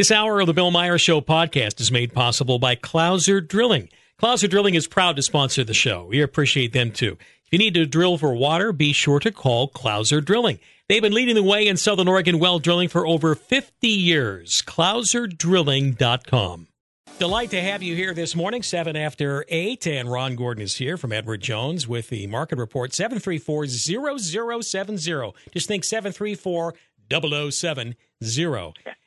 This 0.00 0.10
hour 0.10 0.40
of 0.40 0.46
the 0.46 0.54
Bill 0.54 0.70
Meyer 0.70 0.96
Show 0.96 1.20
podcast 1.20 1.78
is 1.78 1.92
made 1.92 2.14
possible 2.14 2.58
by 2.58 2.74
Clouser 2.74 3.46
Drilling. 3.46 3.90
Clouser 4.18 4.48
Drilling 4.48 4.74
is 4.74 4.86
proud 4.86 5.16
to 5.16 5.22
sponsor 5.22 5.62
the 5.62 5.74
show. 5.74 6.06
We 6.06 6.22
appreciate 6.22 6.72
them 6.72 6.90
too. 6.90 7.18
If 7.44 7.52
you 7.52 7.58
need 7.58 7.74
to 7.74 7.84
drill 7.84 8.16
for 8.16 8.32
water, 8.32 8.72
be 8.72 8.94
sure 8.94 9.20
to 9.20 9.30
call 9.30 9.68
Clouser 9.68 10.24
Drilling. 10.24 10.58
They've 10.88 11.02
been 11.02 11.12
leading 11.12 11.34
the 11.34 11.42
way 11.42 11.68
in 11.68 11.76
Southern 11.76 12.08
Oregon 12.08 12.38
well 12.38 12.58
drilling 12.58 12.88
for 12.88 13.06
over 13.06 13.34
50 13.34 13.88
years. 13.88 14.62
ClouserDrilling.com. 14.62 16.68
Delight 17.18 17.50
to 17.50 17.60
have 17.60 17.82
you 17.82 17.94
here 17.94 18.14
this 18.14 18.34
morning, 18.34 18.62
7 18.62 18.96
after 18.96 19.44
8. 19.50 19.86
And 19.86 20.10
Ron 20.10 20.36
Gordon 20.36 20.62
is 20.62 20.76
here 20.76 20.96
from 20.96 21.12
Edward 21.12 21.42
Jones 21.42 21.86
with 21.86 22.08
the 22.08 22.26
market 22.26 22.58
report 22.58 22.94
734 22.94 23.66
0070. 23.66 25.34
Just 25.52 25.68
think 25.68 25.84
734 25.84 26.74
0070. 27.10 27.96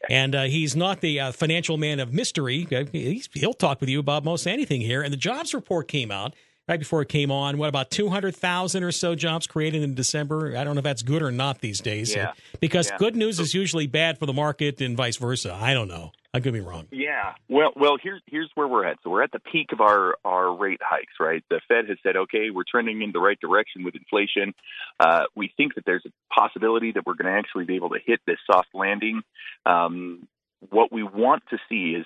And 0.09 0.35
uh, 0.35 0.43
he's 0.43 0.75
not 0.75 0.99
the 1.01 1.19
uh, 1.19 1.31
financial 1.31 1.77
man 1.77 1.99
of 1.99 2.13
mystery. 2.13 2.67
Uh, 2.71 2.83
he's, 2.91 3.29
he'll 3.33 3.53
talk 3.53 3.79
with 3.79 3.89
you 3.89 3.99
about 3.99 4.23
most 4.25 4.45
anything 4.45 4.81
here. 4.81 5.01
And 5.01 5.13
the 5.13 5.17
jobs 5.17 5.53
report 5.53 5.87
came 5.87 6.11
out 6.11 6.33
right 6.67 6.79
before 6.79 7.01
it 7.01 7.09
came 7.09 7.31
on. 7.31 7.57
What 7.57 7.69
about 7.69 7.89
200,000 7.89 8.83
or 8.83 8.91
so 8.91 9.15
jobs 9.15 9.47
created 9.47 9.81
in 9.81 9.95
December? 9.95 10.57
I 10.57 10.63
don't 10.65 10.75
know 10.75 10.79
if 10.79 10.83
that's 10.83 11.03
good 11.03 11.21
or 11.21 11.31
not 11.31 11.61
these 11.61 11.79
days. 11.79 12.13
Yeah. 12.13 12.33
Because 12.59 12.89
Yeah. 12.89 12.97
good 12.97 13.15
news 13.15 13.39
is 13.39 13.53
usually 13.53 13.87
bad 13.87 14.17
for 14.17 14.25
the 14.25 14.33
market 14.33 14.81
and 14.81 14.97
vice 14.97 15.15
versa. 15.17 15.57
I 15.59 15.73
don't 15.73 15.87
know. 15.87 16.11
I 16.33 16.39
could 16.39 16.53
be 16.53 16.61
wrong. 16.61 16.87
Yeah. 16.91 17.33
Well, 17.47 17.73
well, 17.75 17.97
here's 18.01 18.21
here's 18.25 18.49
where 18.55 18.67
we're 18.67 18.85
at. 18.85 18.97
So 19.03 19.11
we're 19.11 19.23
at 19.23 19.31
the 19.31 19.39
peak 19.39 19.71
of 19.71 19.81
our 19.81 20.15
our 20.25 20.55
rate 20.55 20.81
hikes, 20.83 21.13
right? 21.19 21.43
The 21.49 21.61
Fed 21.67 21.89
has 21.89 21.97
said, 22.01 22.15
okay, 22.15 22.49
we're 22.49 22.63
trending 22.69 23.03
in 23.03 23.11
the 23.11 23.19
right 23.19 23.39
direction 23.39 23.83
with 23.83 23.95
inflation. 23.95 24.55
Uh, 24.99 25.25
we 25.35 25.53
think 25.55 25.75
that 25.75 25.85
there's 25.85 26.05
a 26.07 26.33
possibility 26.33 26.91
that 26.93 27.05
we're 27.05 27.13
going 27.13 27.31
to 27.31 27.37
actually 27.37 27.65
be 27.65 27.75
able 27.75 27.89
to 27.89 27.99
hit 28.03 28.19
this 28.25 28.39
soft 28.51 28.69
landing. 28.73 29.21
Um, 29.65 30.27
what 30.69 30.91
we 30.91 31.03
want 31.03 31.43
to 31.51 31.57
see 31.69 31.95
is 31.99 32.05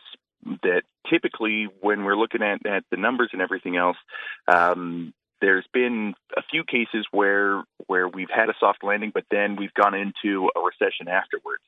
that 0.64 0.84
typically 1.10 1.68
when 1.82 2.04
we're 2.04 2.18
looking 2.18 2.42
at, 2.42 2.66
at 2.66 2.84
the 2.92 2.98
numbers 2.98 3.30
and 3.34 3.42
everything 3.42 3.78
else, 3.78 3.98
um, 4.48 5.14
there's 5.42 5.66
been 5.74 6.14
a 6.36 6.42
few 6.50 6.64
cases 6.64 7.06
where 7.12 7.64
where 7.88 8.08
we've 8.08 8.30
had 8.34 8.50
a 8.50 8.54
soft 8.60 8.84
landing, 8.84 9.12
but 9.14 9.24
then 9.32 9.56
we've 9.56 9.74
gone 9.74 9.94
into 9.94 10.50
a 10.56 10.60
recession 10.60 11.08
afterwards. 11.08 11.64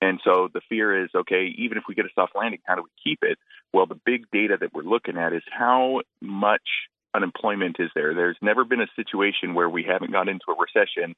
And 0.00 0.20
so 0.24 0.48
the 0.52 0.60
fear 0.68 1.04
is, 1.04 1.10
okay, 1.14 1.52
even 1.56 1.78
if 1.78 1.84
we 1.88 1.94
get 1.94 2.04
a 2.04 2.10
soft 2.14 2.36
landing, 2.36 2.60
how 2.66 2.74
do 2.76 2.82
we 2.82 2.90
keep 3.02 3.20
it? 3.22 3.38
Well, 3.72 3.86
the 3.86 3.98
big 4.04 4.30
data 4.30 4.56
that 4.60 4.74
we're 4.74 4.82
looking 4.82 5.16
at 5.16 5.32
is 5.32 5.42
how 5.50 6.02
much 6.20 6.62
unemployment 7.14 7.76
is 7.78 7.90
there. 7.94 8.14
There's 8.14 8.36
never 8.42 8.64
been 8.64 8.80
a 8.82 8.86
situation 8.94 9.54
where 9.54 9.68
we 9.70 9.82
haven't 9.84 10.12
gone 10.12 10.28
into 10.28 10.44
a 10.50 10.54
recession 10.54 11.16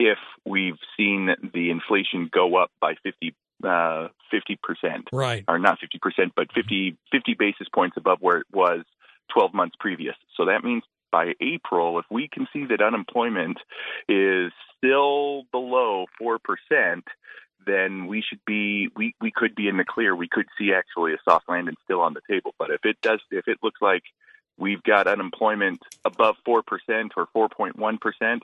if 0.00 0.18
we've 0.44 0.78
seen 0.96 1.28
the 1.52 1.70
inflation 1.70 2.28
go 2.32 2.56
up 2.56 2.70
by 2.80 2.94
50 3.02 3.34
uh, 3.62 4.08
50%, 4.32 5.04
Right. 5.12 5.44
or 5.48 5.58
not 5.58 5.78
50%, 5.80 6.32
but 6.34 6.48
50, 6.52 6.96
50 7.12 7.34
basis 7.38 7.68
points 7.72 7.96
above 7.96 8.18
where 8.20 8.38
it 8.38 8.46
was 8.52 8.84
12 9.32 9.54
months 9.54 9.76
previous. 9.78 10.16
So 10.36 10.46
that 10.46 10.64
means 10.64 10.82
by 11.14 11.32
April, 11.40 12.00
if 12.00 12.06
we 12.10 12.26
can 12.26 12.48
see 12.52 12.64
that 12.66 12.82
unemployment 12.82 13.58
is 14.08 14.50
still 14.76 15.44
below 15.52 16.06
4%, 16.20 17.02
then 17.64 18.08
we 18.08 18.20
should 18.20 18.40
be 18.44 18.88
we, 18.96 19.14
we 19.20 19.30
could 19.30 19.54
be 19.54 19.68
in 19.68 19.76
the 19.76 19.84
clear. 19.84 20.16
We 20.16 20.26
could 20.26 20.46
see 20.58 20.72
actually 20.72 21.12
a 21.12 21.18
soft 21.24 21.48
landing 21.48 21.76
still 21.84 22.00
on 22.00 22.14
the 22.14 22.20
table. 22.28 22.52
But 22.58 22.70
if 22.70 22.84
it 22.84 23.00
does 23.00 23.20
if 23.30 23.46
it 23.46 23.58
looks 23.62 23.80
like 23.80 24.02
we've 24.58 24.82
got 24.82 25.06
unemployment 25.06 25.78
above 26.04 26.34
four 26.44 26.64
percent 26.64 27.12
or 27.16 27.28
four 27.32 27.48
point 27.48 27.78
one 27.78 27.98
percent, 27.98 28.42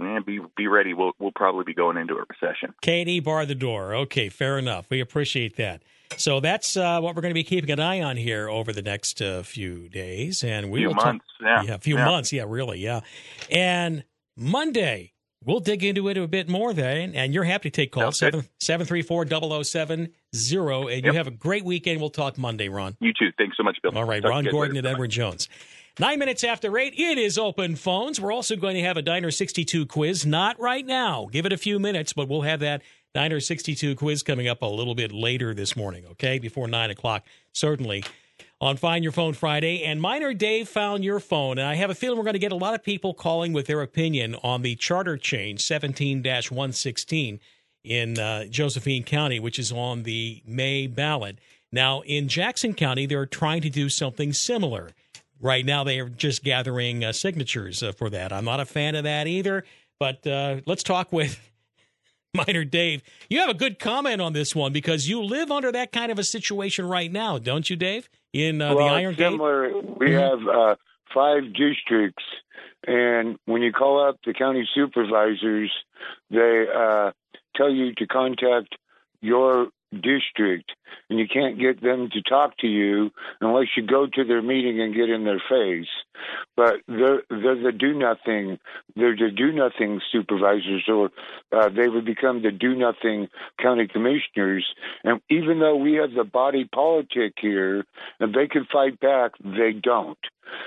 eh, 0.00 0.18
be 0.26 0.40
be 0.56 0.66
ready. 0.66 0.94
We'll 0.94 1.12
we'll 1.18 1.32
probably 1.32 1.64
be 1.64 1.74
going 1.74 1.96
into 1.96 2.14
a 2.14 2.24
recession. 2.28 2.74
Katie, 2.80 3.20
bar 3.20 3.46
the 3.46 3.54
door. 3.54 3.94
Okay, 3.94 4.28
fair 4.28 4.58
enough. 4.58 4.86
We 4.90 5.00
appreciate 5.00 5.56
that. 5.56 5.82
So 6.18 6.40
that's 6.40 6.76
uh, 6.76 7.00
what 7.00 7.14
we're 7.16 7.22
going 7.22 7.30
to 7.32 7.34
be 7.34 7.44
keeping 7.44 7.70
an 7.70 7.80
eye 7.80 8.02
on 8.02 8.16
here 8.18 8.48
over 8.48 8.70
the 8.72 8.82
next 8.82 9.22
uh, 9.22 9.42
few 9.42 9.88
days, 9.88 10.44
and 10.44 10.70
we 10.70 10.80
Few 10.80 10.88
will 10.88 10.94
talk- 10.94 11.04
months, 11.06 11.24
yeah. 11.40 11.74
a 11.74 11.78
few 11.78 11.96
Yeah. 11.96 12.04
months, 12.04 12.32
yeah, 12.34 12.44
really, 12.46 12.80
yeah. 12.80 13.00
And 13.50 14.04
Monday 14.36 15.12
we'll 15.44 15.60
dig 15.60 15.82
into 15.82 16.08
it 16.08 16.16
a 16.18 16.28
bit 16.28 16.48
more 16.48 16.72
then, 16.74 17.14
and 17.14 17.32
you're 17.34 17.44
happy 17.44 17.70
to 17.70 17.74
take 17.74 17.90
calls 17.92 18.18
seven 18.18 18.44
seven 18.60 18.86
three 18.86 19.02
four 19.02 19.24
double 19.24 19.52
oh 19.54 19.62
seven 19.62 20.10
zero, 20.36 20.86
and 20.86 21.02
you 21.04 21.08
Yep. 21.12 21.14
have 21.14 21.26
a 21.26 21.30
great 21.32 21.64
weekend. 21.64 21.98
We'll 22.00 22.10
talk 22.10 22.36
Monday, 22.38 22.68
Ron. 22.68 22.96
You 23.00 23.12
too. 23.18 23.30
Thanks 23.38 23.56
so 23.56 23.62
much, 23.62 23.78
Bill. 23.82 23.96
All 23.96 24.04
right, 24.04 24.22
Talk 24.22 24.30
Ron 24.30 24.44
Gordon 24.44 24.74
later. 24.76 24.88
and 24.88 24.94
Edward 24.94 25.10
Jones. 25.10 25.48
Nine 25.98 26.18
minutes 26.18 26.42
after 26.42 26.78
eight, 26.78 26.94
it 26.96 27.18
is 27.18 27.36
open 27.36 27.76
phones. 27.76 28.18
We're 28.18 28.32
also 28.32 28.56
going 28.56 28.76
to 28.76 28.82
have 28.82 28.96
a 28.96 29.02
Diner 29.02 29.30
62 29.30 29.84
quiz. 29.84 30.24
Not 30.24 30.58
right 30.58 30.86
now. 30.86 31.28
Give 31.30 31.44
it 31.44 31.52
a 31.52 31.58
few 31.58 31.78
minutes, 31.78 32.14
but 32.14 32.30
we'll 32.30 32.42
have 32.42 32.60
that 32.60 32.80
Diner 33.12 33.40
62 33.40 33.94
quiz 33.96 34.22
coming 34.22 34.48
up 34.48 34.62
a 34.62 34.66
little 34.66 34.94
bit 34.94 35.12
later 35.12 35.52
this 35.52 35.76
morning, 35.76 36.06
okay? 36.12 36.38
Before 36.38 36.66
nine 36.66 36.88
o'clock, 36.88 37.26
certainly. 37.52 38.04
On 38.58 38.78
Find 38.78 39.04
Your 39.04 39.12
Phone 39.12 39.34
Friday. 39.34 39.84
And 39.84 40.00
Miner 40.00 40.32
Dave 40.32 40.66
found 40.66 41.04
your 41.04 41.20
phone. 41.20 41.58
And 41.58 41.68
I 41.68 41.74
have 41.74 41.90
a 41.90 41.94
feeling 41.94 42.16
we're 42.16 42.24
going 42.24 42.34
to 42.34 42.38
get 42.38 42.52
a 42.52 42.56
lot 42.56 42.74
of 42.74 42.82
people 42.82 43.12
calling 43.12 43.52
with 43.52 43.66
their 43.66 43.82
opinion 43.82 44.34
on 44.42 44.62
the 44.62 44.76
charter 44.76 45.18
change 45.18 45.60
17 45.60 46.22
116 46.24 47.38
in 47.84 48.18
uh, 48.18 48.46
Josephine 48.46 49.04
County, 49.04 49.38
which 49.38 49.58
is 49.58 49.70
on 49.70 50.04
the 50.04 50.42
May 50.46 50.86
ballot. 50.86 51.38
Now, 51.70 52.00
in 52.00 52.28
Jackson 52.28 52.72
County, 52.72 53.04
they're 53.04 53.26
trying 53.26 53.60
to 53.60 53.68
do 53.68 53.90
something 53.90 54.32
similar. 54.32 54.92
Right 55.42 55.66
now, 55.66 55.82
they 55.82 55.98
are 55.98 56.08
just 56.08 56.44
gathering 56.44 57.04
uh, 57.04 57.12
signatures 57.12 57.82
uh, 57.82 57.90
for 57.90 58.08
that. 58.10 58.32
I'm 58.32 58.44
not 58.44 58.60
a 58.60 58.64
fan 58.64 58.94
of 58.94 59.02
that 59.04 59.26
either, 59.26 59.64
but 59.98 60.24
uh, 60.24 60.60
let's 60.66 60.84
talk 60.84 61.12
with 61.12 61.38
Minor 62.34 62.64
Dave. 62.64 63.02
You 63.28 63.40
have 63.40 63.48
a 63.50 63.54
good 63.54 63.80
comment 63.80 64.20
on 64.20 64.32
this 64.34 64.54
one 64.54 64.72
because 64.72 65.08
you 65.08 65.20
live 65.20 65.50
under 65.50 65.72
that 65.72 65.90
kind 65.90 66.12
of 66.12 66.18
a 66.20 66.24
situation 66.24 66.86
right 66.86 67.10
now, 67.10 67.38
don't 67.38 67.68
you, 67.68 67.74
Dave? 67.74 68.08
In 68.32 68.62
uh, 68.62 68.74
well, 68.76 68.86
the 68.86 68.92
Iron 68.94 69.14
Gate? 69.16 69.32
similar. 69.32 69.72
We 69.80 70.10
Mhm. 70.10 70.20
have 70.20 70.48
uh, 70.48 70.76
five 71.12 71.52
districts, 71.52 72.22
and 72.86 73.36
when 73.46 73.62
you 73.62 73.72
call 73.72 74.00
up 74.08 74.18
the 74.24 74.32
county 74.34 74.66
supervisors, 74.72 75.72
they 76.30 76.66
uh, 76.72 77.10
tell 77.56 77.70
you 77.70 77.94
to 77.96 78.06
contact 78.06 78.76
your 79.20 79.68
district, 79.92 80.72
and 81.08 81.18
you 81.18 81.26
can't 81.28 81.58
get 81.58 81.82
them 81.82 82.08
to 82.12 82.22
talk 82.22 82.56
to 82.58 82.66
you 82.66 83.10
unless 83.40 83.66
you 83.76 83.86
go 83.86 84.06
to 84.06 84.24
their 84.24 84.42
meeting 84.42 84.80
and 84.80 84.94
get 84.94 85.10
in 85.10 85.24
their 85.24 85.42
face. 85.48 85.88
But 86.56 86.76
they're 86.88 87.22
they're 87.28 87.62
the 87.62 87.72
do 87.76 87.94
nothing. 87.94 88.58
They're 88.96 89.16
the 89.16 89.30
do 89.30 89.52
nothing 89.52 90.00
supervisors, 90.10 90.84
or 90.88 91.10
uh, 91.52 91.68
they 91.68 91.88
would 91.88 92.04
become 92.04 92.42
the 92.42 92.50
do 92.50 92.74
nothing 92.74 93.28
county 93.60 93.88
commissioners. 93.88 94.66
And 95.04 95.20
even 95.30 95.60
though 95.60 95.76
we 95.76 95.94
have 95.94 96.12
the 96.12 96.24
body 96.24 96.68
politic 96.72 97.34
here, 97.40 97.84
and 98.20 98.34
they 98.34 98.46
can 98.46 98.66
fight 98.72 99.00
back, 99.00 99.32
they 99.42 99.72
don't. 99.72 100.18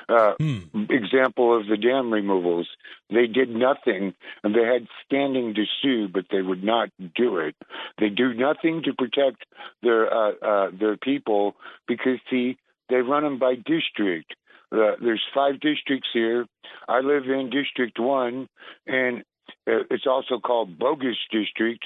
Uh, 0.10 0.34
Hmm. 0.40 0.86
example 0.90 1.58
of 1.58 1.68
the 1.68 1.78
dam 1.78 2.12
removals. 2.12 2.68
They 3.10 3.28
did 3.28 3.50
nothing, 3.50 4.14
and 4.44 4.54
they 4.56 4.64
had 4.64 4.88
standing 5.06 5.54
to 5.56 5.66
sue, 5.82 6.08
but 6.08 6.26
they 6.32 6.42
would 6.42 6.64
not 6.64 6.90
do 7.16 7.38
it. 7.38 7.56
They 8.00 8.10
do 8.10 8.34
nothing 8.34 8.84
to 8.84 8.94
protect 8.94 9.46
their 9.82 10.14
uh, 10.14 10.32
uh, 10.42 10.70
their 10.80 10.98
people 10.98 11.56
because 11.88 12.20
see 12.30 12.58
they 12.90 12.98
run 12.98 13.24
them 13.24 13.40
by 13.40 13.56
district. 13.56 14.36
Uh, 14.72 14.96
there's 15.02 15.24
five 15.34 15.60
districts 15.60 16.10
here. 16.14 16.46
I 16.88 17.00
live 17.00 17.26
in 17.26 17.50
District 17.50 17.98
One, 18.00 18.48
and 18.88 19.24
uh, 19.68 19.84
it's 19.90 20.08
also 20.08 20.40
called 20.40 20.78
Bogus 20.78 21.18
District, 21.32 21.84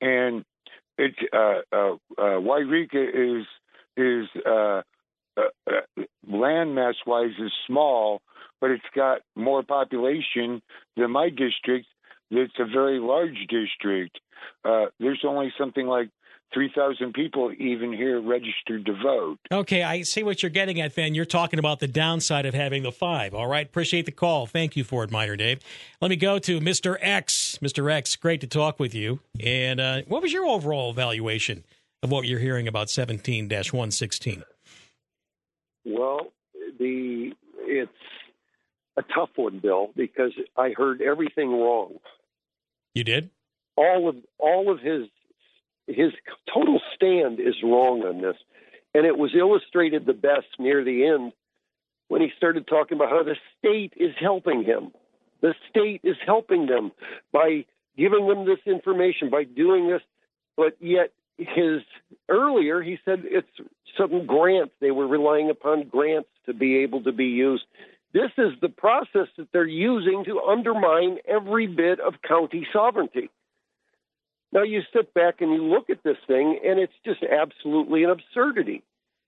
and 0.00 0.44
it's 0.98 1.18
uh, 1.32 1.60
uh, 1.72 1.94
uh, 2.18 2.40
Yreka 2.40 3.40
is 3.40 3.46
is 3.96 4.26
uh, 4.46 4.82
uh, 5.36 5.42
uh, 5.70 6.02
land 6.28 6.74
mass 6.74 6.94
wise 7.06 7.32
is 7.38 7.52
small, 7.66 8.22
but 8.60 8.70
it's 8.70 8.82
got 8.94 9.20
more 9.34 9.62
population 9.62 10.62
than 10.96 11.10
my 11.10 11.28
district. 11.28 11.86
It's 12.30 12.52
a 12.58 12.64
very 12.64 12.98
large 12.98 13.46
district. 13.48 14.18
Uh, 14.64 14.86
there's 14.98 15.22
only 15.26 15.52
something 15.58 15.86
like 15.86 16.08
3,000 16.54 17.12
people 17.14 17.52
even 17.58 17.92
here 17.92 18.20
registered 18.20 18.86
to 18.86 18.92
vote. 18.92 19.38
Okay, 19.50 19.82
I 19.82 20.02
see 20.02 20.22
what 20.22 20.42
you're 20.42 20.50
getting 20.50 20.80
at, 20.80 20.92
Van. 20.92 21.14
You're 21.14 21.24
talking 21.24 21.58
about 21.58 21.80
the 21.80 21.88
downside 21.88 22.46
of 22.46 22.54
having 22.54 22.82
the 22.82 22.92
five. 22.92 23.34
All 23.34 23.46
right, 23.46 23.66
appreciate 23.66 24.06
the 24.06 24.12
call. 24.12 24.46
Thank 24.46 24.76
you 24.76 24.84
for 24.84 25.04
it, 25.04 25.10
Minor 25.10 25.36
Dave. 25.36 25.60
Let 26.00 26.10
me 26.10 26.16
go 26.16 26.38
to 26.40 26.60
Mr. 26.60 26.96
X. 27.00 27.58
Mr. 27.62 27.90
X, 27.90 28.16
great 28.16 28.40
to 28.42 28.46
talk 28.46 28.78
with 28.78 28.94
you. 28.94 29.20
And 29.40 29.80
uh, 29.80 30.02
what 30.06 30.22
was 30.22 30.32
your 30.32 30.44
overall 30.44 30.90
evaluation 30.90 31.64
of 32.02 32.10
what 32.10 32.26
you're 32.26 32.40
hearing 32.40 32.68
about 32.68 32.90
17 32.90 33.48
116? 33.48 34.44
Well, 35.84 36.32
the 36.78 37.32
it's 37.58 37.90
a 38.96 39.02
tough 39.02 39.30
one, 39.36 39.58
Bill, 39.58 39.90
because 39.96 40.32
I 40.56 40.70
heard 40.76 41.00
everything 41.00 41.50
wrong. 41.50 41.98
You 42.94 43.04
did? 43.04 43.30
All 43.76 44.08
of 44.08 44.16
all 44.38 44.70
of 44.70 44.80
his 44.80 45.08
his 45.86 46.12
total 46.52 46.80
stand 46.94 47.40
is 47.40 47.54
wrong 47.62 48.02
on 48.02 48.20
this, 48.20 48.36
and 48.94 49.06
it 49.06 49.16
was 49.16 49.34
illustrated 49.34 50.06
the 50.06 50.12
best 50.12 50.46
near 50.58 50.84
the 50.84 51.06
end 51.06 51.32
when 52.08 52.20
he 52.20 52.30
started 52.36 52.66
talking 52.66 52.96
about 52.96 53.08
how 53.08 53.22
the 53.22 53.36
state 53.58 53.94
is 53.96 54.14
helping 54.20 54.64
him. 54.64 54.92
The 55.40 55.54
state 55.70 56.02
is 56.04 56.16
helping 56.24 56.66
them 56.66 56.92
by 57.32 57.64
giving 57.96 58.28
them 58.28 58.44
this 58.44 58.60
information, 58.66 59.30
by 59.30 59.44
doing 59.44 59.88
this, 59.88 60.02
but 60.56 60.76
yet 60.80 61.10
his 61.38 61.82
earlier 62.28 62.82
he 62.82 62.98
said 63.04 63.22
it's 63.24 63.48
some 63.98 64.26
grants 64.26 64.72
they 64.80 64.90
were 64.90 65.06
relying 65.06 65.50
upon 65.50 65.88
grants 65.88 66.28
to 66.46 66.54
be 66.54 66.78
able 66.78 67.02
to 67.02 67.12
be 67.12 67.26
used. 67.26 67.64
This 68.12 68.30
is 68.36 68.52
the 68.60 68.68
process 68.68 69.28
that 69.38 69.48
they're 69.52 69.66
using 69.66 70.24
to 70.26 70.40
undermine 70.40 71.18
every 71.26 71.66
bit 71.66 71.98
of 72.00 72.14
county 72.26 72.66
sovereignty. 72.72 73.30
Now 74.52 74.62
you 74.62 74.82
sit 74.94 75.14
back 75.14 75.40
and 75.40 75.52
you 75.52 75.64
look 75.64 75.88
at 75.88 76.02
this 76.02 76.18
thing, 76.26 76.60
and 76.64 76.78
it's 76.78 76.92
just 77.06 77.22
absolutely 77.22 78.04
an 78.04 78.10
absurdity. 78.10 78.82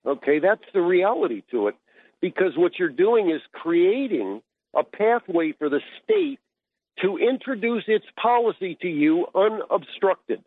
Okay, 0.05 0.37
that's 0.37 0.63
the 0.73 0.81
reality 0.81 1.41
to 1.49 1.67
it. 1.67 1.75
Because 2.21 2.55
what 2.55 2.73
you're 2.77 2.89
doing 2.89 3.31
is 3.31 3.41
creating 3.51 4.41
a 4.75 4.83
pathway 4.83 5.53
for 5.53 5.67
the 5.67 5.81
state 6.03 6.39
to 7.01 7.17
introduce 7.17 7.83
its 7.87 8.05
policy 8.21 8.77
to 8.81 8.87
you 8.87 9.25
unobstructed. 9.33 10.43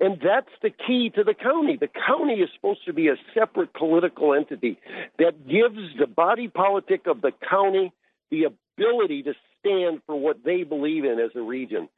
And 0.00 0.18
that's 0.24 0.50
the 0.62 0.70
key 0.70 1.10
to 1.14 1.22
the 1.22 1.34
county. 1.34 1.76
The 1.76 1.88
county 1.88 2.34
is 2.40 2.48
supposed 2.54 2.86
to 2.86 2.94
be 2.94 3.08
a 3.08 3.16
separate 3.34 3.74
political 3.74 4.32
entity 4.34 4.78
that 5.18 5.46
gives 5.46 5.98
the 5.98 6.06
body 6.06 6.48
politic 6.48 7.06
of 7.06 7.20
the 7.20 7.32
county 7.48 7.92
the 8.30 8.44
ability 8.44 9.22
to 9.24 9.34
stand 9.58 10.00
for 10.06 10.18
what 10.18 10.38
they 10.42 10.62
believe 10.62 11.04
in 11.04 11.20
as 11.20 11.32
a 11.34 11.42
region. 11.42 11.88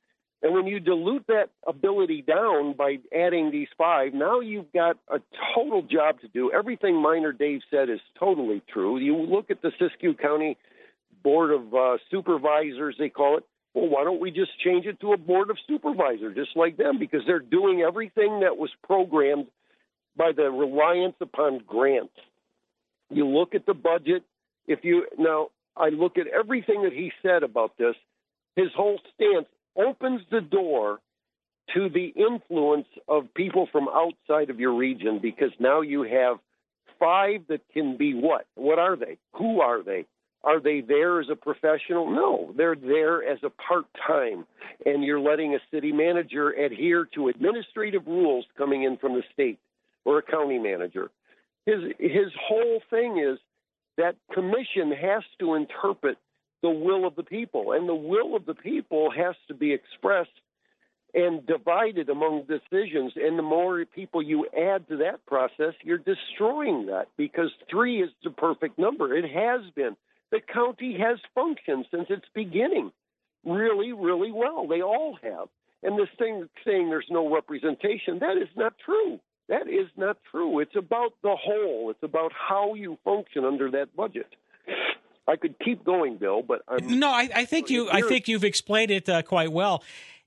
And 0.43 0.53
when 0.53 0.67
you 0.67 0.81
dilute 0.81 1.27
that 1.29 1.51
ability 1.69 2.23
down 2.23 2.73
by 2.73 2.99
adding 3.17 3.53
these 3.53 3.69
five, 3.79 4.13
now 4.13 4.41
you've 4.41 4.73
got 4.73 4.97
a 5.09 5.21
total 5.55 5.83
job 5.83 6.21
to 6.23 6.29
do. 6.29 6.51
Everything 6.51 7.01
Minor 7.01 7.33
Dave 7.33 7.61
said 7.71 7.89
is 7.89 8.01
totally 8.19 8.61
true. 8.73 8.99
You 8.99 9.17
look 9.17 9.53
at 9.53 9.63
the 9.63 9.71
Siskiyou 9.81 10.19
County 10.19 10.59
Board 11.23 11.53
of 11.53 11.73
uh, 11.73 11.99
Supervisors, 12.11 12.97
they 12.99 13.09
call 13.09 13.39
it. 13.39 13.45
Well, 13.75 13.89
why 13.89 14.05
don't 14.05 14.21
we 14.21 14.31
just 14.31 14.51
change 14.63 14.87
it 14.87 15.01
to 15.01 15.13
a 15.13 15.17
board 15.17 15.51
of 15.51 15.57
supervisors, 15.67 16.37
just 16.37 16.57
like 16.57 16.77
them, 16.77 16.99
because 16.99 17.23
they're 17.27 17.39
doing 17.39 17.81
everything 17.81 18.41
that 18.41 18.57
was 18.57 18.71
programmed 18.85 19.47
by 20.17 20.33
the 20.33 20.51
reliance 20.51 21.17
upon 21.21 21.63
grants. 21.67 22.13
You 23.11 23.27
look 23.27 23.55
at 23.55 23.67
the 23.67 23.75
budget. 23.75 24.25
If 24.67 24.81
you 24.83 25.07
now, 25.19 25.49
I 25.77 25.89
look 25.89 26.19
at 26.19 26.27
everything 26.27 26.83
that 26.83 26.93
he 26.93 27.13
said 27.23 27.43
about 27.43 27.77
this. 27.79 27.95
His 28.57 28.69
whole 28.77 29.01
stance 29.15 29.47
opens 29.77 30.21
the 30.31 30.43
door 30.43 31.01
to 31.75 31.89
the 31.89 32.13
influence 32.17 32.89
of 33.09 33.33
people 33.35 33.69
from 33.73 33.89
outside 33.89 34.51
of 34.51 34.61
your 34.61 34.75
region 34.75 35.19
because 35.21 35.51
now 35.59 35.81
you 35.81 36.03
have 36.03 36.37
five 36.99 37.41
that 37.49 37.61
can 37.73 37.97
be 37.97 38.13
what? 38.15 38.47
What 38.55 38.79
are 38.79 38.97
they? 38.97 39.19
Who 39.35 39.61
are 39.61 39.83
they? 39.83 40.05
Are 40.45 40.61
they 40.61 40.81
there 40.81 41.21
as 41.21 41.29
a 41.31 41.37
professional? 41.37 42.11
No, 42.11 42.53
they're 42.57 42.75
there 42.75 43.23
as 43.23 43.39
a 43.45 43.51
part 43.51 43.87
time. 44.07 44.45
And 44.85 45.05
you're 45.05 45.21
letting 45.21 45.55
a 45.55 45.59
city 45.71 45.93
manager 45.93 46.51
adhere 46.51 47.09
to 47.15 47.29
administrative 47.29 48.07
rules 48.07 48.45
coming 48.59 48.83
in 48.83 48.97
from 48.97 49.15
the 49.15 49.23
state 49.33 49.59
or 50.05 50.19
a 50.19 50.23
county 50.23 50.59
manager. 50.59 51.11
His, 51.65 51.77
his 51.99 52.33
whole 52.49 52.83
thing 52.91 53.19
is 53.19 53.39
that 53.99 54.17
commission 54.33 54.91
has 54.91 55.23
to 55.39 55.55
interpret 55.55 56.19
the 56.63 56.71
will 56.71 57.07
of 57.07 57.17
the 57.17 57.23
people, 57.23 57.73
and 57.73 57.89
the 57.89 57.95
will 57.95 58.37
of 58.37 58.47
the 58.47 58.55
people 58.55 59.11
has 59.11 59.35
to 59.49 59.55
be 59.55 59.73
expressed 59.73 60.31
and 61.15 61.47
divided 61.47 62.09
among 62.09 62.45
decisions. 62.45 63.13
And 63.17 63.39
the 63.39 63.43
more 63.43 63.85
people 63.85 64.23
you 64.23 64.47
add 64.57 64.89
to 64.89 64.97
that 64.99 65.25
process, 65.27 65.75
you're 65.83 65.99
destroying 65.99 66.87
that 66.87 67.09
because 67.17 67.51
three 67.71 68.03
is 68.03 68.11
the 68.25 68.31
perfect 68.31 68.79
number. 68.79 69.15
It 69.15 69.31
has 69.31 69.61
been 69.75 69.97
the 70.33 70.41
county 70.41 70.97
has 70.99 71.19
functioned 71.35 71.87
since 71.93 72.07
its 72.11 72.25
beginning 72.35 72.91
really, 73.45 73.93
really 73.93 74.33
well. 74.33 74.67
They 74.67 74.83
all 74.83 75.17
have. 75.23 75.49
And 75.85 75.99
this 75.99 76.09
thing 76.19 76.49
saying 76.65 76.89
there's 76.89 77.07
no 77.11 77.33
representation, 77.33 78.19
that 78.21 78.37
is 78.37 78.49
not 78.57 78.75
true. 78.85 79.21
That 79.49 79.69
is 79.69 79.89
not 79.97 80.17
true. 80.31 80.61
It's 80.61 80.77
about 80.77 81.13
the 81.23 81.37
whole. 81.37 81.91
It's 81.91 82.03
about 82.03 82.33
how 82.33 82.75
you 82.75 82.99
function 83.05 83.45
under 83.45 83.71
that 83.73 83.95
budget. 83.95 84.29
I 85.29 85.37
could 85.37 85.57
keep 85.63 85.85
going, 85.85 86.17
Bill, 86.17 86.43
but 86.43 86.63
I'm, 86.67 86.99
no. 86.99 87.09
I, 87.09 87.29
I 87.35 87.45
think 87.45 87.69
you. 87.69 87.89
I 87.91 88.01
think 88.03 88.29
you've 88.29 88.45
explained 88.45 88.91
it 88.91 89.09
uh, 89.09 89.23
quite 89.23 89.53
well, 89.53 89.85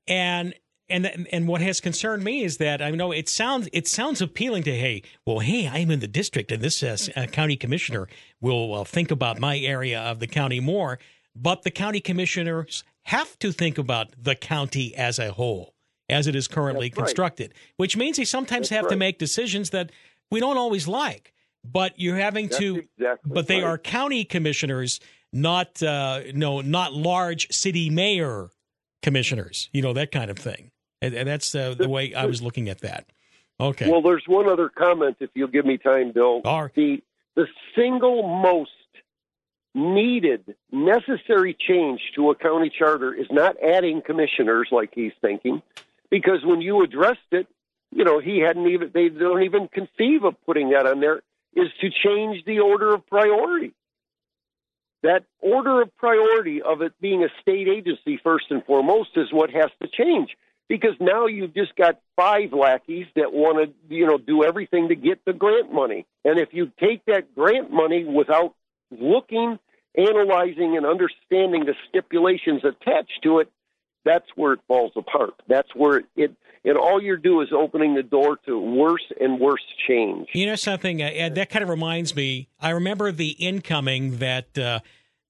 and 0.08 0.54
and 0.90 1.28
and 1.32 1.48
what 1.48 1.62
has 1.62 1.82
concerned 1.82 2.24
me 2.24 2.44
is 2.44 2.58
that 2.58 2.82
I 2.82 2.92
know 2.92 3.12
it 3.12 3.28
sounds 3.30 3.68
it 3.74 3.88
sounds 3.88 4.22
appealing 4.22 4.64
to 4.64 4.72
hey 4.76 5.02
well 5.26 5.40
hey 5.40 5.68
I'm 5.68 5.92
in 5.92 6.00
the 6.00 6.08
district 6.08 6.52
and 6.52 6.62
this 6.62 6.84
uh, 6.84 6.98
uh, 7.16 7.26
county 7.28 7.56
commissioner 7.56 8.08
will 8.42 8.74
uh, 8.74 8.84
think 8.84 9.12
about 9.12 9.40
my 9.40 9.58
area 9.58 10.00
of 10.00 10.20
the 10.20 10.28
county 10.28 10.60
more, 10.60 11.00
but 11.36 11.64
the 11.64 11.72
county 11.72 12.00
commissioners 12.00 12.84
have 13.04 13.38
to 13.40 13.52
think 13.52 13.78
about 13.78 14.10
the 14.22 14.36
county 14.36 14.96
as 14.96 15.20
a 15.20 15.32
whole 15.32 15.74
as 16.10 16.28
it 16.28 16.36
is 16.36 16.48
currently 16.48 16.90
That's 16.90 16.98
constructed, 17.00 17.52
right. 17.54 17.74
which 17.78 17.98
means 17.98 18.18
they 18.18 18.26
sometimes 18.26 18.70
That's 18.70 18.78
have 18.78 18.86
right. 18.86 18.92
to 18.92 18.98
make 18.98 19.18
decisions 19.18 19.72
that 19.72 19.92
we 20.32 20.40
don't 20.40 20.58
always 20.58 20.88
like. 20.88 21.34
But 21.64 21.94
you're 21.98 22.18
having 22.18 22.48
That's 22.48 22.60
to, 22.60 22.76
exactly 22.98 23.32
but 23.34 23.48
they 23.48 23.62
right. 23.62 23.70
are 23.70 23.78
county 23.80 24.24
commissioners, 24.24 25.00
not 25.34 25.82
uh, 25.82 26.22
no, 26.34 26.62
not 26.62 26.94
large 26.94 27.52
city 27.52 27.90
mayor 27.90 28.50
commissioners. 29.02 29.70
You 29.74 29.82
know 29.82 29.94
that 29.94 30.12
kind 30.12 30.30
of 30.30 30.38
thing. 30.38 30.72
And, 31.06 31.14
and 31.16 31.28
that's 31.28 31.54
uh, 31.54 31.76
the 31.76 31.88
way 31.88 32.14
I 32.14 32.26
was 32.26 32.42
looking 32.42 32.68
at 32.70 32.80
that. 32.80 33.06
Okay. 33.60 33.90
Well, 33.90 34.02
there's 34.02 34.24
one 34.28 34.50
other 34.50 34.70
comment, 34.70 35.18
if 35.20 35.30
you'll 35.34 35.48
give 35.48 35.66
me 35.66 35.78
time, 35.78 36.12
Bill. 36.12 36.42
All 36.44 36.64
right. 36.64 36.76
The 36.76 37.02
the 37.36 37.48
single 37.76 38.24
most 38.42 38.72
needed, 39.74 40.56
necessary 40.72 41.56
change 41.68 42.00
to 42.16 42.30
a 42.32 42.36
county 42.36 42.72
charter 42.78 43.14
is 43.14 43.28
not 43.30 43.56
adding 43.62 44.02
commissioners 44.02 44.70
like 44.72 44.92
he's 44.94 45.12
thinking, 45.22 45.62
because 46.10 46.40
when 46.44 46.62
you 46.62 46.82
addressed 46.84 47.20
it, 47.32 47.48
you 47.92 48.04
know 48.04 48.20
he 48.20 48.40
hadn't 48.40 48.68
even 48.68 48.92
they 48.94 49.10
don't 49.10 49.44
even 49.44 49.68
conceive 49.68 50.24
of 50.24 50.36
putting 50.46 50.72
that 50.72 50.86
on 50.86 51.00
there. 51.00 51.22
Is 51.56 51.70
to 51.80 51.90
change 51.90 52.44
the 52.46 52.60
order 52.60 52.94
of 52.94 53.08
priority. 53.08 53.74
That 55.04 55.24
order 55.40 55.82
of 55.82 55.96
priority 55.98 56.62
of 56.62 56.82
it 56.82 56.94
being 57.00 57.24
a 57.24 57.30
state 57.42 57.68
agency 57.70 58.20
first 58.22 58.46
and 58.50 58.66
foremost 58.66 59.12
is 59.16 59.32
what 59.32 59.52
has 59.52 59.70
to 59.82 59.88
change 59.88 60.36
because 60.68 60.96
now 61.00 61.28
you've 61.28 61.54
just 61.54 61.76
got 61.76 62.00
five 62.16 62.52
lackeys 62.52 63.06
that 63.16 63.32
want 63.32 63.58
to, 63.58 63.96
you 63.96 64.08
know, 64.08 64.18
do 64.18 64.44
everything 64.44 64.90
to 64.90 64.96
get 64.96 65.24
the 65.26 65.34
grant 65.34 65.72
money. 65.72 66.06
And 66.24 66.40
if 66.40 66.50
you 66.52 66.72
take 66.80 67.06
that 67.06 67.36
grant 67.36 67.72
money 67.72 68.04
without 68.04 68.56
looking, 68.92 69.60
analyzing, 69.96 70.76
and 70.78 70.86
understanding 70.86 71.66
the 71.66 71.76
stipulations 71.90 72.64
attached 72.64 73.20
to 73.24 73.40
it, 73.40 73.52
that's 74.04 74.26
where 74.36 74.54
it 74.54 74.60
falls 74.68 74.92
apart. 74.96 75.34
That's 75.48 75.74
where 75.76 76.04
it, 76.16 76.32
and 76.64 76.78
all 76.78 77.02
you're 77.02 77.18
doing 77.18 77.48
is 77.48 77.54
opening 77.54 77.96
the 77.96 78.04
door 78.04 78.38
to 78.48 78.58
worse 78.60 79.06
and 79.20 79.40
worse 79.40 79.64
change. 79.88 80.30
You 80.34 80.48
know 80.48 80.56
something, 80.56 81.02
uh, 81.02 81.06
Ed, 81.06 81.36
that 81.36 81.50
kind 81.50 81.64
of 81.64 81.70
reminds 81.70 82.16
me. 82.16 82.50
I 82.60 82.72
remember 82.72 83.12
the 83.12 83.30
incoming 83.30 84.18
that 84.18 84.58
uh, 84.58 84.80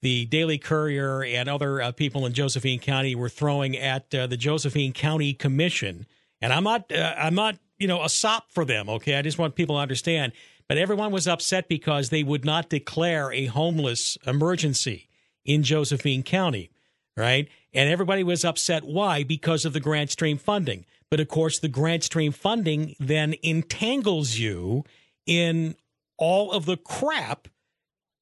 the 0.06 0.26
Daily 0.26 0.60
Courier 0.60 1.24
and 1.24 1.50
other 1.50 1.82
uh, 1.82 1.92
people 1.92 2.28
in 2.28 2.34
Josephine 2.34 2.78
County 2.78 3.16
were 3.16 3.28
throwing 3.28 3.76
at 3.76 4.14
uh, 4.14 4.28
the 4.28 4.38
Josephine 4.38 4.94
County 4.94 5.34
Commission. 5.34 6.06
And 6.40 6.54
I'm 6.54 6.64
not, 6.64 6.92
uh, 6.92 7.16
I'm 7.18 7.34
not, 7.34 7.58
you 7.80 7.88
know, 7.88 8.04
a 8.04 8.10
sop 8.10 8.52
for 8.52 8.66
them. 8.66 8.88
Okay, 8.88 9.16
I 9.16 9.24
just 9.24 9.40
want 9.40 9.56
people 9.56 9.78
to 9.78 9.82
understand. 9.82 10.34
But 10.70 10.78
everyone 10.78 11.12
was 11.12 11.28
upset 11.28 11.68
because 11.68 12.10
they 12.10 12.22
would 12.22 12.46
not 12.46 12.70
declare 12.70 13.34
a 13.34 13.48
homeless 13.48 14.16
emergency 14.28 15.10
in 15.44 15.64
Josephine 15.64 16.22
County, 16.22 16.70
right? 17.18 17.48
And 17.74 17.90
everybody 17.90 18.24
was 18.24 18.46
upset. 18.46 18.84
Why? 18.84 19.24
Because 19.24 19.66
of 19.66 19.74
the 19.74 19.80
grant 19.80 20.12
stream 20.12 20.38
funding. 20.38 20.86
But 21.10 21.20
of 21.20 21.30
course, 21.30 21.58
the 21.58 21.68
grant 21.68 22.04
stream 22.04 22.32
funding 22.32 22.96
then 23.00 23.34
entangles 23.42 24.38
you 24.38 24.84
in 25.26 25.74
all 26.20 26.52
of 26.52 26.68
the 26.68 26.78
crap 26.78 27.48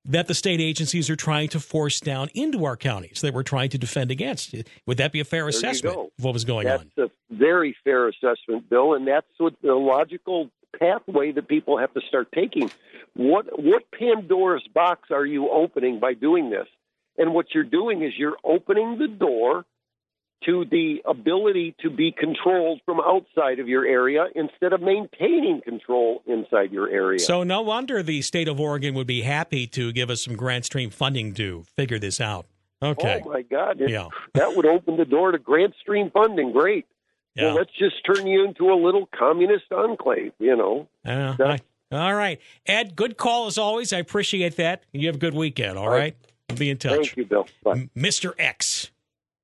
that 0.06 0.28
the 0.28 0.34
state 0.34 0.60
agencies 0.60 1.10
are 1.10 1.16
trying 1.16 1.48
to 1.50 1.60
force 1.60 2.00
down 2.00 2.30
into 2.34 2.66
our 2.66 2.76
counties 2.76 3.22
that 3.22 3.34
we're 3.34 3.44
trying 3.44 3.70
to 3.70 3.78
defend 3.78 4.12
against. 4.12 4.56
Would 4.86 4.98
that 4.98 5.12
be 5.12 5.20
a 5.20 5.26
fair 5.26 5.44
There 5.44 5.50
assessment 5.50 5.96
of 5.96 6.08
what 6.20 6.34
was 6.34 6.44
going 6.44 6.66
that's 6.66 6.82
on? 6.82 6.92
That's 6.96 7.12
a 7.12 7.36
very 7.36 7.76
fair 7.84 8.08
assessment, 8.10 8.70
Bill, 8.70 8.94
and 8.94 9.08
that's 9.08 9.28
what 9.38 9.54
the 9.62 9.74
logical 9.74 10.50
pathway 10.78 11.32
that 11.32 11.48
people 11.48 11.78
have 11.78 11.94
to 11.94 12.02
start 12.08 12.30
taking. 12.34 12.72
What 13.16 13.46
what 13.62 13.84
Pandora's 13.92 14.68
box 14.74 15.10
are 15.12 15.26
you 15.26 15.50
opening 15.50 16.00
by 16.00 16.14
doing 16.14 16.50
this? 16.50 16.68
And 17.18 17.34
what 17.34 17.54
you're 17.54 17.64
doing 17.64 18.04
is 18.04 18.14
you're 18.18 18.38
opening 18.44 18.98
the 18.98 19.08
door 19.08 19.66
to 20.46 20.66
the 20.70 21.02
ability 21.06 21.76
to 21.82 21.90
be 21.90 22.12
controlled 22.12 22.82
from 22.86 23.00
outside 23.00 23.60
of 23.60 23.68
your 23.68 23.86
area 23.86 24.26
instead 24.36 24.74
of 24.74 24.82
maintaining 24.82 25.62
control 25.62 26.22
inside 26.26 26.72
your 26.72 26.90
area. 26.90 27.20
So 27.20 27.44
no 27.44 27.62
wonder 27.62 28.04
the 28.04 28.22
state 28.22 28.48
of 28.48 28.60
Oregon 28.60 28.94
would 28.96 29.08
be 29.08 29.22
happy 29.22 29.68
to 29.68 29.92
give 29.92 30.10
us 30.10 30.24
some 30.24 30.36
grant 30.36 30.66
stream 30.66 30.90
funding 30.90 31.34
to 31.36 31.64
figure 31.76 32.00
this 32.00 32.20
out. 32.22 32.46
Okay. 32.82 33.22
Oh 33.26 33.30
my 33.32 33.42
God! 33.44 33.80
It- 33.82 33.90
Yeah. 33.90 34.10
that 34.34 34.56
would 34.56 34.66
open 34.66 34.98
the 34.98 35.06
door 35.06 35.32
to 35.32 35.38
grant 35.40 35.74
stream 35.82 36.12
funding. 36.12 36.52
Great. 36.52 36.86
Yeah. 37.36 37.46
Well, 37.46 37.56
let's 37.56 37.72
just 37.80 37.96
turn 38.06 38.28
you 38.28 38.44
into 38.46 38.72
a 38.72 38.76
little 38.76 39.08
communist 39.18 39.72
enclave. 39.72 40.34
You 40.40 40.56
know. 40.56 40.88
Uh, 41.06 41.36
I- 41.40 41.60
all 41.92 42.14
right. 42.16 42.40
Ed, 42.66 42.96
good 42.96 43.18
call 43.18 43.46
as 43.48 43.58
always. 43.58 43.94
I 43.94 44.00
appreciate 44.00 44.56
that. 44.58 44.84
You 44.92 45.08
have 45.08 45.16
a 45.16 45.20
good 45.20 45.36
weekend. 45.36 45.78
All 45.78 45.86
All 45.86 45.90
right. 45.92 46.16
right. 46.50 46.58
Be 46.60 46.70
in 46.70 46.78
touch. 46.78 46.92
Thank 46.96 47.18
you, 47.18 47.26
Bill. 47.26 47.48
Bye. 47.64 47.90
Mr. 47.96 48.34
X, 48.38 48.92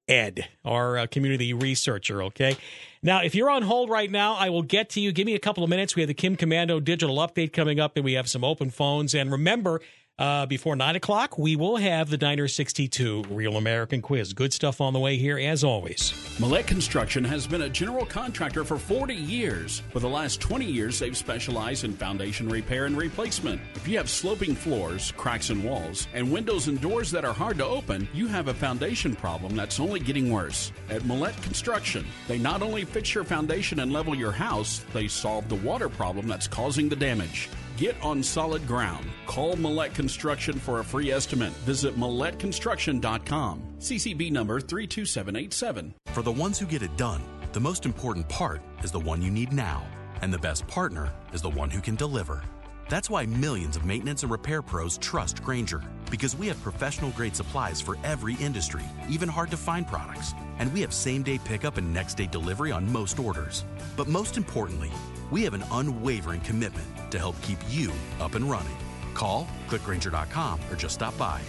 Ed, 0.09 0.47
our 0.65 0.97
uh, 0.97 1.07
community 1.07 1.53
researcher. 1.53 2.23
Okay. 2.23 2.57
Now, 3.01 3.21
if 3.21 3.33
you're 3.35 3.49
on 3.49 3.61
hold 3.61 3.89
right 3.89 4.11
now, 4.11 4.33
I 4.33 4.49
will 4.49 4.63
get 4.63 4.89
to 4.91 4.99
you. 4.99 5.13
Give 5.13 5.25
me 5.25 5.35
a 5.35 5.39
couple 5.39 5.63
of 5.63 5.69
minutes. 5.69 5.95
We 5.95 6.01
have 6.01 6.07
the 6.07 6.13
Kim 6.13 6.35
Komando 6.35 6.83
digital 6.83 7.17
update 7.17 7.53
coming 7.53 7.79
up, 7.79 7.95
and 7.95 8.03
we 8.03 8.13
have 8.13 8.27
some 8.27 8.43
open 8.43 8.71
phones. 8.71 9.13
And 9.13 9.31
remember, 9.31 9.79
uh, 10.19 10.45
before 10.45 10.75
9 10.75 10.97
o'clock, 10.97 11.37
we 11.37 11.55
will 11.55 11.77
have 11.77 12.09
the 12.09 12.17
Diner 12.17 12.47
62 12.47 13.23
Real 13.29 13.55
American 13.55 14.01
Quiz. 14.01 14.33
Good 14.33 14.51
stuff 14.51 14.81
on 14.81 14.91
the 14.91 14.99
way 14.99 15.17
here, 15.17 15.39
as 15.39 15.63
always. 15.63 16.11
Millette 16.37 16.67
Construction 16.67 17.23
has 17.23 17.47
been 17.47 17.61
a 17.61 17.69
general 17.69 18.05
contractor 18.05 18.65
for 18.65 18.77
40 18.77 19.15
years. 19.15 19.81
For 19.91 19.99
the 19.99 20.09
last 20.09 20.41
20 20.41 20.65
years, 20.65 20.99
they've 20.99 21.15
specialized 21.15 21.85
in 21.85 21.93
foundation 21.93 22.49
repair 22.49 22.85
and 22.85 22.97
replacement. 22.97 23.61
If 23.75 23.87
you 23.87 23.97
have 23.97 24.09
sloping 24.09 24.55
floors, 24.55 25.13
cracks 25.15 25.49
in 25.49 25.63
walls, 25.63 26.07
and 26.13 26.29
windows 26.29 26.67
and 26.67 26.81
doors 26.81 27.09
that 27.11 27.23
are 27.23 27.33
hard 27.33 27.57
to 27.59 27.65
open, 27.65 28.07
you 28.13 28.27
have 28.27 28.49
a 28.49 28.53
foundation 28.53 29.15
problem 29.15 29.55
that's 29.55 29.79
only 29.79 30.01
getting 30.01 30.31
worse. 30.31 30.73
At 30.89 31.03
Millette 31.03 31.41
Construction, 31.41 32.05
they 32.27 32.37
not 32.37 32.61
only 32.61 32.83
fix 32.83 33.15
your 33.15 33.23
foundation 33.23 33.79
and 33.79 33.93
level 33.93 34.13
your 34.13 34.33
house, 34.33 34.83
they 34.93 35.07
solve 35.07 35.47
the 35.47 35.55
water 35.55 35.87
problem 35.87 36.27
that's 36.27 36.47
causing 36.47 36.89
the 36.89 36.95
damage. 36.95 37.47
Get 37.79 37.95
on 38.01 38.21
solid 38.21 38.67
ground. 38.67 39.05
Call 39.25 39.55
Millette 39.55 39.93
Construction 39.93 40.59
for 40.59 40.81
a 40.81 40.83
free 40.83 41.13
estimate. 41.13 41.53
Visit 41.63 41.97
MilletteConstruction.com. 41.97 43.63
CCB 43.79 44.33
number 44.33 44.59
32787. 44.59 45.93
For 46.07 46.21
the 46.21 46.29
ones 46.29 46.59
who 46.59 46.65
get 46.65 46.83
it 46.83 46.97
done, 46.97 47.21
the 47.53 47.61
most 47.61 47.85
important 47.85 48.27
part 48.27 48.59
is 48.83 48.91
the 48.91 48.99
one 48.99 49.21
you 49.21 49.31
need 49.31 49.53
now. 49.53 49.87
And 50.21 50.33
the 50.33 50.37
best 50.37 50.67
partner 50.67 51.13
is 51.31 51.41
the 51.41 51.51
one 51.51 51.69
who 51.69 51.79
can 51.79 51.95
deliver. 51.95 52.43
That's 52.89 53.09
why 53.09 53.25
millions 53.25 53.77
of 53.77 53.85
maintenance 53.85 54.23
and 54.23 54.31
repair 54.31 54.61
pros 54.61 54.97
trust 54.97 55.41
Grainger 55.41 55.81
because 56.09 56.35
we 56.35 56.47
have 56.47 56.61
professional 56.61 57.11
grade 57.11 57.35
supplies 57.35 57.79
for 57.79 57.97
every 58.03 58.35
industry, 58.35 58.83
even 59.09 59.29
hard 59.29 59.51
to 59.51 59.57
find 59.57 59.87
products. 59.87 60.33
And 60.57 60.73
we 60.73 60.81
have 60.81 60.93
same 60.93 61.23
day 61.23 61.37
pickup 61.37 61.77
and 61.77 61.93
next 61.93 62.15
day 62.15 62.27
delivery 62.27 62.71
on 62.71 62.91
most 62.91 63.19
orders. 63.19 63.63
But 63.95 64.07
most 64.07 64.37
importantly, 64.37 64.91
we 65.31 65.43
have 65.43 65.53
an 65.53 65.63
unwavering 65.71 66.41
commitment 66.41 66.87
to 67.11 67.17
help 67.17 67.39
keep 67.41 67.59
you 67.69 67.91
up 68.19 68.35
and 68.35 68.49
running. 68.49 68.77
Call, 69.13 69.47
clickgrainger.com, 69.67 70.59
or 70.69 70.75
just 70.75 70.95
stop 70.95 71.17
by. 71.17 71.41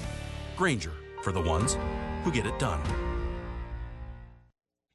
Grainger, 0.57 0.93
for 1.23 1.33
the 1.33 1.41
ones 1.41 1.77
who 2.25 2.33
get 2.33 2.47
it 2.47 2.59
done. 2.59 2.81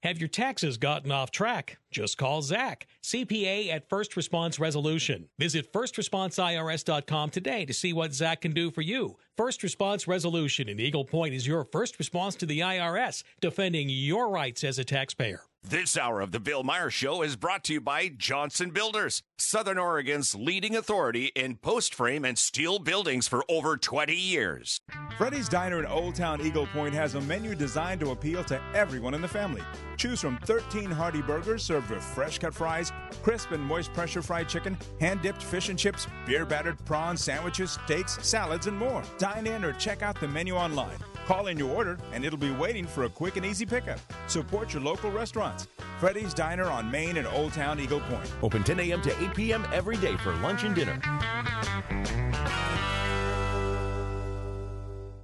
Have 0.05 0.19
your 0.19 0.27
taxes 0.27 0.77
gotten 0.77 1.11
off 1.11 1.31
track? 1.31 1.79
Just 1.89 2.19
call 2.19 2.43
Zach, 2.43 2.85
CPA 3.01 3.73
at 3.73 3.89
First 3.89 4.15
Response 4.15 4.59
Resolution. 4.59 5.29
Visit 5.39 5.73
firstresponseirs.com 5.73 7.31
today 7.31 7.65
to 7.65 7.73
see 7.73 7.91
what 7.91 8.13
Zach 8.13 8.41
can 8.41 8.51
do 8.51 8.69
for 8.69 8.83
you. 8.83 9.17
First 9.35 9.63
Response 9.63 10.07
Resolution 10.07 10.69
in 10.69 10.79
Eagle 10.79 11.05
Point 11.05 11.33
is 11.33 11.47
your 11.47 11.63
first 11.63 11.97
response 11.97 12.35
to 12.35 12.45
the 12.45 12.59
IRS, 12.59 13.23
defending 13.41 13.89
your 13.89 14.29
rights 14.29 14.63
as 14.63 14.77
a 14.77 14.83
taxpayer. 14.83 15.41
This 15.67 15.97
hour 15.97 16.21
of 16.21 16.31
the 16.31 16.39
Bill 16.39 16.61
Meyer 16.61 16.91
Show 16.91 17.23
is 17.23 17.35
brought 17.35 17.63
to 17.63 17.73
you 17.73 17.81
by 17.81 18.09
Johnson 18.09 18.69
Builders, 18.69 19.23
Southern 19.39 19.79
Oregon's 19.79 20.35
leading 20.35 20.75
authority 20.75 21.31
in 21.35 21.55
post 21.55 21.95
frame 21.95 22.23
and 22.23 22.37
steel 22.37 22.77
buildings 22.77 23.27
for 23.27 23.43
over 23.49 23.75
20 23.75 24.13
years. 24.13 24.79
Freddy's 25.17 25.49
Diner 25.49 25.79
in 25.79 25.87
Old 25.87 26.13
Town 26.13 26.39
Eagle 26.39 26.67
Point 26.67 26.93
has 26.93 27.15
a 27.15 27.21
menu 27.21 27.55
designed 27.55 27.99
to 28.01 28.11
appeal 28.11 28.43
to 28.43 28.61
everyone 28.75 29.15
in 29.15 29.23
the 29.23 29.27
family. 29.27 29.63
Choose 29.97 30.21
from 30.21 30.37
13 30.43 30.91
hearty 30.91 31.23
burgers 31.23 31.63
served 31.63 31.89
with 31.89 32.03
fresh 32.03 32.37
cut 32.37 32.53
fries, 32.53 32.91
crisp 33.23 33.49
and 33.49 33.63
moist 33.63 33.91
pressure 33.91 34.21
fried 34.21 34.47
chicken, 34.47 34.77
hand 34.99 35.23
dipped 35.23 35.41
fish 35.41 35.69
and 35.69 35.79
chips, 35.79 36.05
beer 36.27 36.45
battered 36.45 36.77
prawns, 36.85 37.23
sandwiches, 37.23 37.79
steaks, 37.83 38.19
salads, 38.21 38.67
and 38.67 38.77
more. 38.77 39.01
Dine 39.17 39.47
in 39.47 39.65
or 39.65 39.73
check 39.73 40.03
out 40.03 40.19
the 40.19 40.27
menu 40.27 40.53
online. 40.53 40.99
Call 41.25 41.47
in 41.47 41.57
your 41.57 41.71
order 41.75 41.97
and 42.13 42.23
it'll 42.23 42.39
be 42.39 42.51
waiting 42.51 42.85
for 42.85 43.03
a 43.05 43.09
quick 43.09 43.35
and 43.35 43.45
easy 43.45 43.65
pickup. 43.65 43.99
Support 44.27 44.73
your 44.73 44.83
local 44.83 45.11
restaurants. 45.11 45.67
Freddy's 45.99 46.33
Diner 46.33 46.65
on 46.65 46.89
Main 46.89 47.17
and 47.17 47.27
Old 47.27 47.53
Town 47.53 47.79
Eagle 47.79 48.01
Point. 48.01 48.31
Open 48.43 48.63
10 48.63 48.79
a.m. 48.79 49.01
to 49.01 49.23
8 49.23 49.33
p.m. 49.33 49.65
every 49.73 49.97
day 49.97 50.15
for 50.17 50.35
lunch 50.35 50.63
and 50.63 50.75
dinner. 50.75 50.99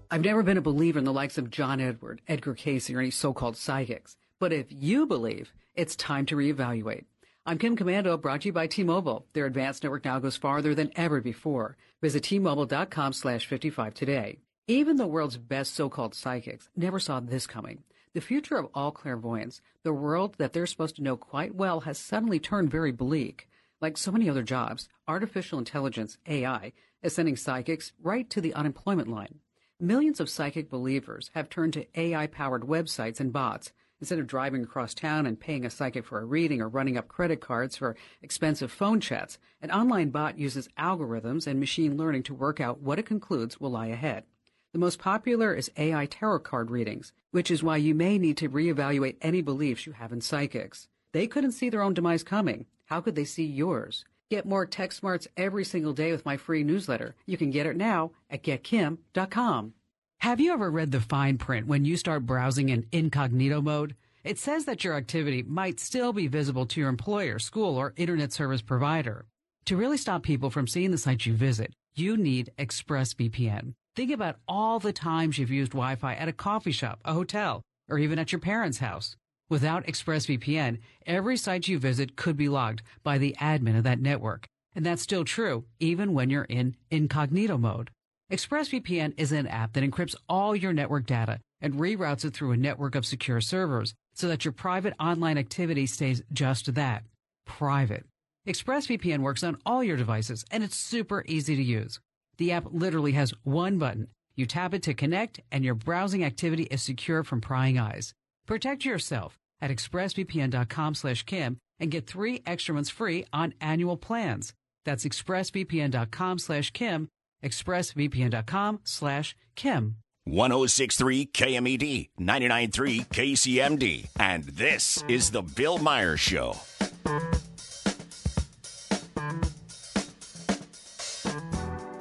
I've 0.09 0.21
never 0.21 0.43
been 0.43 0.57
a 0.57 0.61
believer 0.61 0.99
in 0.99 1.05
the 1.05 1.13
likes 1.13 1.37
of 1.37 1.49
John 1.49 1.79
Edward, 1.79 2.21
Edgar 2.27 2.53
Cayce, 2.53 2.89
or 2.89 2.99
any 2.99 3.11
so 3.11 3.31
called 3.31 3.55
psychics. 3.55 4.17
But 4.39 4.51
if 4.51 4.65
you 4.69 5.05
believe, 5.05 5.53
it's 5.75 5.95
time 5.95 6.25
to 6.25 6.35
reevaluate. 6.35 7.05
I'm 7.45 7.57
Kim 7.57 7.77
Komando, 7.77 8.19
brought 8.19 8.41
to 8.41 8.47
you 8.47 8.53
by 8.53 8.67
T-Mobile. 8.67 9.25
Their 9.33 9.45
advanced 9.45 9.83
network 9.83 10.03
now 10.03 10.19
goes 10.19 10.35
farther 10.35 10.75
than 10.75 10.91
ever 10.95 11.21
before. 11.21 11.77
Visit 12.01 12.23
T-Mobile.com 12.23 13.13
slash 13.13 13.45
55 13.47 13.93
today. 13.93 14.39
Even 14.67 14.97
the 14.97 15.07
world's 15.07 15.37
best 15.37 15.73
so-called 15.73 16.13
psychics 16.13 16.69
never 16.75 16.99
saw 16.99 17.19
this 17.19 17.47
coming. 17.47 17.83
The 18.13 18.21
future 18.21 18.57
of 18.57 18.69
all 18.75 18.91
clairvoyance, 18.91 19.59
the 19.83 19.91
world 19.91 20.35
that 20.37 20.53
they're 20.53 20.67
supposed 20.67 20.95
to 20.97 21.03
know 21.03 21.17
quite 21.17 21.55
well, 21.55 21.81
has 21.81 21.97
suddenly 21.97 22.39
turned 22.39 22.69
very 22.69 22.91
bleak. 22.91 23.49
Like 23.81 23.97
so 23.97 24.11
many 24.11 24.29
other 24.29 24.43
jobs, 24.43 24.87
artificial 25.07 25.57
intelligence, 25.57 26.19
AI, 26.27 26.73
is 27.01 27.15
sending 27.15 27.35
psychics 27.35 27.91
right 28.03 28.29
to 28.29 28.39
the 28.39 28.53
unemployment 28.53 29.07
line. 29.07 29.39
Millions 29.79 30.19
of 30.19 30.29
psychic 30.29 30.69
believers 30.69 31.31
have 31.33 31.49
turned 31.49 31.73
to 31.73 31.87
AI-powered 31.99 32.61
websites 32.61 33.19
and 33.19 33.33
bots 33.33 33.73
instead 33.99 34.19
of 34.19 34.27
driving 34.27 34.63
across 34.63 34.93
town 34.93 35.25
and 35.25 35.39
paying 35.39 35.65
a 35.65 35.71
psychic 35.71 36.05
for 36.05 36.19
a 36.19 36.25
reading 36.25 36.61
or 36.61 36.69
running 36.69 36.97
up 36.97 37.07
credit 37.07 37.41
cards 37.41 37.75
for 37.75 37.95
expensive 38.21 38.71
phone 38.71 38.99
chats. 38.99 39.39
An 39.59 39.71
online 39.71 40.11
bot 40.11 40.37
uses 40.37 40.69
algorithms 40.77 41.47
and 41.47 41.59
machine 41.59 41.97
learning 41.97 42.23
to 42.23 42.33
work 42.35 42.61
out 42.61 42.79
what 42.79 42.99
it 42.99 43.07
concludes 43.07 43.59
will 43.59 43.71
lie 43.71 43.87
ahead. 43.87 44.23
The 44.73 44.79
most 44.79 44.99
popular 44.99 45.53
is 45.53 45.69
AI 45.75 46.05
tarot 46.05 46.39
card 46.39 46.71
readings, 46.71 47.11
which 47.31 47.51
is 47.51 47.61
why 47.61 47.75
you 47.75 47.93
may 47.93 48.17
need 48.17 48.37
to 48.37 48.47
reevaluate 48.47 49.17
any 49.21 49.41
beliefs 49.41 49.85
you 49.85 49.91
have 49.91 50.13
in 50.13 50.21
psychics. 50.21 50.87
They 51.11 51.27
couldn't 51.27 51.51
see 51.51 51.69
their 51.69 51.81
own 51.81 51.93
demise 51.93 52.23
coming. 52.23 52.67
How 52.85 53.01
could 53.01 53.15
they 53.15 53.25
see 53.25 53.43
yours? 53.43 54.05
Get 54.29 54.45
more 54.45 54.65
tech 54.65 54.93
smarts 54.93 55.27
every 55.35 55.65
single 55.65 55.91
day 55.91 56.13
with 56.13 56.25
my 56.25 56.37
free 56.37 56.63
newsletter. 56.63 57.15
You 57.25 57.35
can 57.35 57.51
get 57.51 57.65
it 57.65 57.75
now 57.75 58.11
at 58.29 58.43
getkim.com. 58.43 59.73
Have 60.19 60.39
you 60.39 60.53
ever 60.53 60.71
read 60.71 60.91
the 60.91 61.01
fine 61.01 61.37
print 61.37 61.67
when 61.67 61.83
you 61.83 61.97
start 61.97 62.25
browsing 62.25 62.69
in 62.69 62.85
incognito 62.93 63.59
mode? 63.59 63.97
It 64.23 64.39
says 64.39 64.63
that 64.65 64.85
your 64.85 64.93
activity 64.93 65.43
might 65.43 65.81
still 65.81 66.13
be 66.13 66.27
visible 66.27 66.65
to 66.67 66.79
your 66.79 66.87
employer, 66.87 67.39
school, 67.39 67.75
or 67.75 67.93
internet 67.97 68.31
service 68.31 68.61
provider. 68.61 69.25
To 69.65 69.75
really 69.75 69.97
stop 69.97 70.23
people 70.23 70.49
from 70.49 70.67
seeing 70.67 70.91
the 70.91 70.97
sites 70.97 71.25
you 71.25 71.33
visit, 71.33 71.73
you 71.93 72.15
need 72.15 72.51
ExpressVPN. 72.57 73.73
Think 73.93 74.11
about 74.11 74.37
all 74.47 74.79
the 74.79 74.93
times 74.93 75.37
you've 75.37 75.51
used 75.51 75.73
Wi-Fi 75.73 76.13
at 76.13 76.29
a 76.29 76.33
coffee 76.33 76.71
shop, 76.71 77.01
a 77.03 77.13
hotel, 77.13 77.61
or 77.89 77.99
even 77.99 78.19
at 78.19 78.31
your 78.31 78.39
parents' 78.39 78.77
house. 78.77 79.17
Without 79.49 79.85
ExpressVPN, 79.85 80.79
every 81.05 81.35
site 81.35 81.67
you 81.67 81.77
visit 81.77 82.15
could 82.15 82.37
be 82.37 82.47
logged 82.47 82.83
by 83.03 83.17
the 83.17 83.35
admin 83.41 83.77
of 83.77 83.83
that 83.83 83.99
network. 83.99 84.47
And 84.73 84.85
that's 84.85 85.01
still 85.01 85.25
true 85.25 85.65
even 85.79 86.13
when 86.13 86.29
you're 86.29 86.45
in 86.45 86.77
incognito 86.89 87.57
mode. 87.57 87.89
ExpressVPN 88.31 89.13
is 89.17 89.33
an 89.33 89.45
app 89.45 89.73
that 89.73 89.83
encrypts 89.83 90.15
all 90.29 90.55
your 90.55 90.71
network 90.71 91.05
data 91.05 91.39
and 91.59 91.73
reroutes 91.73 92.23
it 92.23 92.33
through 92.33 92.53
a 92.53 92.57
network 92.57 92.95
of 92.95 93.05
secure 93.05 93.41
servers 93.41 93.93
so 94.13 94.29
that 94.29 94.45
your 94.45 94.53
private 94.53 94.93
online 95.01 95.37
activity 95.37 95.85
stays 95.85 96.23
just 96.31 96.73
that, 96.75 97.03
private. 97.45 98.05
ExpressVPN 98.47 99.19
works 99.19 99.43
on 99.43 99.57
all 99.65 99.83
your 99.83 99.97
devices 99.97 100.45
and 100.49 100.63
it's 100.63 100.77
super 100.77 101.25
easy 101.27 101.57
to 101.57 101.63
use. 101.63 101.99
The 102.37 102.51
app 102.51 102.67
literally 102.71 103.11
has 103.13 103.33
one 103.43 103.77
button. 103.77 104.07
You 104.35 104.45
tap 104.45 104.73
it 104.73 104.83
to 104.83 104.93
connect 104.93 105.39
and 105.51 105.63
your 105.63 105.75
browsing 105.75 106.23
activity 106.23 106.63
is 106.63 106.81
secure 106.81 107.23
from 107.23 107.41
prying 107.41 107.77
eyes. 107.77 108.13
Protect 108.47 108.85
yourself 108.85 109.37
at 109.61 109.71
expressvpn.com 109.71 110.95
slash 110.95 111.23
Kim 111.23 111.57
and 111.79 111.91
get 111.91 112.07
three 112.07 112.41
extra 112.45 112.73
months 112.73 112.89
free 112.89 113.25
on 113.33 113.53
annual 113.61 113.97
plans. 113.97 114.53
That's 114.85 115.05
expressvpn.com 115.05 116.39
slash 116.39 116.71
Kim, 116.71 117.09
expressvpn.com 117.43 118.79
slash 118.83 119.35
Kim. 119.55 119.97
1063 120.25 121.25
KMED, 121.27 122.09
993 122.17 122.99
KCMD, 123.05 124.07
and 124.19 124.43
this 124.43 125.03
is 125.07 125.31
The 125.31 125.41
Bill 125.41 125.79
Meyer 125.79 126.15
Show. 126.15 126.55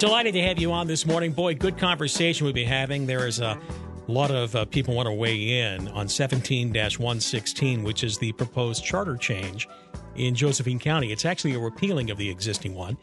Delighted 0.01 0.33
to 0.33 0.41
have 0.41 0.57
you 0.57 0.71
on 0.71 0.87
this 0.87 1.05
morning. 1.05 1.31
Boy, 1.31 1.53
good 1.53 1.77
conversation 1.77 2.43
we'll 2.43 2.53
be 2.53 2.63
having. 2.63 3.05
There 3.05 3.27
is 3.27 3.39
a 3.39 3.55
lot 4.07 4.31
of 4.31 4.55
uh, 4.55 4.65
people 4.65 4.95
want 4.95 5.05
to 5.05 5.13
weigh 5.13 5.61
in 5.61 5.87
on 5.89 6.09
17 6.09 6.73
116, 6.73 7.83
which 7.83 8.03
is 8.03 8.17
the 8.17 8.31
proposed 8.31 8.83
charter 8.83 9.15
change 9.15 9.69
in 10.15 10.33
Josephine 10.33 10.79
County. 10.79 11.11
It's 11.11 11.23
actually 11.23 11.53
a 11.53 11.59
repealing 11.59 12.09
of 12.09 12.17
the 12.17 12.31
existing 12.31 12.73
one 12.73 12.97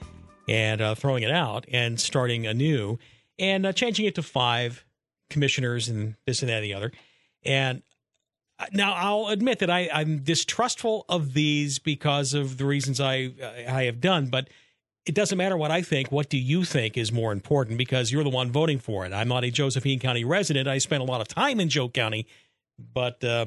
and 0.48 0.80
uh, 0.80 0.96
throwing 0.96 1.22
it 1.22 1.30
out 1.30 1.66
and 1.72 2.00
starting 2.00 2.48
anew 2.48 2.98
and 3.38 3.64
uh, 3.64 3.72
changing 3.72 4.06
it 4.06 4.16
to 4.16 4.22
five 4.24 4.84
commissioners 5.30 5.88
and 5.88 6.16
this 6.26 6.42
and 6.42 6.48
that 6.48 6.56
and 6.56 6.64
the 6.64 6.74
other. 6.74 6.90
And 7.44 7.84
uh, 8.58 8.66
now 8.72 8.94
I'll 8.94 9.28
admit 9.28 9.60
that 9.60 9.70
I, 9.70 9.88
I'm 9.94 10.24
distrustful 10.24 11.04
of 11.08 11.32
these 11.32 11.78
because 11.78 12.34
of 12.34 12.58
the 12.58 12.64
reasons 12.64 13.00
I 13.00 13.30
I 13.68 13.84
have 13.84 14.00
done, 14.00 14.26
but 14.26 14.48
it 15.08 15.14
doesn't 15.14 15.38
matter 15.38 15.56
what 15.56 15.70
I 15.70 15.80
think. 15.80 16.12
What 16.12 16.28
do 16.28 16.36
you 16.36 16.64
think 16.64 16.98
is 16.98 17.10
more 17.10 17.32
important? 17.32 17.78
Because 17.78 18.12
you're 18.12 18.22
the 18.22 18.28
one 18.28 18.52
voting 18.52 18.78
for 18.78 19.06
it. 19.06 19.12
I'm 19.14 19.28
not 19.28 19.42
a 19.42 19.50
Josephine 19.50 19.98
County 19.98 20.22
resident. 20.22 20.68
I 20.68 20.76
spent 20.76 21.02
a 21.02 21.06
lot 21.06 21.22
of 21.22 21.28
time 21.28 21.60
in 21.60 21.70
Joe 21.70 21.88
County, 21.88 22.26
but 22.78 23.24
uh, 23.24 23.46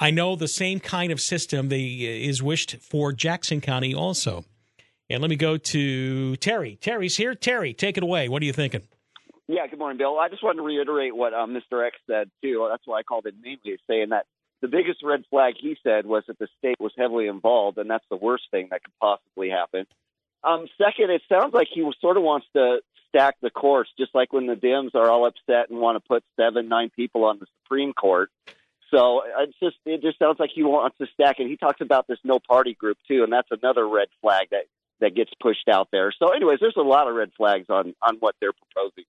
I 0.00 0.10
know 0.10 0.34
the 0.34 0.48
same 0.48 0.80
kind 0.80 1.12
of 1.12 1.20
system 1.20 1.68
they, 1.68 1.84
is 1.84 2.42
wished 2.42 2.76
for 2.80 3.12
Jackson 3.12 3.60
County 3.60 3.94
also. 3.94 4.46
And 5.10 5.20
let 5.20 5.28
me 5.28 5.36
go 5.36 5.58
to 5.58 6.36
Terry. 6.36 6.76
Terry's 6.80 7.18
here. 7.18 7.34
Terry, 7.34 7.74
take 7.74 7.98
it 7.98 8.02
away. 8.02 8.30
What 8.30 8.40
are 8.40 8.46
you 8.46 8.54
thinking? 8.54 8.82
Yeah, 9.46 9.66
good 9.66 9.78
morning, 9.78 9.98
Bill. 9.98 10.18
I 10.18 10.30
just 10.30 10.42
wanted 10.42 10.56
to 10.56 10.62
reiterate 10.62 11.14
what 11.14 11.34
um, 11.34 11.54
Mr. 11.54 11.86
X 11.86 11.98
said, 12.10 12.30
too. 12.42 12.66
That's 12.70 12.86
why 12.86 13.00
I 13.00 13.02
called 13.02 13.26
it 13.26 13.34
namely, 13.42 13.76
saying 13.86 14.08
that 14.08 14.24
the 14.62 14.68
biggest 14.68 15.02
red 15.04 15.24
flag 15.28 15.56
he 15.60 15.76
said 15.82 16.06
was 16.06 16.22
that 16.28 16.38
the 16.38 16.48
state 16.56 16.80
was 16.80 16.92
heavily 16.96 17.26
involved, 17.26 17.76
and 17.76 17.90
that's 17.90 18.06
the 18.10 18.16
worst 18.16 18.44
thing 18.50 18.68
that 18.70 18.82
could 18.82 18.94
possibly 18.98 19.50
happen. 19.50 19.84
Um, 20.44 20.66
second, 20.78 21.10
it 21.10 21.22
sounds 21.28 21.54
like 21.54 21.68
he 21.72 21.88
sort 22.00 22.16
of 22.16 22.22
wants 22.22 22.46
to 22.54 22.80
stack 23.08 23.36
the 23.40 23.50
courts, 23.50 23.90
just 23.98 24.14
like 24.14 24.32
when 24.32 24.46
the 24.46 24.54
Dems 24.54 24.94
are 24.94 25.10
all 25.10 25.26
upset 25.26 25.70
and 25.70 25.78
want 25.78 25.96
to 25.96 26.06
put 26.06 26.24
seven, 26.36 26.68
nine 26.68 26.90
people 26.94 27.24
on 27.24 27.38
the 27.38 27.46
Supreme 27.62 27.92
Court. 27.92 28.30
So 28.90 29.22
it's 29.40 29.58
just 29.60 29.76
it 29.86 30.02
just 30.02 30.18
sounds 30.18 30.38
like 30.38 30.50
he 30.54 30.62
wants 30.62 30.98
to 30.98 31.06
stack 31.14 31.40
it. 31.40 31.48
He 31.48 31.56
talks 31.56 31.80
about 31.80 32.06
this 32.06 32.18
no 32.22 32.38
party 32.38 32.74
group 32.74 32.98
too, 33.08 33.24
and 33.24 33.32
that's 33.32 33.48
another 33.50 33.88
red 33.88 34.08
flag 34.20 34.48
that 34.50 34.64
that 35.00 35.14
gets 35.16 35.30
pushed 35.40 35.68
out 35.68 35.88
there. 35.90 36.12
So, 36.16 36.28
anyways, 36.28 36.58
there's 36.60 36.76
a 36.76 36.82
lot 36.82 37.08
of 37.08 37.14
red 37.14 37.30
flags 37.36 37.66
on 37.68 37.94
on 38.02 38.16
what 38.20 38.36
they're 38.40 38.52
proposing. 38.52 39.04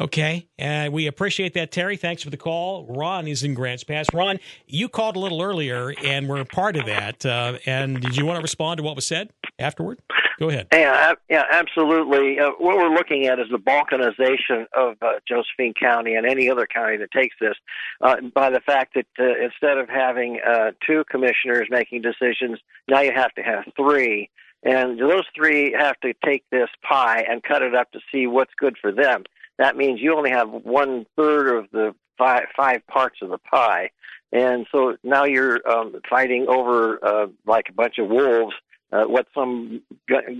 Okay. 0.00 0.48
Uh, 0.58 0.88
we 0.90 1.06
appreciate 1.06 1.52
that, 1.54 1.70
Terry. 1.70 1.96
Thanks 1.96 2.22
for 2.22 2.30
the 2.30 2.38
call. 2.38 2.86
Ron 2.86 3.28
is 3.28 3.42
in 3.42 3.52
Grants 3.52 3.84
Pass. 3.84 4.06
Ron, 4.14 4.40
you 4.66 4.88
called 4.88 5.14
a 5.14 5.18
little 5.18 5.42
earlier, 5.42 5.92
and 6.02 6.26
we're 6.26 6.42
part 6.46 6.76
of 6.76 6.86
that. 6.86 7.26
Uh, 7.26 7.58
and 7.66 8.00
did 8.00 8.16
you 8.16 8.24
want 8.24 8.38
to 8.38 8.42
respond 8.42 8.78
to 8.78 8.82
what 8.82 8.96
was 8.96 9.06
said 9.06 9.30
afterward? 9.58 10.00
Go 10.38 10.48
ahead. 10.48 10.68
Yeah, 10.72 11.12
yeah, 11.28 11.44
absolutely. 11.52 12.40
Uh, 12.40 12.52
what 12.58 12.78
we're 12.78 12.94
looking 12.94 13.26
at 13.26 13.38
is 13.38 13.48
the 13.50 13.58
balkanization 13.58 14.64
of 14.74 14.96
uh, 15.02 15.20
Josephine 15.28 15.74
County 15.78 16.14
and 16.14 16.26
any 16.26 16.48
other 16.48 16.66
county 16.66 16.96
that 16.96 17.10
takes 17.10 17.36
this 17.38 17.56
uh, 18.00 18.16
by 18.34 18.48
the 18.48 18.60
fact 18.60 18.94
that 18.94 19.06
uh, 19.18 19.44
instead 19.44 19.76
of 19.76 19.90
having 19.90 20.40
uh, 20.40 20.70
two 20.86 21.04
commissioners 21.10 21.68
making 21.68 22.00
decisions, 22.00 22.58
now 22.88 23.00
you 23.00 23.12
have 23.14 23.34
to 23.34 23.42
have 23.42 23.64
three. 23.76 24.30
And 24.62 24.98
those 24.98 25.24
three 25.34 25.74
have 25.78 26.00
to 26.00 26.14
take 26.24 26.44
this 26.50 26.68
pie 26.88 27.24
and 27.28 27.42
cut 27.42 27.60
it 27.60 27.74
up 27.74 27.92
to 27.92 28.00
see 28.10 28.26
what's 28.26 28.52
good 28.58 28.76
for 28.80 28.92
them. 28.92 29.24
That 29.60 29.76
means 29.76 30.00
you 30.00 30.16
only 30.16 30.30
have 30.30 30.48
one 30.48 31.04
third 31.16 31.54
of 31.54 31.70
the 31.70 31.94
five, 32.16 32.44
five 32.56 32.80
parts 32.86 33.18
of 33.20 33.28
the 33.28 33.36
pie. 33.36 33.90
And 34.32 34.66
so 34.72 34.96
now 35.04 35.24
you're 35.24 35.60
um, 35.68 36.00
fighting 36.08 36.46
over 36.48 36.98
uh, 37.04 37.26
like 37.46 37.66
a 37.68 37.74
bunch 37.74 37.98
of 37.98 38.08
wolves 38.08 38.54
uh, 38.90 39.04
what 39.04 39.26
some 39.34 39.82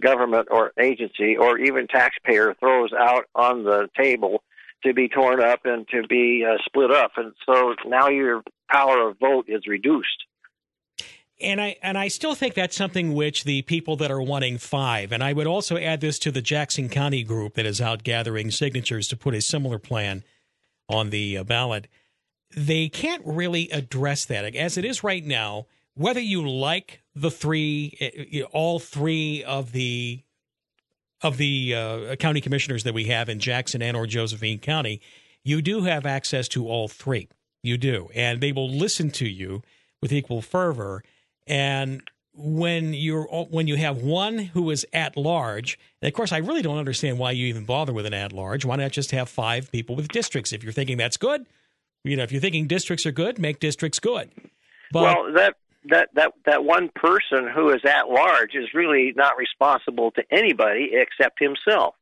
government 0.00 0.48
or 0.50 0.72
agency 0.80 1.36
or 1.36 1.58
even 1.58 1.86
taxpayer 1.86 2.54
throws 2.58 2.92
out 2.98 3.26
on 3.34 3.64
the 3.64 3.90
table 3.94 4.42
to 4.84 4.94
be 4.94 5.06
torn 5.06 5.42
up 5.42 5.60
and 5.66 5.86
to 5.88 6.02
be 6.08 6.42
uh, 6.48 6.56
split 6.64 6.90
up. 6.90 7.12
And 7.18 7.34
so 7.44 7.74
now 7.86 8.08
your 8.08 8.42
power 8.70 9.10
of 9.10 9.18
vote 9.18 9.44
is 9.48 9.66
reduced. 9.66 10.24
And 11.42 11.60
I 11.60 11.76
and 11.82 11.96
I 11.96 12.08
still 12.08 12.34
think 12.34 12.54
that's 12.54 12.76
something 12.76 13.14
which 13.14 13.44
the 13.44 13.62
people 13.62 13.96
that 13.96 14.10
are 14.10 14.20
wanting 14.20 14.58
five, 14.58 15.12
and 15.12 15.22
I 15.22 15.32
would 15.32 15.46
also 15.46 15.76
add 15.76 16.00
this 16.00 16.18
to 16.20 16.30
the 16.30 16.42
Jackson 16.42 16.88
County 16.88 17.22
group 17.22 17.54
that 17.54 17.66
is 17.66 17.80
out 17.80 18.02
gathering 18.02 18.50
signatures 18.50 19.08
to 19.08 19.16
put 19.16 19.34
a 19.34 19.40
similar 19.40 19.78
plan 19.78 20.22
on 20.88 21.10
the 21.10 21.38
uh, 21.38 21.44
ballot. 21.44 21.88
They 22.54 22.88
can't 22.88 23.22
really 23.24 23.70
address 23.70 24.24
that 24.26 24.54
as 24.54 24.76
it 24.76 24.84
is 24.84 25.04
right 25.04 25.24
now. 25.24 25.66
Whether 25.94 26.20
you 26.20 26.48
like 26.48 27.02
the 27.14 27.30
three, 27.30 27.96
eh, 28.00 28.42
all 28.52 28.78
three 28.78 29.44
of 29.44 29.72
the 29.72 30.22
of 31.22 31.36
the 31.36 31.74
uh, 31.74 32.16
county 32.16 32.40
commissioners 32.40 32.84
that 32.84 32.94
we 32.94 33.04
have 33.04 33.28
in 33.28 33.38
Jackson 33.38 33.82
and 33.82 33.96
or 33.96 34.06
Josephine 34.06 34.58
County, 34.58 35.00
you 35.44 35.62
do 35.62 35.82
have 35.82 36.06
access 36.06 36.48
to 36.48 36.66
all 36.68 36.88
three. 36.88 37.28
You 37.62 37.76
do, 37.76 38.08
and 38.14 38.40
they 38.40 38.52
will 38.52 38.70
listen 38.70 39.10
to 39.12 39.28
you 39.28 39.62
with 40.00 40.12
equal 40.12 40.40
fervor. 40.40 41.02
And 41.50 42.00
when 42.32 42.94
you're 42.94 43.24
when 43.24 43.66
you 43.66 43.76
have 43.76 43.98
one 43.98 44.38
who 44.38 44.70
is 44.70 44.86
at 44.92 45.16
large, 45.16 45.78
and 46.00 46.08
of 46.08 46.14
course, 46.14 46.30
I 46.30 46.38
really 46.38 46.62
don't 46.62 46.78
understand 46.78 47.18
why 47.18 47.32
you 47.32 47.46
even 47.46 47.64
bother 47.64 47.92
with 47.92 48.06
an 48.06 48.14
at 48.14 48.32
large. 48.32 48.64
Why 48.64 48.76
not 48.76 48.92
just 48.92 49.10
have 49.10 49.28
five 49.28 49.70
people 49.72 49.96
with 49.96 50.08
districts? 50.08 50.52
If 50.52 50.62
you're 50.62 50.72
thinking 50.72 50.96
that's 50.96 51.16
good, 51.16 51.44
you 52.04 52.16
know, 52.16 52.22
if 52.22 52.30
you're 52.30 52.40
thinking 52.40 52.68
districts 52.68 53.04
are 53.04 53.10
good, 53.10 53.40
make 53.40 53.58
districts 53.58 53.98
good. 53.98 54.30
But, 54.92 55.02
well, 55.02 55.32
that 55.34 55.56
that 55.88 56.10
that 56.14 56.32
that 56.46 56.64
one 56.64 56.88
person 56.94 57.48
who 57.52 57.70
is 57.70 57.80
at 57.84 58.08
large 58.08 58.54
is 58.54 58.68
really 58.74 59.12
not 59.16 59.36
responsible 59.36 60.12
to 60.12 60.22
anybody 60.30 60.90
except 60.92 61.40
himself. 61.40 61.96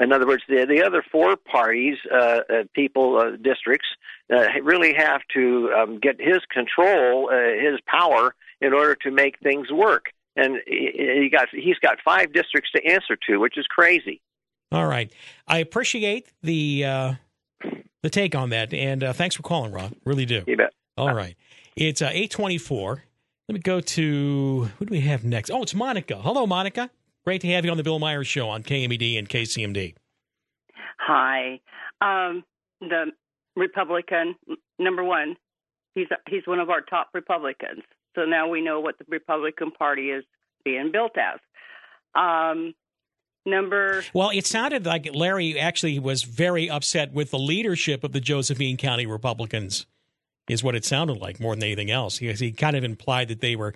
In 0.00 0.10
other 0.10 0.26
words, 0.26 0.42
the 0.48 0.64
the 0.66 0.82
other 0.84 1.04
four 1.12 1.36
parties, 1.36 1.98
uh, 2.10 2.16
uh, 2.16 2.40
people, 2.74 3.18
uh, 3.18 3.36
districts, 3.36 3.88
uh, 4.34 4.46
really 4.62 4.94
have 4.94 5.20
to 5.34 5.70
um, 5.76 5.98
get 6.00 6.18
his 6.18 6.40
control, 6.50 7.28
uh, 7.30 7.70
his 7.70 7.78
power, 7.86 8.34
in 8.60 8.72
order 8.72 8.94
to 9.02 9.10
make 9.10 9.38
things 9.40 9.70
work. 9.70 10.06
And 10.36 10.56
he 10.66 11.30
got 11.32 11.48
he's 11.50 11.78
got 11.78 11.98
five 12.04 12.32
districts 12.32 12.70
to 12.72 12.84
answer 12.84 13.16
to, 13.28 13.38
which 13.38 13.56
is 13.56 13.66
crazy. 13.66 14.20
All 14.70 14.86
right, 14.86 15.10
I 15.48 15.58
appreciate 15.58 16.28
the 16.42 16.84
uh, 16.84 17.14
the 18.02 18.10
take 18.10 18.34
on 18.34 18.50
that, 18.50 18.74
and 18.74 19.02
thanks 19.14 19.34
for 19.34 19.42
calling, 19.42 19.72
Ron. 19.72 19.96
Really 20.04 20.26
do. 20.26 20.42
You 20.46 20.56
bet. 20.56 20.74
All 20.98 21.14
right, 21.14 21.36
it's 21.74 22.02
eight 22.02 22.30
twenty 22.30 22.58
four. 22.58 23.04
Let 23.48 23.54
me 23.54 23.60
go 23.60 23.80
to 23.80 24.70
who 24.78 24.84
do 24.84 24.90
we 24.90 25.00
have 25.00 25.24
next? 25.24 25.50
Oh, 25.50 25.62
it's 25.62 25.74
Monica. 25.74 26.16
Hello, 26.16 26.46
Monica. 26.46 26.90
Great 27.24 27.40
to 27.42 27.48
have 27.48 27.64
you 27.64 27.70
on 27.70 27.76
the 27.76 27.82
Bill 27.82 27.98
Meyer's 27.98 28.26
Show 28.26 28.48
on 28.48 28.62
KMED 28.62 29.18
and 29.18 29.28
KCMD. 29.28 29.94
Hi. 30.98 31.60
Um, 32.00 32.44
the 32.80 33.12
Republican 33.56 34.34
number 34.78 35.02
one. 35.02 35.36
He's 35.94 36.08
he's 36.28 36.46
one 36.46 36.58
of 36.58 36.70
our 36.70 36.82
top 36.82 37.08
Republicans. 37.14 37.82
So 38.16 38.24
now 38.24 38.48
we 38.48 38.60
know 38.60 38.80
what 38.80 38.98
the 38.98 39.04
Republican 39.08 39.70
Party 39.70 40.10
is 40.10 40.24
being 40.64 40.90
built 40.90 41.12
as. 41.16 41.38
Um, 42.20 42.74
number 43.44 44.02
well 44.12 44.30
it 44.30 44.44
sounded 44.44 44.84
like 44.84 45.08
larry 45.14 45.56
actually 45.56 46.00
was 46.00 46.24
very 46.24 46.68
upset 46.68 47.12
with 47.12 47.30
the 47.30 47.38
leadership 47.38 48.02
of 48.02 48.10
the 48.10 48.18
josephine 48.18 48.76
county 48.76 49.06
republicans 49.06 49.86
is 50.48 50.62
what 50.62 50.74
it 50.74 50.84
sounded 50.84 51.18
like 51.18 51.40
more 51.40 51.54
than 51.54 51.64
anything 51.64 51.90
else. 51.90 52.18
He, 52.18 52.32
he 52.32 52.52
kind 52.52 52.76
of 52.76 52.84
implied 52.84 53.28
that 53.28 53.40
they 53.40 53.56
were, 53.56 53.74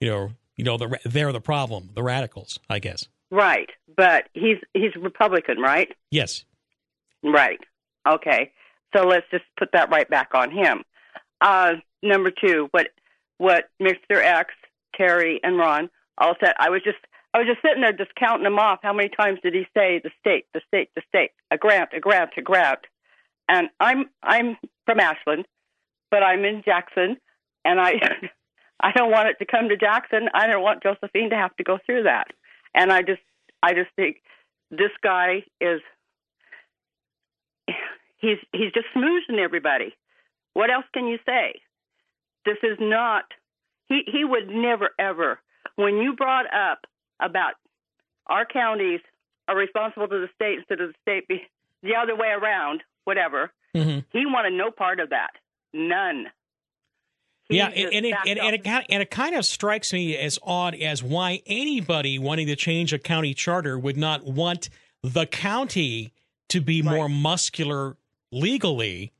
you 0.00 0.08
know, 0.08 0.30
you 0.56 0.64
know, 0.64 0.76
the, 0.76 0.98
they're 1.04 1.32
the 1.32 1.40
problem, 1.40 1.90
the 1.94 2.02
radicals, 2.02 2.60
I 2.70 2.78
guess. 2.78 3.08
Right, 3.30 3.70
but 3.96 4.24
he's 4.34 4.58
he's 4.74 4.94
Republican, 4.94 5.58
right? 5.58 5.90
Yes. 6.10 6.44
Right. 7.24 7.58
Okay. 8.06 8.52
So 8.94 9.02
let's 9.02 9.26
just 9.30 9.44
put 9.58 9.70
that 9.72 9.90
right 9.90 10.08
back 10.08 10.30
on 10.34 10.52
him. 10.52 10.84
Uh, 11.40 11.72
number 12.02 12.30
two, 12.30 12.68
what 12.70 12.88
what 13.44 13.68
Mr. 13.80 14.16
X, 14.16 14.54
Terry, 14.96 15.38
and 15.42 15.58
Ron 15.58 15.90
all 16.16 16.34
said. 16.42 16.54
I 16.58 16.70
was 16.70 16.80
just 16.82 16.98
I 17.34 17.38
was 17.38 17.46
just 17.46 17.60
sitting 17.62 17.82
there 17.82 17.92
just 17.92 18.14
counting 18.14 18.44
them 18.44 18.58
off. 18.58 18.78
How 18.82 18.94
many 18.94 19.10
times 19.10 19.38
did 19.42 19.54
he 19.54 19.66
say 19.76 20.00
the 20.02 20.10
state, 20.18 20.46
the 20.54 20.62
state, 20.66 20.88
the 20.96 21.02
state, 21.08 21.30
a 21.50 21.58
grant, 21.58 21.90
a 21.94 22.00
grant, 22.00 22.30
a 22.38 22.42
grant? 22.42 22.80
And 23.48 23.68
I'm 23.78 24.06
I'm 24.22 24.56
from 24.86 24.98
Ashland, 24.98 25.44
but 26.10 26.22
I'm 26.22 26.44
in 26.44 26.62
Jackson, 26.64 27.18
and 27.64 27.78
I 27.78 27.92
I 28.80 28.92
don't 28.92 29.10
want 29.10 29.28
it 29.28 29.36
to 29.40 29.46
come 29.46 29.68
to 29.68 29.76
Jackson. 29.76 30.28
I 30.32 30.46
don't 30.46 30.62
want 30.62 30.82
Josephine 30.82 31.30
to 31.30 31.36
have 31.36 31.54
to 31.56 31.64
go 31.64 31.78
through 31.84 32.04
that. 32.04 32.28
And 32.74 32.90
I 32.90 33.02
just 33.02 33.22
I 33.62 33.74
just 33.74 33.90
think 33.94 34.22
this 34.70 34.92
guy 35.02 35.44
is 35.60 35.80
he's 38.18 38.38
he's 38.52 38.72
just 38.72 38.86
smoozing 38.96 39.38
everybody. 39.38 39.94
What 40.54 40.70
else 40.70 40.86
can 40.94 41.08
you 41.08 41.18
say? 41.26 41.60
This 42.44 42.58
is 42.62 42.78
not 42.80 43.24
he 43.88 44.02
he 44.06 44.24
would 44.24 44.48
never 44.48 44.90
ever 44.98 45.38
when 45.76 45.96
you 45.96 46.14
brought 46.14 46.46
up 46.46 46.80
about 47.20 47.54
our 48.26 48.46
counties 48.46 49.00
are 49.48 49.56
responsible 49.56 50.08
to 50.08 50.20
the 50.20 50.28
state 50.34 50.58
instead 50.58 50.80
of 50.80 50.90
the 50.90 50.94
state 51.02 51.28
be 51.28 51.42
the 51.82 51.94
other 51.94 52.16
way 52.16 52.28
around, 52.28 52.82
whatever. 53.04 53.52
Mm-hmm. 53.74 54.00
He 54.10 54.24
wanted 54.24 54.54
no 54.54 54.70
part 54.70 55.00
of 55.00 55.10
that. 55.10 55.32
None. 55.72 56.26
He 57.48 57.58
yeah, 57.58 57.66
and 57.66 58.06
it, 58.06 58.14
and, 58.26 58.38
and, 58.38 58.54
it, 58.54 58.86
and 58.88 59.02
it 59.02 59.10
kind 59.10 59.34
of 59.34 59.44
strikes 59.44 59.92
me 59.92 60.16
as 60.16 60.38
odd 60.42 60.74
as 60.74 61.02
why 61.02 61.42
anybody 61.44 62.18
wanting 62.18 62.46
to 62.46 62.56
change 62.56 62.94
a 62.94 62.98
county 62.98 63.34
charter 63.34 63.78
would 63.78 63.98
not 63.98 64.24
want 64.24 64.70
the 65.02 65.26
county 65.26 66.14
to 66.48 66.62
be 66.62 66.80
right. 66.80 66.94
more 66.94 67.08
muscular 67.08 67.98
legally 68.32 69.12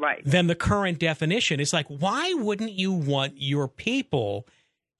right. 0.00 0.22
than 0.24 0.46
the 0.46 0.54
current 0.54 0.98
definition. 0.98 1.60
It's 1.60 1.72
like, 1.72 1.86
why 1.86 2.34
wouldn't 2.34 2.72
you 2.72 2.92
want 2.92 3.34
your 3.36 3.68
people 3.68 4.46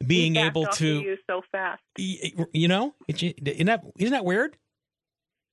being 0.06 0.36
able 0.36 0.66
to, 0.66 1.00
you 1.00 1.16
so 1.28 1.42
fast? 1.50 1.82
You 1.96 2.68
know, 2.68 2.94
isn't 3.08 3.66
that 3.66 3.82
isn't 3.98 4.12
that 4.12 4.24
weird? 4.24 4.56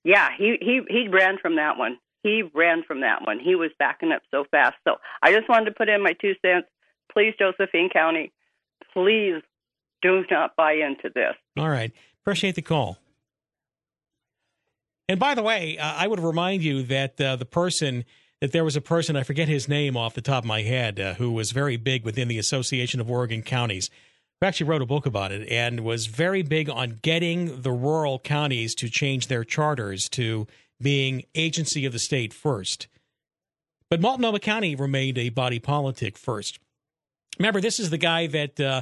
Yeah, 0.04 0.30
he 0.38 0.58
he 0.62 0.82
he 0.90 1.08
ran 1.08 1.38
from 1.42 1.56
that 1.56 1.78
one 1.78 1.98
he 2.28 2.44
ran 2.54 2.84
from 2.84 3.02
that 3.02 3.26
one. 3.26 3.40
He 3.40 3.56
was 3.56 3.72
backing 3.80 4.12
up 4.12 4.22
so 4.32 4.46
fast. 4.52 4.76
So 4.88 4.96
I 5.22 5.32
just 5.32 5.48
wanted 5.48 5.66
to 5.66 5.72
put 5.72 5.90
in 5.90 6.04
my 6.04 6.14
two 6.14 6.34
cents. 6.42 6.68
Please, 7.12 7.34
Josephine 7.40 7.90
County, 7.90 8.34
please 8.94 9.42
do 10.02 10.24
not 10.30 10.56
buy 10.56 10.74
into 10.74 11.10
this. 11.14 11.36
All 11.58 11.70
right. 11.70 11.92
Appreciate 12.22 12.56
the 12.56 12.62
call. 12.62 12.98
And 15.10 15.20
by 15.20 15.36
the 15.36 15.42
way, 15.42 15.78
uh, 15.78 15.94
I 15.96 16.08
would 16.08 16.20
remind 16.20 16.64
you 16.64 16.84
that 16.84 17.20
uh, 17.20 17.38
the 17.38 17.46
person 17.46 18.04
that 18.42 18.52
there 18.52 18.64
was 18.64 18.76
a 18.76 18.82
person, 18.82 19.16
I 19.16 19.24
forget 19.24 19.48
his 19.48 19.68
name 19.68 19.98
off 19.98 20.14
the 20.14 20.22
top 20.22 20.44
of 20.44 20.48
my 20.48 20.62
head, 20.62 21.00
uh, 21.00 21.14
who 21.16 21.32
was 21.32 21.52
very 21.52 21.78
big 21.78 22.06
within 22.06 22.28
the 22.28 22.38
Association 22.38 23.00
of 23.00 23.10
Oregon 23.10 23.42
Counties, 23.42 23.90
who 24.40 24.48
actually 24.48 24.70
wrote 24.70 24.82
a 24.82 24.86
book 24.86 25.06
about 25.06 25.32
it 25.32 25.48
and 25.50 25.80
was 25.80 26.06
very 26.06 26.44
big 26.44 26.70
on 26.70 27.00
getting 27.02 27.62
the 27.62 27.72
rural 27.72 28.20
counties 28.20 28.76
to 28.76 28.90
change 28.90 29.28
their 29.28 29.44
charters 29.44 30.08
to 30.10 30.48
being 30.80 31.24
agency 31.34 31.86
of 31.86 31.94
the 31.94 32.00
state 32.00 32.34
first. 32.34 32.88
But 33.90 34.02
Multnomah 34.02 34.40
County 34.40 34.76
remained 34.76 35.18
a 35.18 35.30
body 35.30 35.60
politic 35.60 36.18
first. 36.18 36.60
Remember, 37.40 37.62
this 37.62 37.80
is 37.80 37.90
the 37.90 37.98
guy 37.98 38.28
that 38.28 38.60
uh, 38.60 38.82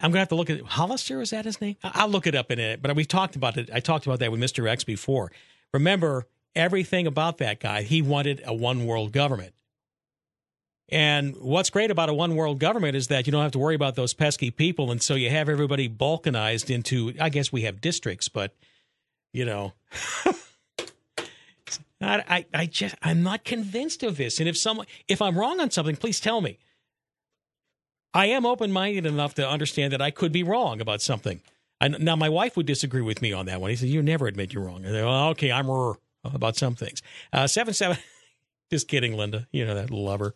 I'm 0.00 0.10
going 0.10 0.14
to 0.14 0.18
have 0.20 0.28
to 0.28 0.34
look 0.34 0.50
at. 0.50 0.60
Hollister, 0.62 1.22
is 1.22 1.30
that 1.30 1.44
his 1.44 1.60
name? 1.60 1.76
I'll 1.82 2.08
look 2.08 2.26
it 2.26 2.34
up 2.34 2.50
in 2.50 2.58
it. 2.58 2.82
But 2.82 2.94
we've 2.96 3.08
talked 3.08 3.36
about 3.36 3.56
it. 3.56 3.70
I 3.72 3.80
talked 3.80 4.06
about 4.06 4.18
that 4.18 4.32
with 4.32 4.40
Mr. 4.40 4.68
X 4.68 4.84
before. 4.84 5.30
Remember 5.72 6.26
everything 6.54 7.06
about 7.06 7.38
that 7.38 7.60
guy. 7.60 7.82
He 7.82 8.02
wanted 8.02 8.42
a 8.44 8.54
one 8.54 8.86
world 8.86 9.12
government. 9.12 9.54
And 10.88 11.36
what's 11.38 11.70
great 11.70 11.90
about 11.90 12.10
a 12.10 12.14
one 12.14 12.36
world 12.36 12.58
government 12.58 12.96
is 12.96 13.08
that 13.08 13.26
you 13.26 13.32
don't 13.32 13.42
have 13.42 13.52
to 13.52 13.58
worry 13.58 13.74
about 13.74 13.94
those 13.94 14.12
pesky 14.12 14.50
people. 14.50 14.90
And 14.90 15.02
so 15.02 15.14
you 15.14 15.30
have 15.30 15.48
everybody 15.48 15.88
balkanized 15.88 16.68
into, 16.68 17.14
I 17.18 17.30
guess 17.30 17.50
we 17.50 17.62
have 17.62 17.80
districts, 17.80 18.28
but, 18.28 18.54
you 19.32 19.44
know. 19.44 19.72
I, 22.02 22.24
I, 22.28 22.46
I 22.52 22.66
just 22.66 22.94
I'm 23.02 23.22
not 23.22 23.44
convinced 23.44 24.02
of 24.02 24.16
this. 24.16 24.40
And 24.40 24.48
if 24.48 24.56
someone 24.56 24.86
if 25.08 25.22
I'm 25.22 25.38
wrong 25.38 25.60
on 25.60 25.70
something, 25.70 25.96
please 25.96 26.20
tell 26.20 26.40
me. 26.40 26.58
I 28.14 28.26
am 28.26 28.44
open 28.44 28.72
minded 28.72 29.06
enough 29.06 29.34
to 29.36 29.48
understand 29.48 29.92
that 29.92 30.02
I 30.02 30.10
could 30.10 30.32
be 30.32 30.42
wrong 30.42 30.80
about 30.80 31.00
something. 31.00 31.40
I, 31.80 31.88
now 31.88 32.14
my 32.14 32.28
wife 32.28 32.56
would 32.56 32.66
disagree 32.66 33.00
with 33.00 33.22
me 33.22 33.32
on 33.32 33.46
that 33.46 33.60
one. 33.60 33.70
He 33.70 33.76
said, 33.76 33.88
"You 33.88 34.02
never 34.02 34.26
admit 34.26 34.52
you're 34.52 34.64
wrong." 34.64 34.84
And 34.84 34.94
they, 34.94 35.02
well, 35.02 35.28
okay, 35.30 35.50
I'm 35.50 35.70
r- 35.70 35.96
about 36.24 36.56
some 36.56 36.74
things. 36.74 37.02
Uh, 37.32 37.46
seven 37.46 37.74
seven. 37.74 37.98
Just 38.70 38.88
kidding, 38.88 39.16
Linda. 39.16 39.46
You 39.52 39.66
know 39.66 39.74
that 39.74 39.90
lover. 39.90 40.34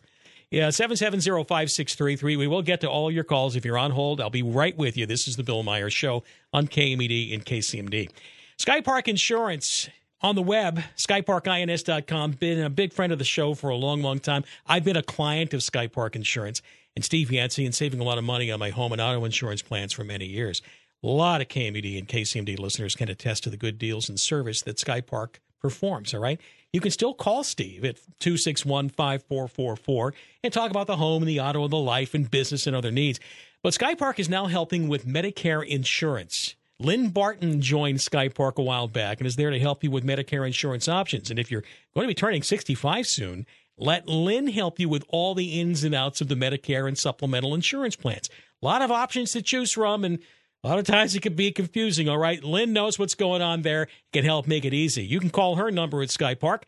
Yeah, 0.49 0.69
seven 0.69 0.95
seven 0.95 1.19
zero 1.19 1.43
five 1.43 1.69
six 1.69 1.95
three 1.95 2.15
three. 2.15 2.37
We 2.37 2.47
will 2.47 2.61
get 2.61 2.81
to 2.81 2.89
all 2.89 3.11
your 3.11 3.23
calls 3.23 3.55
if 3.55 3.65
you're 3.65 3.77
on 3.77 3.91
hold. 3.91 4.21
I'll 4.21 4.29
be 4.29 4.43
right 4.43 4.77
with 4.77 4.95
you. 4.95 5.05
This 5.05 5.27
is 5.27 5.35
the 5.35 5.43
Bill 5.43 5.63
Meyer's 5.63 5.93
Show 5.93 6.23
on 6.53 6.67
KMED 6.67 7.33
and 7.33 7.45
KCMD. 7.45 8.09
Sky 8.57 8.81
Park 8.81 9.07
Insurance 9.07 9.89
on 10.21 10.35
the 10.35 10.41
web, 10.41 10.81
skyparkins.com. 10.95 12.31
Been 12.31 12.63
a 12.63 12.69
big 12.69 12.93
friend 12.93 13.13
of 13.13 13.19
the 13.19 13.25
show 13.25 13.53
for 13.53 13.69
a 13.69 13.75
long, 13.75 14.01
long 14.01 14.19
time. 14.19 14.43
I've 14.65 14.83
been 14.83 14.97
a 14.97 15.03
client 15.03 15.53
of 15.53 15.61
Sky 15.63 15.87
Park 15.87 16.15
Insurance 16.15 16.61
and 16.95 17.05
Steve 17.05 17.31
Yancey 17.31 17.65
and 17.65 17.75
saving 17.75 17.99
a 17.99 18.03
lot 18.03 18.17
of 18.17 18.23
money 18.23 18.51
on 18.51 18.59
my 18.59 18.69
home 18.71 18.91
and 18.91 19.01
auto 19.01 19.23
insurance 19.25 19.61
plans 19.61 19.93
for 19.93 20.03
many 20.03 20.25
years. 20.25 20.61
A 21.03 21.07
lot 21.07 21.41
of 21.41 21.47
KMED 21.47 21.97
and 21.99 22.07
KCMD 22.07 22.57
listeners 22.57 22.95
can 22.95 23.09
attest 23.09 23.43
to 23.43 23.51
the 23.51 23.57
good 23.57 23.77
deals 23.77 24.09
and 24.09 24.19
service 24.19 24.63
that 24.63 24.79
Sky 24.79 25.01
Park 25.01 25.39
performs, 25.59 26.13
all 26.13 26.19
right? 26.19 26.39
You 26.73 26.81
can 26.81 26.91
still 26.91 27.13
call 27.13 27.43
Steve 27.43 27.85
at 27.85 27.97
261 28.19 28.89
5444 28.89 30.13
and 30.43 30.53
talk 30.53 30.71
about 30.71 30.87
the 30.87 30.97
home 30.97 31.21
and 31.21 31.29
the 31.29 31.39
auto 31.39 31.63
and 31.63 31.71
the 31.71 31.77
life 31.77 32.13
and 32.13 32.29
business 32.29 32.67
and 32.67 32.75
other 32.75 32.91
needs. 32.91 33.19
But 33.63 33.73
Sky 33.73 33.95
Park 33.95 34.19
is 34.19 34.29
now 34.29 34.45
helping 34.47 34.87
with 34.87 35.07
Medicare 35.07 35.65
insurance. 35.65 36.55
Lynn 36.79 37.09
Barton 37.09 37.61
joined 37.61 38.01
Sky 38.01 38.29
Park 38.29 38.59
a 38.59 38.63
while 38.63 38.87
back 38.87 39.19
and 39.19 39.25
is 39.27 39.35
there 39.35 39.49
to 39.49 39.59
help 39.59 39.83
you 39.83 39.89
with 39.89 40.05
Medicare 40.05 40.45
insurance 40.45 40.87
options. 40.87 41.31
And 41.31 41.39
if 41.39 41.49
you're 41.49 41.63
going 41.95 42.05
to 42.05 42.07
be 42.07 42.13
turning 42.13 42.43
65 42.43 43.07
soon, 43.07 43.47
let 43.77 44.07
Lynn 44.07 44.47
help 44.47 44.79
you 44.79 44.89
with 44.89 45.03
all 45.07 45.35
the 45.35 45.59
ins 45.59 45.83
and 45.83 45.95
outs 45.95 46.21
of 46.21 46.27
the 46.27 46.35
Medicare 46.35 46.87
and 46.87 46.97
supplemental 46.97 47.53
insurance 47.53 47.95
plans. 47.95 48.29
A 48.61 48.65
lot 48.65 48.81
of 48.81 48.91
options 48.91 49.31
to 49.33 49.41
choose 49.41 49.73
from, 49.73 50.03
and 50.03 50.19
a 50.67 50.67
lot 50.67 50.79
of 50.79 50.85
times 50.85 51.15
it 51.15 51.21
can 51.21 51.33
be 51.33 51.53
confusing. 51.53 52.09
All 52.09 52.17
right, 52.17 52.43
Lynn 52.43 52.73
knows 52.73 52.99
what's 52.99 53.15
going 53.15 53.41
on 53.41 53.61
there, 53.61 53.87
can 54.11 54.25
help 54.25 54.47
make 54.47 54.65
it 54.65 54.73
easy. 54.73 55.05
You 55.05 55.21
can 55.21 55.29
call 55.29 55.55
her 55.55 55.71
number 55.71 56.01
at 56.01 56.11
Sky 56.11 56.35
Park 56.35 56.65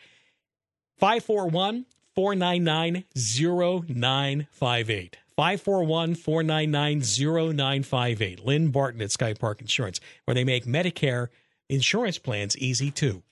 541 1.00 1.86
499 2.16 3.04
0958. 3.14 5.18
541 5.36 6.16
499 6.16 7.02
0958. 7.54 8.46
Lynn 8.46 8.72
Barton 8.72 9.02
at 9.02 9.12
Sky 9.12 9.34
Park 9.34 9.60
Insurance, 9.60 10.00
where 10.24 10.36
they 10.36 10.46
make 10.46 10.64
Medicare 10.64 11.28
insurance 11.68 12.18
plans 12.18 12.58
easy 12.58 12.92
too. 12.92 13.24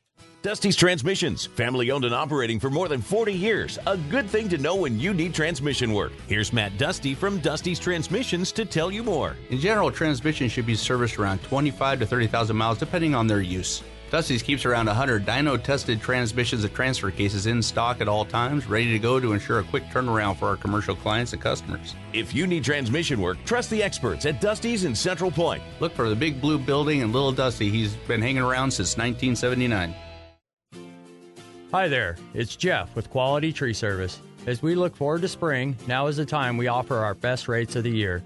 Dusty's 0.48 0.78
Transmissions, 0.78 1.46
family 1.46 1.92
owned 1.92 2.06
and 2.06 2.16
operating 2.16 2.58
for 2.58 2.70
more 2.70 2.88
than 2.88 3.02
40 3.02 3.34
years. 3.34 3.78
A 3.86 3.98
good 3.98 4.30
thing 4.30 4.48
to 4.48 4.58
know 4.58 4.78
when 4.78 4.98
you 4.98 5.14
need 5.14 5.34
transmission 5.34 5.92
work. 5.92 6.14
Here's 6.30 6.54
Matt 6.54 6.78
Dusty 6.78 7.14
from 7.14 7.40
Dusty's 7.40 7.80
Transmissions 7.80 8.54
to 8.54 8.64
tell 8.64 8.90
you 8.90 9.04
more. 9.04 9.36
In 9.50 9.60
general, 9.60 9.92
transmission 9.92 10.48
should 10.48 10.66
be 10.66 10.76
serviced 10.76 11.20
around 11.20 11.44
25 11.44 12.00
to 12.00 12.06
30,000 12.06 12.56
miles 12.56 12.78
depending 12.78 13.14
on 13.14 13.28
their 13.28 13.42
use. 13.42 13.84
Dusty's 14.10 14.42
keeps 14.42 14.64
around 14.64 14.86
100 14.86 15.26
dyno 15.26 15.62
tested 15.62 16.00
transmissions 16.00 16.64
and 16.64 16.74
transfer 16.74 17.12
cases 17.12 17.46
in 17.46 17.62
stock 17.62 18.00
at 18.00 18.08
all 18.08 18.24
times, 18.24 18.68
ready 18.68 18.94
to 18.94 19.00
go 19.00 19.20
to 19.20 19.34
ensure 19.34 19.60
a 19.60 19.64
quick 19.66 19.84
turnaround 19.88 20.38
for 20.38 20.46
our 20.46 20.56
commercial 20.56 20.96
clients 20.96 21.34
and 21.34 21.42
customers. 21.42 21.94
If 22.14 22.34
you 22.34 22.48
need 22.48 22.64
transmission 22.64 23.20
work, 23.20 23.38
trust 23.44 23.70
the 23.70 23.84
experts 23.84 24.26
at 24.26 24.40
Dusty's 24.40 24.86
in 24.86 24.96
Central 24.96 25.30
Point. 25.30 25.62
Look 25.82 25.92
for 25.92 26.08
the 26.08 26.16
big 26.16 26.40
blue 26.40 26.58
building 26.58 27.02
and 27.02 27.12
Little 27.12 27.34
Dusty. 27.34 27.70
He's 27.70 27.96
been 28.08 28.22
hanging 28.22 28.44
around 28.44 28.72
since 28.72 28.96
1979. 28.96 29.94
Hi 31.74 31.90
there, 31.90 32.16
it's 32.34 32.56
Jeff 32.56 32.96
with 32.96 33.10
Quality 33.10 33.52
Tree 33.52 33.74
Service. 33.74 34.22
As 34.46 34.62
we 34.62 34.74
look 34.74 34.96
forward 34.96 35.22
to 35.24 35.28
spring, 35.28 35.76
now 35.86 36.08
is 36.08 36.16
the 36.16 36.26
time 36.26 36.56
we 36.56 36.68
offer 36.68 36.96
our 36.96 37.14
best 37.14 37.50
rates 37.50 37.76
of 37.76 37.84
the 37.84 37.92
year. 37.92 38.24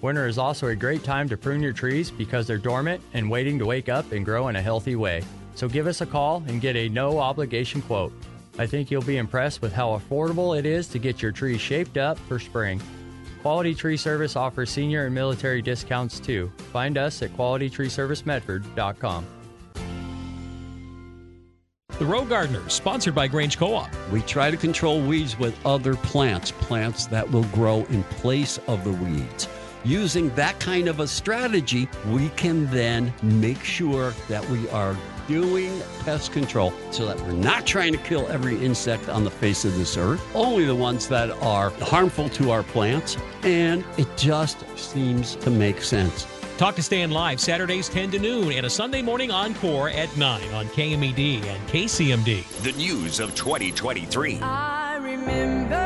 Winter 0.00 0.26
is 0.26 0.38
also 0.38 0.68
a 0.68 0.74
great 0.74 1.04
time 1.04 1.28
to 1.28 1.36
prune 1.36 1.62
your 1.62 1.74
trees 1.74 2.10
because 2.10 2.46
they're 2.46 2.56
dormant 2.56 3.02
and 3.12 3.30
waiting 3.30 3.58
to 3.58 3.66
wake 3.66 3.90
up 3.90 4.10
and 4.12 4.24
grow 4.24 4.48
in 4.48 4.56
a 4.56 4.62
healthy 4.62 4.96
way. 4.96 5.22
So 5.54 5.68
give 5.68 5.86
us 5.86 6.00
a 6.00 6.06
call 6.06 6.42
and 6.46 6.62
get 6.62 6.76
a 6.76 6.88
no 6.88 7.18
obligation 7.18 7.82
quote. 7.82 8.14
I 8.58 8.66
think 8.66 8.90
you'll 8.90 9.02
be 9.02 9.18
impressed 9.18 9.60
with 9.60 9.74
how 9.74 9.90
affordable 9.98 10.58
it 10.58 10.64
is 10.64 10.88
to 10.88 10.98
get 10.98 11.20
your 11.20 11.30
tree 11.30 11.58
shaped 11.58 11.98
up 11.98 12.18
for 12.20 12.38
spring. 12.38 12.80
Quality 13.42 13.74
Tree 13.74 13.98
Service 13.98 14.34
offers 14.34 14.70
senior 14.70 15.04
and 15.04 15.14
military 15.14 15.60
discounts 15.60 16.20
too. 16.20 16.50
Find 16.72 16.96
us 16.96 17.20
at 17.20 17.36
qualitytreeservicemedford.com. 17.36 19.26
The 21.98 22.06
Row 22.06 22.24
Gardeners, 22.24 22.74
sponsored 22.74 23.16
by 23.16 23.26
Grange 23.26 23.58
Co 23.58 23.74
op. 23.74 23.90
We 24.12 24.20
try 24.22 24.52
to 24.52 24.56
control 24.56 25.02
weeds 25.02 25.36
with 25.36 25.58
other 25.66 25.96
plants, 25.96 26.52
plants 26.52 27.06
that 27.08 27.28
will 27.28 27.42
grow 27.46 27.84
in 27.86 28.04
place 28.04 28.56
of 28.68 28.84
the 28.84 28.92
weeds. 28.92 29.48
Using 29.82 30.32
that 30.36 30.60
kind 30.60 30.86
of 30.86 31.00
a 31.00 31.08
strategy, 31.08 31.88
we 32.06 32.28
can 32.30 32.70
then 32.70 33.12
make 33.20 33.64
sure 33.64 34.14
that 34.28 34.48
we 34.48 34.68
are 34.70 34.96
doing 35.26 35.82
pest 36.04 36.30
control 36.30 36.72
so 36.92 37.04
that 37.04 37.20
we're 37.22 37.32
not 37.32 37.66
trying 37.66 37.94
to 37.94 37.98
kill 37.98 38.28
every 38.28 38.64
insect 38.64 39.08
on 39.08 39.24
the 39.24 39.30
face 39.32 39.64
of 39.64 39.76
this 39.76 39.96
earth, 39.96 40.24
only 40.36 40.66
the 40.66 40.76
ones 40.76 41.08
that 41.08 41.30
are 41.42 41.70
harmful 41.80 42.28
to 42.28 42.52
our 42.52 42.62
plants, 42.62 43.16
and 43.42 43.84
it 43.96 44.06
just 44.16 44.64
seems 44.78 45.34
to 45.34 45.50
make 45.50 45.82
sense. 45.82 46.37
Talk 46.58 46.74
to 46.74 46.82
Stan 46.82 47.12
live 47.12 47.38
Saturdays 47.38 47.88
10 47.88 48.10
to 48.10 48.18
noon 48.18 48.50
and 48.50 48.66
a 48.66 48.70
Sunday 48.70 49.00
morning 49.00 49.30
encore 49.30 49.90
at 49.90 50.14
9 50.16 50.52
on 50.52 50.66
KMED 50.66 51.44
and 51.44 51.68
KCMD. 51.68 52.62
The 52.64 52.72
news 52.72 53.20
of 53.20 53.32
2023. 53.36 54.40
I 54.40 54.96
remember. 54.96 55.76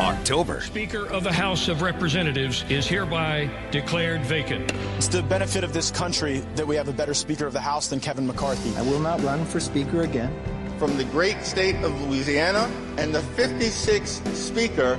October. 0.00 0.62
Speaker 0.62 1.06
of 1.06 1.22
the 1.22 1.32
House 1.32 1.68
of 1.68 1.82
Representatives 1.82 2.64
is 2.70 2.86
hereby 2.86 3.50
declared 3.70 4.24
vacant. 4.24 4.72
It's 4.96 5.08
the 5.08 5.22
benefit 5.22 5.64
of 5.64 5.74
this 5.74 5.90
country 5.90 6.38
that 6.54 6.66
we 6.66 6.74
have 6.76 6.88
a 6.88 6.92
better 6.94 7.12
Speaker 7.12 7.44
of 7.44 7.52
the 7.52 7.60
House 7.60 7.88
than 7.88 8.00
Kevin 8.00 8.26
McCarthy. 8.26 8.74
I 8.78 8.80
will 8.80 9.00
not 9.00 9.22
run 9.22 9.44
for 9.44 9.60
Speaker 9.60 10.00
again. 10.00 10.34
From 10.78 10.96
the 10.96 11.04
great 11.04 11.42
state 11.42 11.76
of 11.84 12.00
Louisiana 12.08 12.70
and 12.96 13.14
the 13.14 13.20
56th 13.36 14.34
Speaker 14.34 14.98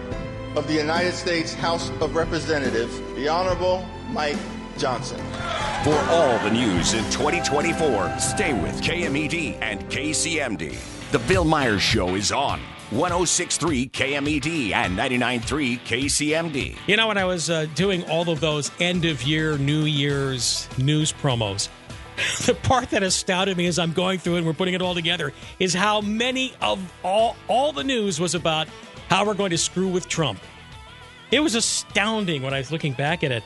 of 0.55 0.67
the 0.67 0.75
United 0.75 1.13
States 1.13 1.55
House 1.55 1.89
of 2.01 2.15
Representatives, 2.15 2.99
the 3.15 3.27
Honorable 3.27 3.83
Mike 4.13 4.37
Johnson. 4.77 5.17
For 5.83 5.97
all 6.09 6.37
the 6.39 6.51
news 6.51 6.93
in 6.93 7.03
2024, 7.05 8.19
stay 8.19 8.53
with 8.53 8.81
KMED 8.81 9.57
and 9.61 9.81
KCMD. 9.89 11.11
The 11.11 11.19
Bill 11.19 11.43
Meyer's 11.43 11.81
Show 11.81 12.15
is 12.15 12.31
on 12.31 12.59
1063 12.91 13.89
KMED 13.89 14.71
and 14.71 14.95
993 14.95 15.77
KCMD. 15.77 16.77
You 16.85 16.95
know, 16.95 17.07
when 17.07 17.17
I 17.17 17.25
was 17.25 17.49
uh, 17.49 17.65
doing 17.73 18.03
all 18.05 18.29
of 18.29 18.39
those 18.39 18.71
end 18.79 19.05
of 19.05 19.23
year, 19.23 19.57
New 19.57 19.85
Year's 19.85 20.69
news 20.77 21.11
promos, 21.11 21.69
the 22.45 22.53
part 22.53 22.91
that 22.91 23.01
astounded 23.01 23.57
me 23.57 23.65
as 23.65 23.79
I'm 23.79 23.93
going 23.93 24.19
through 24.19 24.35
it 24.35 24.37
and 24.39 24.47
we're 24.47 24.53
putting 24.53 24.75
it 24.75 24.81
all 24.81 24.93
together 24.93 25.33
is 25.59 25.73
how 25.73 26.01
many 26.01 26.53
of 26.61 26.79
all 27.03 27.35
all 27.47 27.73
the 27.73 27.83
news 27.83 28.19
was 28.19 28.35
about 28.35 28.67
how 29.09 29.25
we're 29.25 29.33
going 29.33 29.51
to 29.51 29.57
screw 29.57 29.87
with 29.87 30.07
Trump. 30.07 30.39
It 31.31 31.39
was 31.39 31.55
astounding 31.55 32.43
when 32.43 32.53
I 32.53 32.59
was 32.59 32.71
looking 32.71 32.93
back 32.93 33.23
at 33.23 33.31
it. 33.31 33.43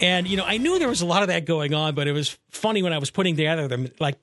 And 0.00 0.28
you 0.28 0.36
know, 0.36 0.44
I 0.44 0.58
knew 0.58 0.78
there 0.78 0.88
was 0.88 1.00
a 1.00 1.06
lot 1.06 1.22
of 1.22 1.28
that 1.28 1.46
going 1.46 1.72
on, 1.72 1.94
but 1.94 2.06
it 2.06 2.12
was 2.12 2.38
funny 2.50 2.82
when 2.82 2.92
I 2.92 2.98
was 2.98 3.10
putting 3.10 3.36
together 3.36 3.66
them. 3.68 3.88
Like, 3.98 4.18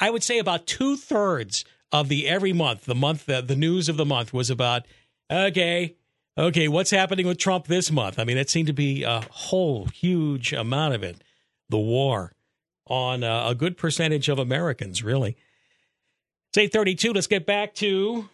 I 0.00 0.10
would 0.10 0.22
say 0.22 0.38
about 0.38 0.66
two 0.66 0.96
thirds 0.96 1.64
of 1.92 2.08
the 2.08 2.26
every 2.26 2.52
month, 2.52 2.86
the 2.86 2.94
month, 2.94 3.26
the, 3.26 3.40
the 3.40 3.54
news 3.54 3.88
of 3.88 3.96
the 3.96 4.04
month 4.04 4.32
was 4.32 4.50
about 4.50 4.86
okay, 5.30 5.94
okay, 6.36 6.68
what's 6.68 6.90
happening 6.90 7.26
with 7.26 7.38
Trump 7.38 7.66
this 7.66 7.90
month? 7.90 8.18
I 8.18 8.24
mean, 8.24 8.36
it 8.36 8.50
seemed 8.50 8.66
to 8.66 8.72
be 8.72 9.02
a 9.04 9.22
whole 9.30 9.86
huge 9.86 10.52
amount 10.52 10.94
of 10.94 11.02
it, 11.02 11.22
the 11.68 11.78
war 11.78 12.32
on 12.86 13.22
uh, 13.22 13.48
a 13.48 13.54
good 13.54 13.76
percentage 13.76 14.28
of 14.28 14.38
Americans, 14.38 15.02
really. 15.02 15.36
It's 16.50 16.58
eight 16.58 16.72
thirty-two. 16.72 17.12
Let's 17.12 17.28
get 17.28 17.46
back 17.46 17.74
to 17.76 18.28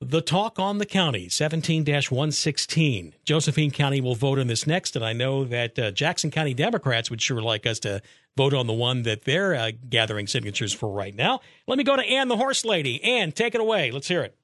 The 0.00 0.20
talk 0.20 0.60
on 0.60 0.78
the 0.78 0.86
county, 0.86 1.28
17 1.28 1.84
116. 1.84 3.14
Josephine 3.24 3.72
County 3.72 4.00
will 4.00 4.14
vote 4.14 4.38
on 4.38 4.46
this 4.46 4.64
next, 4.64 4.94
and 4.94 5.04
I 5.04 5.12
know 5.12 5.42
that 5.44 5.76
uh, 5.76 5.90
Jackson 5.90 6.30
County 6.30 6.54
Democrats 6.54 7.10
would 7.10 7.20
sure 7.20 7.42
like 7.42 7.66
us 7.66 7.80
to 7.80 8.00
vote 8.36 8.54
on 8.54 8.68
the 8.68 8.72
one 8.72 9.02
that 9.02 9.24
they're 9.24 9.56
uh, 9.56 9.72
gathering 9.90 10.28
signatures 10.28 10.72
for 10.72 10.92
right 10.92 11.16
now. 11.16 11.40
Let 11.66 11.78
me 11.78 11.84
go 11.84 11.96
to 11.96 12.02
Ann, 12.02 12.28
the 12.28 12.36
horse 12.36 12.64
lady. 12.64 13.02
Ann, 13.02 13.32
take 13.32 13.56
it 13.56 13.60
away. 13.60 13.90
Let's 13.90 14.06
hear 14.06 14.22
it. 14.22 14.36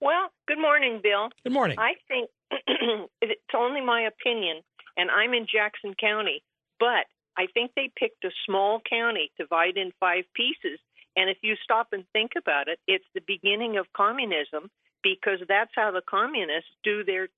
Well, 0.00 0.30
good 0.46 0.60
morning, 0.60 1.00
Bill. 1.02 1.30
Good 1.42 1.52
morning. 1.52 1.76
I 1.80 1.94
think 2.06 2.30
it's 3.20 3.40
only 3.56 3.80
my 3.80 4.02
opinion, 4.02 4.62
and 4.96 5.10
I'm 5.10 5.34
in 5.34 5.48
Jackson 5.52 5.94
County, 6.00 6.44
but 6.78 7.06
I 7.36 7.46
think 7.52 7.72
they 7.74 7.90
picked 7.98 8.24
a 8.24 8.30
small 8.46 8.80
county, 8.88 9.32
to 9.38 9.42
divide 9.42 9.76
in 9.76 9.90
five 9.98 10.22
pieces, 10.34 10.78
and 11.16 11.30
if 11.30 11.38
you 11.42 11.54
stop 11.62 11.88
and 11.92 12.04
think 12.12 12.32
about 12.36 12.68
it, 12.68 12.78
it's 12.86 13.04
the 13.14 13.22
beginning 13.26 13.76
of 13.76 13.86
communism 13.94 14.70
because 15.02 15.40
that's 15.48 15.72
how 15.74 15.90
the 15.90 16.02
communists 16.08 16.70
do 16.82 17.04
their 17.04 17.28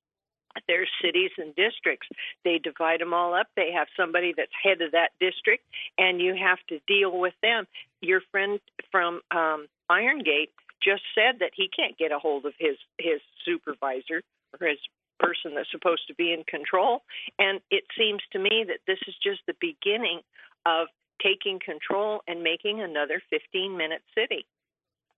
their 0.69 0.87
cities 1.03 1.33
and 1.37 1.55
districts. 1.57 2.07
They 2.45 2.59
divide 2.63 3.01
them 3.01 3.13
all 3.13 3.35
up. 3.35 3.49
They 3.57 3.73
have 3.73 3.89
somebody 3.97 4.33
that's 4.37 4.53
head 4.63 4.81
of 4.83 4.93
that 4.93 5.11
district, 5.19 5.65
and 5.99 6.21
you 6.21 6.35
have 6.35 6.59
to 6.69 6.79
deal 6.87 7.19
with 7.19 7.35
them. 7.43 7.67
Your 8.01 8.21
friend 8.31 8.61
from 8.93 9.21
um, 9.33 9.67
Iron 9.91 10.21
Gate 10.21 10.53
just 10.83 11.03
said 11.15 11.41
that 11.41 11.51
he 11.55 11.69
can't 11.75 11.99
get 11.99 12.13
a 12.13 12.19
hold 12.19 12.47
of 12.47 12.53
his 12.59 12.77
his 12.99 13.21
supervisor 13.45 14.23
or 14.61 14.69
his 14.69 14.79
person 15.19 15.55
that's 15.55 15.71
supposed 15.71 16.07
to 16.09 16.15
be 16.15 16.33
in 16.33 16.45
control. 16.45 17.03
And 17.39 17.61
it 17.71 17.85
seems 17.97 18.21
to 18.33 18.39
me 18.39 18.65
that 18.69 18.81
this 18.87 18.99
is 19.07 19.15
just 19.23 19.41
the 19.47 19.55
beginning 19.61 20.21
of 20.67 20.89
taking 21.25 21.59
control 21.59 22.21
and 22.29 22.43
making 22.43 22.81
another 22.81 23.23
15 23.31 23.77
minute 23.77 24.03
city. 24.15 24.47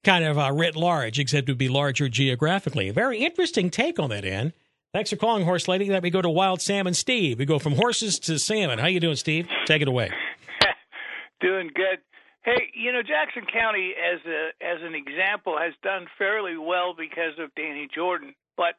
Kind 0.05 0.25
of 0.25 0.39
uh, 0.39 0.53
writ 0.53 0.77
large, 0.77 1.19
except 1.19 1.49
it 1.49 1.53
would 1.53 1.59
be 1.59 1.69
larger 1.69 2.09
geographically. 2.09 2.91
Very 2.91 3.19
interesting 3.19 3.71
take 3.71 3.99
on 3.99 4.11
that, 4.11 4.25
Ann. 4.25 4.53
Thanks 4.93 5.11
for 5.11 5.17
calling, 5.17 5.45
Horse 5.45 5.69
Lady. 5.69 5.91
Let 5.91 6.03
me 6.03 6.11
go 6.11 6.23
to 6.23 6.31
Wild 6.31 6.63
Salmon 6.63 6.95
Steve. 6.95 7.39
We 7.39 7.45
go 7.45 7.59
from 7.59 7.75
horses 7.75 8.19
to 8.21 8.39
salmon. 8.39 8.79
How 8.79 8.87
you 8.87 9.01
doing, 9.01 9.17
Steve? 9.17 9.49
Take 9.67 9.83
it 9.83 9.89
away. 9.89 10.11
doing 11.41 11.71
good. 11.75 11.99
Hey, 12.45 12.71
you 12.75 12.93
know 12.93 13.03
Jackson 13.03 13.43
County 13.53 13.93
as 13.93 14.21
a 14.25 14.65
as 14.65 14.79
an 14.83 14.95
example 14.95 15.59
has 15.59 15.75
done 15.83 16.07
fairly 16.17 16.57
well 16.57 16.95
because 16.97 17.37
of 17.41 17.53
Danny 17.57 17.89
Jordan, 17.93 18.37
but 18.57 18.75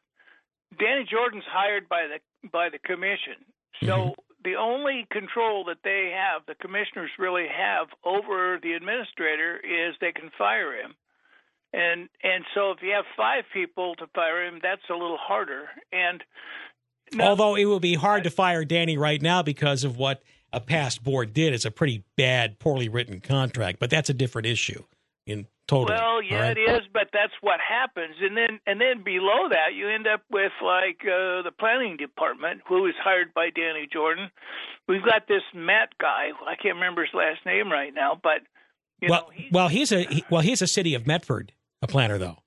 Danny 0.78 1.04
Jordan's 1.08 1.44
hired 1.46 1.86
by 1.86 2.06
the 2.08 2.48
by 2.48 2.70
the 2.70 2.78
commission. 2.78 3.36
So 3.84 3.88
mm-hmm 3.90 4.27
the 4.44 4.54
only 4.56 5.06
control 5.10 5.64
that 5.64 5.78
they 5.82 6.12
have, 6.14 6.42
the 6.46 6.54
commissioners 6.54 7.10
really 7.18 7.46
have 7.48 7.88
over 8.04 8.58
the 8.62 8.72
administrator, 8.72 9.56
is 9.56 9.94
they 10.00 10.12
can 10.12 10.30
fire 10.36 10.72
him. 10.80 10.94
And 11.72 12.08
and 12.22 12.44
so 12.54 12.70
if 12.70 12.78
you 12.82 12.92
have 12.92 13.04
five 13.16 13.44
people 13.52 13.94
to 13.96 14.06
fire 14.14 14.46
him, 14.46 14.60
that's 14.62 14.82
a 14.88 14.94
little 14.94 15.18
harder. 15.18 15.68
And 15.92 16.24
although 17.20 17.56
it 17.56 17.66
would 17.66 17.82
be 17.82 17.94
hard 17.94 18.24
to 18.24 18.30
fire 18.30 18.64
Danny 18.64 18.96
right 18.96 19.20
now 19.20 19.42
because 19.42 19.84
of 19.84 19.96
what 19.96 20.22
a 20.52 20.60
past 20.60 21.04
board 21.04 21.34
did, 21.34 21.52
it's 21.52 21.66
a 21.66 21.70
pretty 21.70 22.04
bad, 22.16 22.58
poorly 22.58 22.88
written 22.88 23.20
contract. 23.20 23.78
But 23.78 23.90
that's 23.90 24.08
a 24.08 24.14
different 24.14 24.46
issue. 24.46 24.82
In 25.28 25.46
Totally. 25.68 25.98
Well, 25.98 26.22
yeah, 26.22 26.48
right? 26.48 26.56
it 26.56 26.60
is, 26.60 26.80
but 26.94 27.08
that's 27.12 27.34
what 27.42 27.60
happens, 27.60 28.14
and 28.22 28.34
then 28.34 28.58
and 28.66 28.80
then 28.80 29.04
below 29.04 29.50
that, 29.50 29.74
you 29.76 29.86
end 29.86 30.06
up 30.06 30.22
with 30.30 30.50
like 30.64 31.02
uh, 31.02 31.42
the 31.42 31.52
planning 31.60 31.98
department, 31.98 32.62
who 32.66 32.86
is 32.86 32.94
hired 32.98 33.34
by 33.34 33.50
Danny 33.54 33.86
Jordan. 33.92 34.30
We've 34.88 35.04
got 35.04 35.28
this 35.28 35.42
Matt 35.54 35.90
guy. 36.00 36.30
I 36.46 36.56
can't 36.56 36.76
remember 36.76 37.04
his 37.04 37.12
last 37.12 37.44
name 37.44 37.70
right 37.70 37.92
now, 37.94 38.18
but 38.20 38.40
well, 39.02 39.20
know, 39.20 39.30
he's, 39.34 39.52
well, 39.52 39.68
he's 39.68 39.92
a 39.92 40.04
he, 40.04 40.24
well, 40.30 40.40
he's 40.40 40.62
a 40.62 40.66
city 40.66 40.94
of 40.94 41.06
Medford, 41.06 41.52
a 41.82 41.86
planner 41.86 42.16
though. 42.16 42.38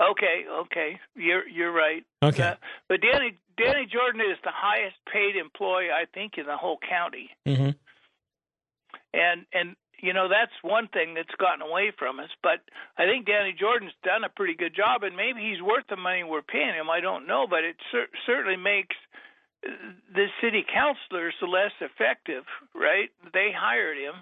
Okay, 0.00 0.46
okay, 0.62 0.98
you're 1.14 1.46
you're 1.46 1.72
right. 1.72 2.04
Okay, 2.24 2.42
uh, 2.42 2.54
but 2.88 3.02
Danny 3.02 3.38
Danny 3.56 3.86
Jordan 3.86 4.20
is 4.20 4.36
the 4.42 4.50
highest 4.52 4.96
paid 5.12 5.36
employee 5.36 5.90
I 5.92 6.06
think 6.12 6.38
in 6.38 6.46
the 6.46 6.56
whole 6.56 6.78
county. 6.88 7.30
Mm-hmm. 7.46 7.70
And 9.14 9.46
and 9.52 9.76
you 10.00 10.12
know 10.12 10.28
that's 10.28 10.52
one 10.62 10.88
thing 10.88 11.14
that's 11.14 11.34
gotten 11.38 11.62
away 11.62 11.92
from 11.98 12.20
us. 12.20 12.30
But 12.42 12.60
I 12.98 13.04
think 13.06 13.26
Danny 13.26 13.54
Jordan's 13.58 13.92
done 14.04 14.24
a 14.24 14.28
pretty 14.28 14.54
good 14.54 14.74
job, 14.74 15.02
and 15.02 15.16
maybe 15.16 15.40
he's 15.40 15.62
worth 15.62 15.84
the 15.88 15.96
money 15.96 16.24
we're 16.24 16.42
paying 16.42 16.74
him. 16.74 16.90
I 16.90 17.00
don't 17.00 17.26
know, 17.26 17.46
but 17.48 17.64
it 17.64 17.76
cer- 17.90 18.10
certainly 18.26 18.56
makes 18.56 18.96
the 19.62 20.26
city 20.40 20.64
councilors 20.72 21.34
less 21.42 21.72
effective, 21.80 22.44
right? 22.74 23.10
They 23.32 23.50
hired 23.56 23.98
him. 23.98 24.14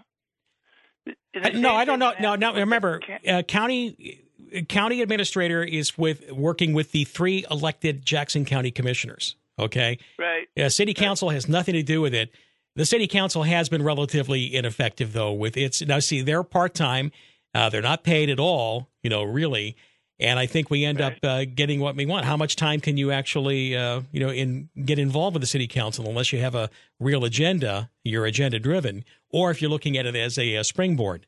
Uh, 1.34 1.48
no, 1.50 1.74
I 1.74 1.84
don't 1.84 1.98
know. 1.98 2.12
No, 2.20 2.34
no. 2.34 2.54
Remember, 2.54 3.00
uh, 3.28 3.42
county 3.42 4.24
county 4.68 5.02
administrator 5.02 5.62
is 5.62 5.98
with 5.98 6.30
working 6.32 6.72
with 6.72 6.92
the 6.92 7.04
three 7.04 7.44
elected 7.50 8.04
Jackson 8.04 8.44
County 8.44 8.70
commissioners. 8.70 9.36
Okay, 9.58 9.98
right. 10.18 10.48
Yeah, 10.56 10.68
city 10.68 10.94
council 10.94 11.30
has 11.30 11.48
nothing 11.48 11.74
to 11.74 11.82
do 11.82 12.00
with 12.00 12.14
it. 12.14 12.30
The 12.76 12.84
city 12.84 13.06
council 13.06 13.44
has 13.44 13.68
been 13.68 13.82
relatively 13.82 14.54
ineffective, 14.54 15.12
though, 15.12 15.32
with 15.32 15.56
its. 15.56 15.80
Now, 15.82 16.00
see, 16.00 16.22
they're 16.22 16.42
part 16.42 16.74
time. 16.74 17.12
Uh, 17.54 17.68
they're 17.68 17.82
not 17.82 18.02
paid 18.02 18.30
at 18.30 18.40
all, 18.40 18.88
you 19.02 19.10
know, 19.10 19.22
really. 19.22 19.76
And 20.18 20.38
I 20.38 20.46
think 20.46 20.70
we 20.70 20.84
end 20.84 21.00
right. 21.00 21.12
up 21.12 21.18
uh, 21.24 21.44
getting 21.44 21.80
what 21.80 21.96
we 21.96 22.06
want. 22.06 22.24
How 22.24 22.36
much 22.36 22.56
time 22.56 22.80
can 22.80 22.96
you 22.96 23.10
actually, 23.10 23.76
uh, 23.76 24.02
you 24.12 24.20
know, 24.20 24.30
in 24.30 24.68
get 24.84 24.98
involved 24.98 25.34
with 25.34 25.40
the 25.40 25.46
city 25.46 25.66
council 25.66 26.08
unless 26.08 26.32
you 26.32 26.40
have 26.40 26.54
a 26.54 26.70
real 27.00 27.24
agenda, 27.24 27.90
you're 28.04 28.24
agenda 28.26 28.58
driven, 28.58 29.04
or 29.30 29.50
if 29.50 29.60
you're 29.60 29.70
looking 29.70 29.96
at 29.96 30.06
it 30.06 30.14
as 30.14 30.38
a, 30.38 30.54
a 30.54 30.64
springboard 30.64 31.26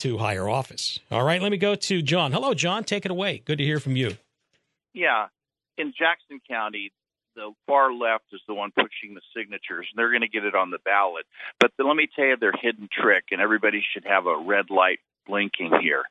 to 0.00 0.18
higher 0.18 0.48
office. 0.48 0.98
All 1.10 1.24
right, 1.24 1.40
let 1.40 1.50
me 1.50 1.58
go 1.58 1.74
to 1.74 2.02
John. 2.02 2.32
Hello, 2.32 2.54
John. 2.54 2.84
Take 2.84 3.04
it 3.04 3.10
away. 3.10 3.42
Good 3.44 3.58
to 3.58 3.64
hear 3.64 3.80
from 3.80 3.96
you. 3.96 4.16
Yeah, 4.94 5.26
in 5.76 5.92
Jackson 5.96 6.40
County, 6.48 6.92
the 7.38 7.52
far 7.68 7.92
left 7.92 8.24
is 8.32 8.40
the 8.48 8.54
one 8.54 8.72
pushing 8.72 9.14
the 9.14 9.20
signatures, 9.34 9.86
and 9.88 9.96
they're 9.96 10.10
going 10.10 10.22
to 10.22 10.28
get 10.28 10.44
it 10.44 10.56
on 10.56 10.70
the 10.70 10.80
ballot. 10.84 11.24
But 11.60 11.70
the, 11.78 11.84
let 11.84 11.96
me 11.96 12.08
tell 12.14 12.26
you 12.26 12.36
their 12.36 12.52
hidden 12.52 12.88
trick, 12.92 13.26
and 13.30 13.40
everybody 13.40 13.82
should 13.94 14.04
have 14.04 14.26
a 14.26 14.36
red 14.36 14.70
light 14.70 14.98
blinking 15.24 15.78
here. 15.80 16.02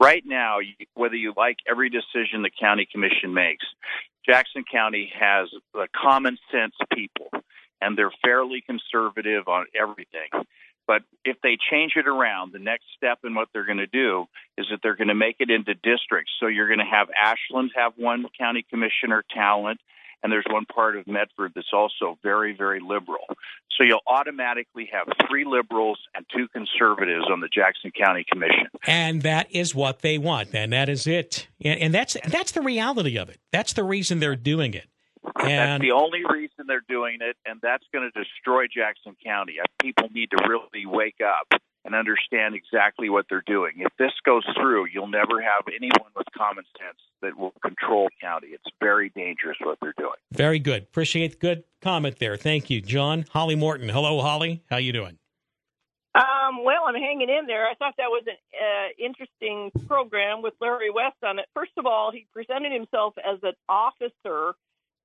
Right 0.00 0.24
now, 0.26 0.58
whether 0.94 1.14
you 1.14 1.32
like 1.36 1.58
every 1.70 1.90
decision 1.90 2.42
the 2.42 2.50
county 2.50 2.88
commission 2.90 3.32
makes, 3.32 3.64
Jackson 4.28 4.64
County 4.70 5.12
has 5.18 5.48
the 5.72 5.86
common 5.94 6.36
sense 6.50 6.74
people, 6.92 7.30
and 7.80 7.96
they're 7.96 8.12
fairly 8.24 8.64
conservative 8.66 9.46
on 9.46 9.66
everything. 9.80 10.28
But 10.86 11.02
if 11.24 11.36
they 11.42 11.56
change 11.70 11.92
it 11.96 12.08
around, 12.08 12.52
the 12.52 12.58
next 12.58 12.84
step 12.96 13.20
in 13.24 13.34
what 13.34 13.48
they're 13.52 13.64
going 13.64 13.78
to 13.78 13.86
do 13.86 14.26
is 14.58 14.66
that 14.70 14.80
they're 14.82 14.96
going 14.96 15.08
to 15.08 15.14
make 15.14 15.36
it 15.38 15.50
into 15.50 15.74
districts. 15.74 16.32
So 16.40 16.46
you're 16.46 16.66
going 16.66 16.80
to 16.80 16.84
have 16.84 17.08
Ashland 17.10 17.70
have 17.76 17.92
one 17.96 18.26
county 18.36 18.66
commissioner, 18.68 19.24
Talent, 19.32 19.80
and 20.24 20.32
there's 20.32 20.46
one 20.50 20.64
part 20.64 20.96
of 20.96 21.06
Medford 21.06 21.52
that's 21.54 21.72
also 21.72 22.18
very, 22.22 22.56
very 22.56 22.80
liberal. 22.80 23.26
So 23.76 23.84
you'll 23.84 24.00
automatically 24.06 24.88
have 24.90 25.06
three 25.28 25.44
liberals 25.44 25.98
and 26.14 26.24
two 26.34 26.48
conservatives 26.48 27.26
on 27.30 27.40
the 27.40 27.48
Jackson 27.48 27.92
County 27.92 28.24
Commission. 28.28 28.68
And 28.86 29.22
that 29.22 29.48
is 29.50 29.74
what 29.74 30.00
they 30.00 30.16
want, 30.16 30.54
and 30.54 30.72
that 30.72 30.88
is 30.88 31.06
it. 31.06 31.48
And, 31.62 31.78
and 31.78 31.94
that's 31.94 32.16
that's 32.26 32.52
the 32.52 32.62
reality 32.62 33.18
of 33.18 33.28
it. 33.28 33.38
That's 33.52 33.74
the 33.74 33.84
reason 33.84 34.18
they're 34.18 34.34
doing 34.34 34.74
it. 34.74 34.86
And 35.36 35.82
that's 35.82 35.82
the 35.82 35.92
only 35.92 36.22
reason 36.28 36.66
they're 36.66 36.84
doing 36.88 37.18
it, 37.20 37.36
and 37.44 37.60
that's 37.62 37.84
going 37.92 38.10
to 38.10 38.18
destroy 38.18 38.64
Jackson 38.66 39.16
County. 39.24 39.56
People 39.82 40.08
need 40.12 40.30
to 40.30 40.48
really 40.48 40.86
wake 40.86 41.20
up 41.24 41.60
and 41.84 41.94
understand 41.94 42.54
exactly 42.54 43.08
what 43.08 43.26
they're 43.28 43.44
doing. 43.46 43.74
If 43.78 43.92
this 43.98 44.12
goes 44.24 44.44
through, 44.56 44.86
you'll 44.92 45.06
never 45.06 45.40
have 45.42 45.64
anyone 45.68 46.10
with 46.16 46.26
common 46.36 46.64
sense 46.78 46.98
that 47.22 47.36
will 47.36 47.54
control 47.62 48.08
the 48.08 48.26
county. 48.26 48.48
It's 48.48 48.64
very 48.80 49.10
dangerous 49.10 49.56
what 49.62 49.78
they're 49.80 49.94
doing. 49.98 50.16
Very 50.32 50.58
good. 50.58 50.84
Appreciate 50.84 51.32
the 51.32 51.38
good 51.38 51.64
comment 51.82 52.18
there. 52.18 52.36
Thank 52.36 52.70
you, 52.70 52.80
John. 52.80 53.26
Holly 53.30 53.54
Morton. 53.54 53.88
Hello, 53.88 54.20
Holly. 54.20 54.62
How 54.70 54.78
you 54.78 54.92
doing? 54.92 55.18
Um, 56.14 56.62
well, 56.64 56.84
I'm 56.86 56.94
hanging 56.94 57.28
in 57.28 57.46
there. 57.46 57.66
I 57.66 57.74
thought 57.74 57.94
that 57.98 58.08
was 58.08 58.22
an 58.26 58.36
uh, 58.54 59.04
interesting 59.04 59.72
program 59.88 60.42
with 60.42 60.54
Larry 60.60 60.90
West 60.90 61.16
on 61.24 61.40
it. 61.40 61.46
First 61.54 61.72
of 61.76 61.86
all, 61.86 62.12
he 62.12 62.26
presented 62.32 62.72
himself 62.72 63.14
as 63.18 63.40
an 63.42 63.54
officer 63.68 64.54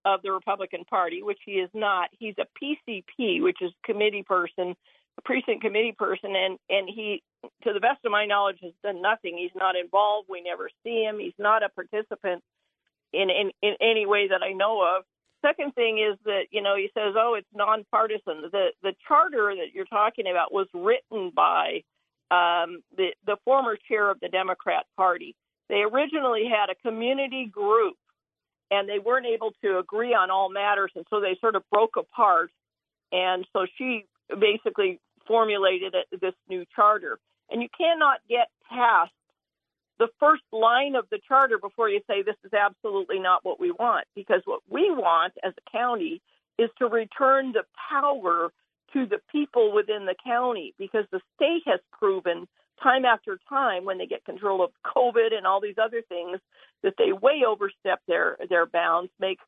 of 0.05 0.21
the 0.21 0.31
Republican 0.31 0.85
Party, 0.85 1.23
which 1.23 1.39
he 1.45 1.53
is 1.53 1.69
not. 1.73 2.09
He's 2.17 2.35
a 2.37 2.45
PCP, 2.63 3.41
which 3.41 3.57
is 3.61 3.71
committee 3.83 4.23
person 4.23 4.75
precinct 5.21 5.61
committee 5.61 5.95
person, 5.97 6.35
and 6.35 6.57
and 6.69 6.89
he, 6.89 7.23
to 7.63 7.73
the 7.73 7.79
best 7.79 7.99
of 8.05 8.11
my 8.11 8.25
knowledge, 8.25 8.59
has 8.61 8.73
done 8.83 9.01
nothing. 9.01 9.37
He's 9.37 9.55
not 9.55 9.75
involved. 9.75 10.27
We 10.29 10.41
never 10.41 10.69
see 10.83 11.03
him. 11.03 11.19
He's 11.19 11.37
not 11.37 11.63
a 11.63 11.69
participant 11.69 12.43
in 13.13 13.29
in, 13.29 13.51
in 13.61 13.75
any 13.81 14.05
way 14.05 14.27
that 14.29 14.41
I 14.43 14.53
know 14.53 14.81
of. 14.81 15.03
Second 15.41 15.73
thing 15.73 15.99
is 15.99 16.17
that 16.25 16.47
you 16.51 16.61
know 16.61 16.75
he 16.75 16.89
says, 16.93 17.15
oh, 17.17 17.35
it's 17.37 17.47
nonpartisan. 17.53 18.49
The 18.51 18.69
the 18.83 18.93
charter 19.07 19.53
that 19.55 19.73
you're 19.73 19.85
talking 19.85 20.25
about 20.29 20.53
was 20.53 20.67
written 20.73 21.31
by 21.35 21.83
um, 22.31 22.81
the 22.95 23.09
the 23.25 23.37
former 23.45 23.77
chair 23.87 24.09
of 24.09 24.19
the 24.19 24.29
Democrat 24.29 24.85
Party. 24.97 25.35
They 25.69 25.81
originally 25.81 26.45
had 26.45 26.69
a 26.69 26.75
community 26.75 27.45
group, 27.45 27.95
and 28.71 28.89
they 28.89 28.99
weren't 28.99 29.27
able 29.27 29.51
to 29.63 29.77
agree 29.77 30.13
on 30.13 30.29
all 30.31 30.49
matters, 30.49 30.91
and 30.95 31.05
so 31.09 31.21
they 31.21 31.37
sort 31.39 31.55
of 31.55 31.63
broke 31.71 31.95
apart. 31.95 32.51
And 33.11 33.47
so 33.53 33.65
she 33.77 34.05
basically 34.39 34.99
formulated 35.29 35.95
this 36.19 36.33
new 36.49 36.65
charter. 36.75 37.19
And 37.49 37.61
you 37.61 37.69
cannot 37.77 38.19
get 38.27 38.49
past 38.69 39.11
the 39.99 40.09
first 40.19 40.43
line 40.51 40.95
of 40.95 41.05
the 41.11 41.19
charter 41.27 41.59
before 41.59 41.89
you 41.89 42.01
say 42.09 42.23
this 42.23 42.35
is 42.43 42.53
absolutely 42.53 43.19
not 43.19 43.45
what 43.45 43.59
we 43.59 43.71
want. 43.71 44.05
Because 44.15 44.41
what 44.45 44.61
we 44.67 44.89
want 44.91 45.33
as 45.43 45.53
a 45.55 45.71
county 45.71 46.21
is 46.57 46.69
to 46.79 46.87
return 46.87 47.51
the 47.53 47.63
power 47.89 48.51
to 48.93 49.05
the 49.05 49.19
people 49.31 49.71
within 49.73 50.05
the 50.05 50.15
county 50.25 50.73
because 50.79 51.05
the 51.11 51.21
state 51.35 51.61
has 51.65 51.79
proven 51.91 52.47
time 52.81 53.05
after 53.05 53.39
time 53.47 53.85
when 53.85 53.97
they 53.97 54.07
get 54.07 54.25
control 54.25 54.63
of 54.63 54.71
COVID 54.83 55.35
and 55.35 55.45
all 55.45 55.61
these 55.61 55.77
other 55.81 56.01
things 56.09 56.39
that 56.81 56.93
they 56.97 57.11
way 57.11 57.43
overstep 57.47 57.99
their 58.07 58.37
their 58.49 58.65
bounds, 58.65 59.11
make 59.19 59.39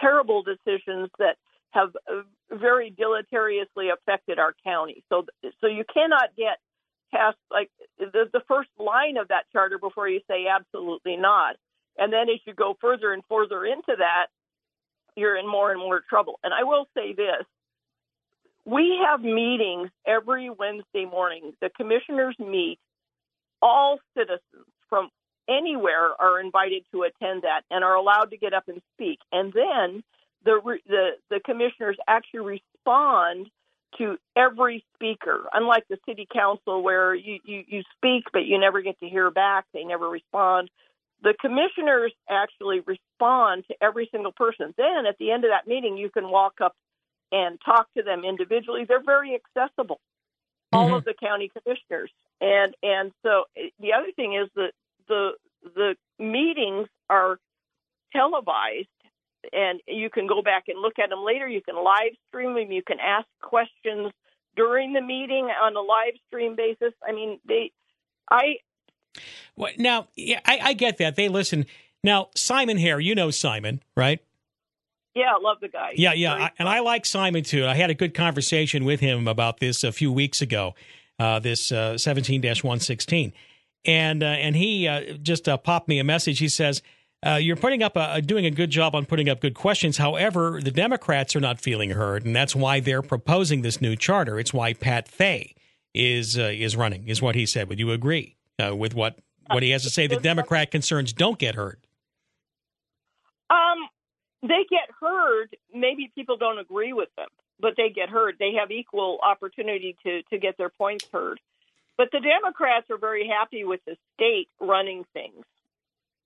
terrible 0.00 0.42
decisions 0.42 1.08
that 1.18 1.36
have 1.70 1.90
uh, 2.10 2.22
very 2.50 2.90
deleteriously 2.90 3.90
affected 3.92 4.38
our 4.38 4.54
county. 4.64 5.04
So 5.08 5.26
so 5.60 5.66
you 5.66 5.84
cannot 5.92 6.36
get 6.36 6.58
past 7.12 7.36
like 7.50 7.70
the 7.98 8.28
the 8.32 8.42
first 8.48 8.70
line 8.78 9.16
of 9.16 9.28
that 9.28 9.44
charter 9.52 9.78
before 9.78 10.08
you 10.08 10.20
say 10.28 10.46
absolutely 10.46 11.16
not. 11.16 11.56
And 11.98 12.12
then 12.12 12.28
as 12.30 12.40
you 12.46 12.54
go 12.54 12.76
further 12.80 13.12
and 13.12 13.22
further 13.28 13.64
into 13.64 13.94
that, 13.98 14.26
you're 15.16 15.36
in 15.36 15.46
more 15.46 15.70
and 15.70 15.80
more 15.80 16.02
trouble. 16.08 16.38
And 16.42 16.54
I 16.54 16.64
will 16.64 16.86
say 16.94 17.12
this 17.12 17.44
we 18.64 19.00
have 19.06 19.20
meetings 19.20 19.90
every 20.06 20.50
Wednesday 20.50 21.04
morning. 21.04 21.52
The 21.60 21.70
commissioners 21.70 22.36
meet. 22.38 22.78
All 23.62 23.98
citizens 24.16 24.66
from 24.88 25.10
anywhere 25.48 26.10
are 26.18 26.40
invited 26.40 26.84
to 26.92 27.02
attend 27.02 27.42
that 27.42 27.62
and 27.70 27.84
are 27.84 27.94
allowed 27.94 28.30
to 28.30 28.36
get 28.36 28.54
up 28.54 28.68
and 28.68 28.80
speak. 28.94 29.18
And 29.32 29.52
then 29.52 30.02
the 30.44 30.60
the, 30.86 31.10
the 31.28 31.40
commissioners 31.44 31.96
actually 32.08 32.60
respond 32.86 33.50
to 33.98 34.16
every 34.36 34.84
speaker. 34.94 35.48
Unlike 35.52 35.84
the 35.88 35.98
city 36.08 36.26
council 36.32 36.82
where 36.82 37.14
you, 37.14 37.40
you, 37.44 37.64
you 37.66 37.82
speak 37.96 38.24
but 38.32 38.44
you 38.44 38.58
never 38.58 38.82
get 38.82 38.98
to 39.00 39.08
hear 39.08 39.30
back, 39.30 39.66
they 39.74 39.84
never 39.84 40.08
respond. 40.08 40.70
The 41.22 41.34
commissioners 41.40 42.12
actually 42.28 42.80
respond 42.80 43.64
to 43.68 43.74
every 43.82 44.08
single 44.10 44.32
person. 44.32 44.72
Then 44.76 45.06
at 45.08 45.18
the 45.18 45.32
end 45.32 45.44
of 45.44 45.50
that 45.50 45.68
meeting, 45.68 45.96
you 45.96 46.08
can 46.08 46.30
walk 46.30 46.54
up 46.62 46.74
and 47.32 47.58
talk 47.64 47.88
to 47.96 48.02
them 48.02 48.24
individually. 48.24 48.84
They're 48.86 49.02
very 49.02 49.34
accessible, 49.34 50.00
all 50.72 50.86
mm-hmm. 50.86 50.94
of 50.94 51.04
the 51.04 51.14
county 51.20 51.50
commissioners. 51.50 52.10
And 52.40 52.74
and 52.82 53.12
so 53.22 53.44
eh, 53.56 53.68
the 53.80 53.92
other 53.92 54.12
thing 54.16 54.34
is 54.34 54.48
that 54.56 54.72
the 55.08 55.32
the 55.62 55.94
meetings 56.18 56.88
are 57.10 57.38
televised 58.12 58.88
and 59.52 59.80
you 59.86 60.10
can 60.10 60.26
go 60.26 60.42
back 60.42 60.64
and 60.68 60.80
look 60.80 60.98
at 60.98 61.10
them 61.10 61.24
later. 61.24 61.48
You 61.48 61.62
can 61.62 61.76
live 61.76 62.12
stream 62.28 62.54
them. 62.54 62.70
You 62.70 62.82
can 62.82 62.98
ask 63.00 63.26
questions 63.42 64.12
during 64.56 64.92
the 64.92 65.00
meeting 65.00 65.48
on 65.62 65.76
a 65.76 65.80
live 65.80 66.14
stream 66.26 66.56
basis. 66.56 66.92
I 67.06 67.12
mean, 67.12 67.40
they, 67.46 67.72
I. 68.30 68.56
Well, 69.56 69.72
now, 69.78 70.08
yeah, 70.16 70.40
I, 70.44 70.58
I 70.62 70.72
get 70.74 70.98
that 70.98 71.16
they 71.16 71.28
listen. 71.28 71.66
Now, 72.02 72.28
Simon 72.34 72.78
Hare, 72.78 73.00
you 73.00 73.14
know 73.14 73.30
Simon, 73.30 73.82
right? 73.96 74.20
Yeah, 75.14 75.32
I 75.36 75.40
love 75.40 75.58
the 75.60 75.68
guy. 75.68 75.92
Yeah, 75.96 76.12
yeah, 76.12 76.34
I, 76.34 76.50
and 76.58 76.68
I 76.68 76.80
like 76.80 77.04
Simon 77.04 77.42
too. 77.42 77.66
I 77.66 77.74
had 77.74 77.90
a 77.90 77.94
good 77.94 78.14
conversation 78.14 78.84
with 78.84 79.00
him 79.00 79.26
about 79.26 79.58
this 79.58 79.82
a 79.84 79.92
few 79.92 80.12
weeks 80.12 80.40
ago. 80.40 80.74
Uh, 81.18 81.38
this 81.38 81.72
uh, 81.72 81.98
seventeen 81.98 82.42
one 82.62 82.80
sixteen, 82.80 83.32
and 83.84 84.22
uh, 84.22 84.26
and 84.26 84.56
he 84.56 84.86
uh, 84.86 85.14
just 85.20 85.48
uh, 85.48 85.56
popped 85.56 85.88
me 85.88 85.98
a 85.98 86.04
message. 86.04 86.38
He 86.38 86.48
says. 86.48 86.82
Uh, 87.24 87.34
you're 87.34 87.56
putting 87.56 87.82
up 87.82 87.96
a, 87.96 88.22
doing 88.22 88.46
a 88.46 88.50
good 88.50 88.70
job 88.70 88.94
on 88.94 89.04
putting 89.04 89.28
up 89.28 89.40
good 89.40 89.54
questions. 89.54 89.98
However, 89.98 90.58
the 90.62 90.70
Democrats 90.70 91.36
are 91.36 91.40
not 91.40 91.60
feeling 91.60 91.90
heard, 91.90 92.24
and 92.24 92.34
that's 92.34 92.56
why 92.56 92.80
they're 92.80 93.02
proposing 93.02 93.60
this 93.60 93.80
new 93.80 93.94
charter. 93.94 94.38
It's 94.38 94.54
why 94.54 94.72
Pat 94.72 95.06
Fay 95.06 95.54
is 95.92 96.38
is 96.38 96.76
running, 96.76 97.08
is 97.08 97.20
what 97.20 97.34
he 97.34 97.44
said. 97.44 97.68
Would 97.68 97.78
you 97.78 97.92
agree 97.92 98.36
with 98.58 98.94
what 98.94 99.18
what 99.50 99.62
he 99.62 99.70
has 99.70 99.82
to 99.82 99.90
say? 99.90 100.06
The 100.06 100.16
Democrat 100.16 100.70
concerns 100.70 101.12
don't 101.12 101.38
get 101.38 101.56
heard. 101.56 101.78
Um, 103.50 103.88
they 104.42 104.64
get 104.70 104.88
heard. 104.98 105.56
Maybe 105.74 106.10
people 106.14 106.38
don't 106.38 106.58
agree 106.58 106.94
with 106.94 107.08
them, 107.16 107.28
but 107.58 107.74
they 107.76 107.90
get 107.90 108.08
heard. 108.08 108.36
They 108.38 108.54
have 108.58 108.70
equal 108.70 109.18
opportunity 109.22 109.94
to 110.04 110.22
to 110.30 110.38
get 110.38 110.56
their 110.56 110.70
points 110.70 111.06
heard. 111.12 111.38
But 111.98 112.08
the 112.12 112.20
Democrats 112.20 112.86
are 112.90 112.96
very 112.96 113.28
happy 113.28 113.64
with 113.64 113.80
the 113.84 113.96
state 114.14 114.48
running 114.58 115.04
things 115.12 115.44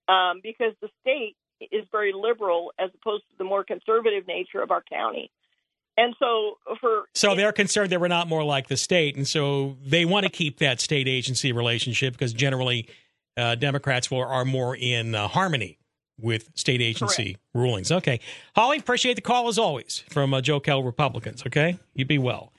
um, 0.07 0.39
because 0.43 0.73
the 0.81 0.89
state 1.01 1.35
is 1.71 1.85
very 1.91 2.13
liberal 2.13 2.73
as 2.79 2.89
opposed 3.01 3.23
to 3.23 3.37
the 3.37 3.43
more 3.43 3.63
conservative 3.63 4.27
nature 4.27 4.61
of 4.61 4.71
our 4.71 4.83
county. 4.83 5.31
And 5.97 6.13
so 6.19 6.57
for 6.81 7.05
so 7.13 7.35
they're 7.35 7.53
concerned 7.53 7.91
that 7.91 8.01
we're 8.01 8.09
not 8.09 8.27
more 8.27 8.43
like 8.43 8.67
the 8.67 8.75
state, 8.75 9.15
and 9.15 9.25
so 9.25 9.77
they 9.85 10.03
want 10.03 10.25
to 10.25 10.29
keep 10.29 10.59
that 10.59 10.81
state 10.81 11.07
agency 11.07 11.53
relationship 11.53 12.13
because 12.13 12.33
generally 12.33 12.89
uh, 13.37 13.55
Democrats 13.55 14.11
are 14.11 14.43
more 14.43 14.75
in 14.75 15.15
uh, 15.15 15.29
harmony 15.29 15.77
with 16.19 16.49
state 16.55 16.81
agency 16.81 17.33
Correct. 17.33 17.39
rulings. 17.53 17.91
Okay. 17.91 18.19
Holly, 18.55 18.77
appreciate 18.77 19.15
the 19.15 19.21
call 19.21 19.47
as 19.47 19.57
always 19.57 20.03
from 20.09 20.33
uh, 20.33 20.41
Joe 20.41 20.59
Kell 20.59 20.83
Republicans. 20.83 21.43
Okay. 21.45 21.77
You 21.93 22.05
be 22.05 22.17
well. 22.17 22.51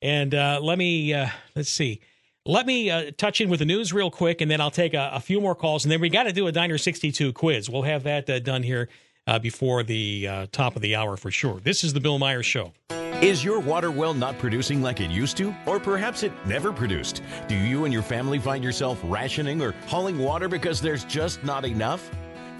And 0.00 0.34
uh, 0.34 0.58
let 0.62 0.78
me, 0.78 1.14
uh, 1.14 1.28
let's 1.54 1.70
see. 1.70 2.00
Let 2.44 2.66
me 2.66 2.90
uh, 2.90 3.12
touch 3.16 3.40
in 3.40 3.48
with 3.48 3.60
the 3.60 3.64
news 3.64 3.92
real 3.92 4.10
quick, 4.10 4.40
and 4.40 4.50
then 4.50 4.60
I'll 4.60 4.72
take 4.72 4.94
a, 4.94 5.10
a 5.12 5.20
few 5.20 5.40
more 5.40 5.54
calls. 5.54 5.84
And 5.84 5.92
then 5.92 6.00
we 6.00 6.08
got 6.08 6.24
to 6.24 6.32
do 6.32 6.48
a 6.48 6.52
Diner 6.52 6.76
62 6.76 7.32
quiz. 7.32 7.70
We'll 7.70 7.82
have 7.82 8.02
that 8.02 8.28
uh, 8.28 8.40
done 8.40 8.64
here 8.64 8.88
uh, 9.28 9.38
before 9.38 9.84
the 9.84 10.48
top 10.50 10.74
of 10.74 10.82
the 10.82 10.96
hour 10.96 11.16
for 11.16 11.30
sure. 11.30 11.60
This 11.60 11.84
is 11.84 11.92
the 11.92 12.00
Bill 12.00 12.18
Meyer's 12.18 12.44
Show. 12.46 12.72
Is 13.22 13.44
your 13.44 13.60
water 13.60 13.92
well 13.92 14.12
not 14.12 14.36
producing 14.40 14.82
like 14.82 15.00
it 15.00 15.08
used 15.08 15.36
to? 15.36 15.54
Or 15.66 15.78
perhaps 15.78 16.24
it 16.24 16.32
never 16.44 16.72
produced? 16.72 17.22
Do 17.46 17.54
you 17.54 17.84
and 17.84 17.92
your 17.92 18.02
family 18.02 18.40
find 18.40 18.64
yourself 18.64 19.00
rationing 19.04 19.62
or 19.62 19.72
hauling 19.86 20.18
water 20.18 20.48
because 20.48 20.80
there's 20.80 21.04
just 21.04 21.44
not 21.44 21.64
enough? 21.64 22.10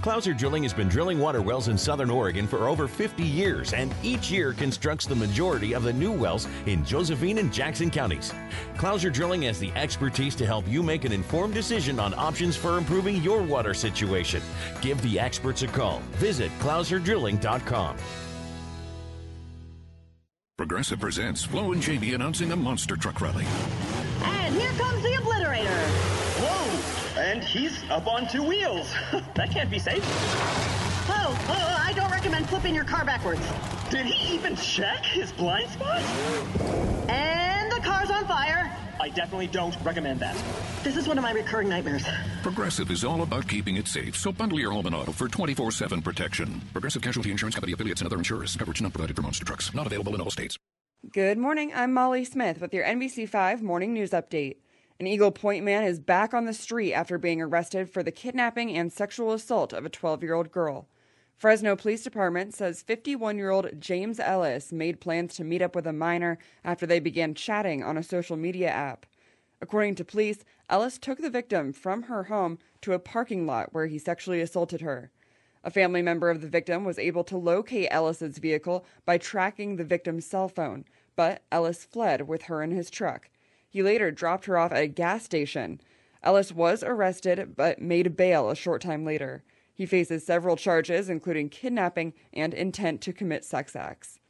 Clouser 0.02 0.36
Drilling 0.36 0.64
has 0.64 0.74
been 0.74 0.88
drilling 0.88 1.20
water 1.20 1.40
wells 1.40 1.68
in 1.68 1.78
southern 1.78 2.10
Oregon 2.10 2.48
for 2.48 2.68
over 2.68 2.88
50 2.88 3.22
years 3.22 3.72
and 3.72 3.94
each 4.02 4.32
year 4.32 4.52
constructs 4.52 5.06
the 5.06 5.14
majority 5.14 5.76
of 5.76 5.84
the 5.84 5.92
new 5.92 6.10
wells 6.10 6.48
in 6.66 6.84
Josephine 6.84 7.38
and 7.38 7.52
Jackson 7.52 7.88
counties. 7.88 8.34
Clouser 8.74 9.12
Drilling 9.12 9.42
has 9.42 9.60
the 9.60 9.70
expertise 9.76 10.34
to 10.34 10.44
help 10.44 10.66
you 10.66 10.82
make 10.82 11.04
an 11.04 11.12
informed 11.12 11.54
decision 11.54 12.00
on 12.00 12.14
options 12.14 12.56
for 12.56 12.78
improving 12.78 13.22
your 13.22 13.42
water 13.42 13.74
situation. 13.74 14.42
Give 14.80 15.00
the 15.02 15.20
experts 15.20 15.62
a 15.62 15.68
call. 15.68 16.00
Visit 16.14 16.50
ClouserDrilling.com. 16.58 17.96
Progressive 20.58 20.98
presents 20.98 21.44
Flo 21.44 21.70
and 21.70 21.80
Jamie 21.80 22.14
announcing 22.14 22.50
a 22.50 22.56
Monster 22.56 22.96
Truck 22.96 23.20
Rally. 23.20 23.46
And 24.24 24.54
here 24.56 24.72
comes 24.72 25.00
the 25.04 25.10
Obliterator. 25.10 25.11
And 27.42 27.50
he's 27.50 27.82
up 27.90 28.06
on 28.06 28.28
two 28.28 28.44
wheels. 28.44 28.94
that 29.34 29.50
can't 29.50 29.68
be 29.68 29.80
safe. 29.80 30.04
Oh, 31.08 31.36
oh, 31.48 31.76
I 31.84 31.92
don't 31.92 32.10
recommend 32.12 32.48
flipping 32.48 32.72
your 32.72 32.84
car 32.84 33.04
backwards. 33.04 33.40
Did 33.90 34.06
he 34.06 34.36
even 34.36 34.54
check 34.54 35.04
his 35.04 35.32
blind 35.32 35.68
spot? 35.68 36.02
And 37.10 37.72
the 37.72 37.80
car's 37.80 38.10
on 38.10 38.28
fire. 38.28 38.70
I 39.00 39.08
definitely 39.08 39.48
don't 39.48 39.76
recommend 39.82 40.20
that. 40.20 40.36
This 40.84 40.96
is 40.96 41.08
one 41.08 41.18
of 41.18 41.22
my 41.22 41.32
recurring 41.32 41.68
nightmares. 41.68 42.04
Progressive 42.44 42.92
is 42.92 43.02
all 43.02 43.22
about 43.22 43.48
keeping 43.48 43.74
it 43.74 43.88
safe, 43.88 44.16
so 44.16 44.30
bundle 44.30 44.60
your 44.60 44.70
home 44.70 44.86
and 44.86 44.94
auto 44.94 45.10
for 45.10 45.26
24 45.26 45.72
7 45.72 46.00
protection. 46.00 46.60
Progressive 46.70 47.02
Casualty 47.02 47.32
Insurance 47.32 47.56
Company 47.56 47.72
affiliates 47.72 48.02
and 48.02 48.06
other 48.06 48.18
insurers. 48.18 48.54
Coverage 48.54 48.80
not 48.80 48.92
provided 48.92 49.16
for 49.16 49.22
monster 49.22 49.44
trucks. 49.44 49.74
Not 49.74 49.88
available 49.88 50.14
in 50.14 50.20
all 50.20 50.30
states. 50.30 50.56
Good 51.12 51.38
morning. 51.38 51.72
I'm 51.74 51.92
Molly 51.92 52.24
Smith 52.24 52.60
with 52.60 52.72
your 52.72 52.84
NBC5 52.84 53.62
Morning 53.62 53.92
News 53.92 54.12
Update. 54.12 54.58
An 55.00 55.06
Eagle 55.06 55.32
Point 55.32 55.64
man 55.64 55.84
is 55.84 55.98
back 55.98 56.34
on 56.34 56.44
the 56.44 56.52
street 56.52 56.92
after 56.92 57.18
being 57.18 57.40
arrested 57.40 57.90
for 57.90 58.02
the 58.02 58.12
kidnapping 58.12 58.76
and 58.76 58.92
sexual 58.92 59.32
assault 59.32 59.72
of 59.72 59.84
a 59.84 59.88
12 59.88 60.22
year 60.22 60.34
old 60.34 60.52
girl. 60.52 60.86
Fresno 61.36 61.74
Police 61.74 62.04
Department 62.04 62.54
says 62.54 62.82
51 62.82 63.36
year 63.36 63.50
old 63.50 63.80
James 63.80 64.20
Ellis 64.20 64.70
made 64.70 65.00
plans 65.00 65.34
to 65.34 65.44
meet 65.44 65.62
up 65.62 65.74
with 65.74 65.86
a 65.86 65.92
minor 65.92 66.38
after 66.62 66.86
they 66.86 67.00
began 67.00 67.34
chatting 67.34 67.82
on 67.82 67.96
a 67.96 68.02
social 68.02 68.36
media 68.36 68.68
app. 68.68 69.06
According 69.60 69.96
to 69.96 70.04
police, 70.04 70.44
Ellis 70.68 70.98
took 70.98 71.18
the 71.18 71.30
victim 71.30 71.72
from 71.72 72.04
her 72.04 72.24
home 72.24 72.58
to 72.82 72.92
a 72.92 72.98
parking 72.98 73.46
lot 73.46 73.72
where 73.72 73.86
he 73.86 73.98
sexually 73.98 74.40
assaulted 74.40 74.82
her. 74.82 75.10
A 75.64 75.70
family 75.70 76.02
member 76.02 76.30
of 76.30 76.42
the 76.42 76.48
victim 76.48 76.84
was 76.84 76.98
able 76.98 77.24
to 77.24 77.36
locate 77.36 77.88
Ellis's 77.90 78.38
vehicle 78.38 78.84
by 79.04 79.18
tracking 79.18 79.76
the 79.76 79.84
victim's 79.84 80.26
cell 80.26 80.48
phone, 80.48 80.84
but 81.16 81.42
Ellis 81.50 81.84
fled 81.84 82.28
with 82.28 82.42
her 82.42 82.62
in 82.62 82.70
his 82.70 82.90
truck. 82.90 83.30
He 83.72 83.82
later 83.82 84.10
dropped 84.10 84.44
her 84.44 84.58
off 84.58 84.70
at 84.70 84.82
a 84.82 84.86
gas 84.86 85.24
station. 85.24 85.80
Ellis 86.22 86.52
was 86.52 86.82
arrested 86.82 87.56
but 87.56 87.80
made 87.80 88.18
bail 88.18 88.50
a 88.50 88.54
short 88.54 88.82
time 88.82 89.02
later. 89.02 89.44
He 89.72 89.86
faces 89.86 90.26
several 90.26 90.56
charges, 90.56 91.08
including 91.08 91.48
kidnapping 91.48 92.12
and 92.34 92.52
intent 92.52 93.00
to 93.00 93.14
commit 93.14 93.46
sex 93.46 93.74
acts. 93.74 94.20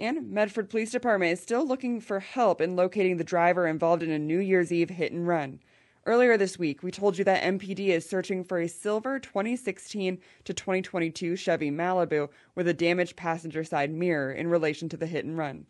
And 0.00 0.30
Medford 0.30 0.70
Police 0.70 0.90
Department 0.90 1.32
is 1.32 1.42
still 1.42 1.66
looking 1.66 2.00
for 2.00 2.20
help 2.20 2.62
in 2.62 2.74
locating 2.74 3.18
the 3.18 3.24
driver 3.24 3.66
involved 3.66 4.02
in 4.02 4.10
a 4.10 4.18
New 4.18 4.38
Year's 4.38 4.72
Eve 4.72 4.88
hit 4.88 5.12
and 5.12 5.28
run. 5.28 5.60
Earlier 6.06 6.38
this 6.38 6.58
week, 6.58 6.82
we 6.82 6.90
told 6.90 7.18
you 7.18 7.24
that 7.24 7.42
MPD 7.42 7.88
is 7.88 8.08
searching 8.08 8.42
for 8.42 8.58
a 8.58 8.68
silver 8.68 9.18
2016 9.18 10.18
to 10.44 10.54
2022 10.54 11.36
Chevy 11.36 11.70
Malibu 11.70 12.30
with 12.54 12.66
a 12.66 12.74
damaged 12.74 13.16
passenger 13.16 13.64
side 13.64 13.92
mirror 13.92 14.32
in 14.32 14.48
relation 14.48 14.88
to 14.88 14.96
the 14.96 15.06
hit 15.06 15.26
and 15.26 15.36
run. 15.36 15.66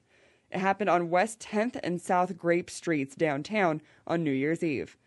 It 0.52 0.60
happened 0.60 0.90
on 0.90 1.08
West 1.08 1.40
10th 1.40 1.80
and 1.82 1.98
South 1.98 2.36
Grape 2.36 2.68
Streets 2.68 3.16
downtown 3.16 3.80
on 4.06 4.22
New 4.22 4.32
Year's 4.32 4.62
Eve. 4.62 4.98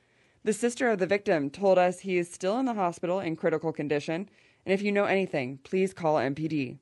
The 0.43 0.53
sister 0.53 0.89
of 0.89 0.97
the 0.97 1.05
victim 1.05 1.51
told 1.51 1.77
us 1.77 1.99
he 1.99 2.17
is 2.17 2.31
still 2.31 2.57
in 2.57 2.65
the 2.65 2.73
hospital 2.73 3.19
in 3.19 3.35
critical 3.35 3.71
condition, 3.71 4.27
and 4.65 4.73
if 4.73 4.81
you 4.81 4.91
know 4.91 5.05
anything, 5.05 5.59
please 5.63 5.93
call 5.93 6.15
MPD. 6.15 6.79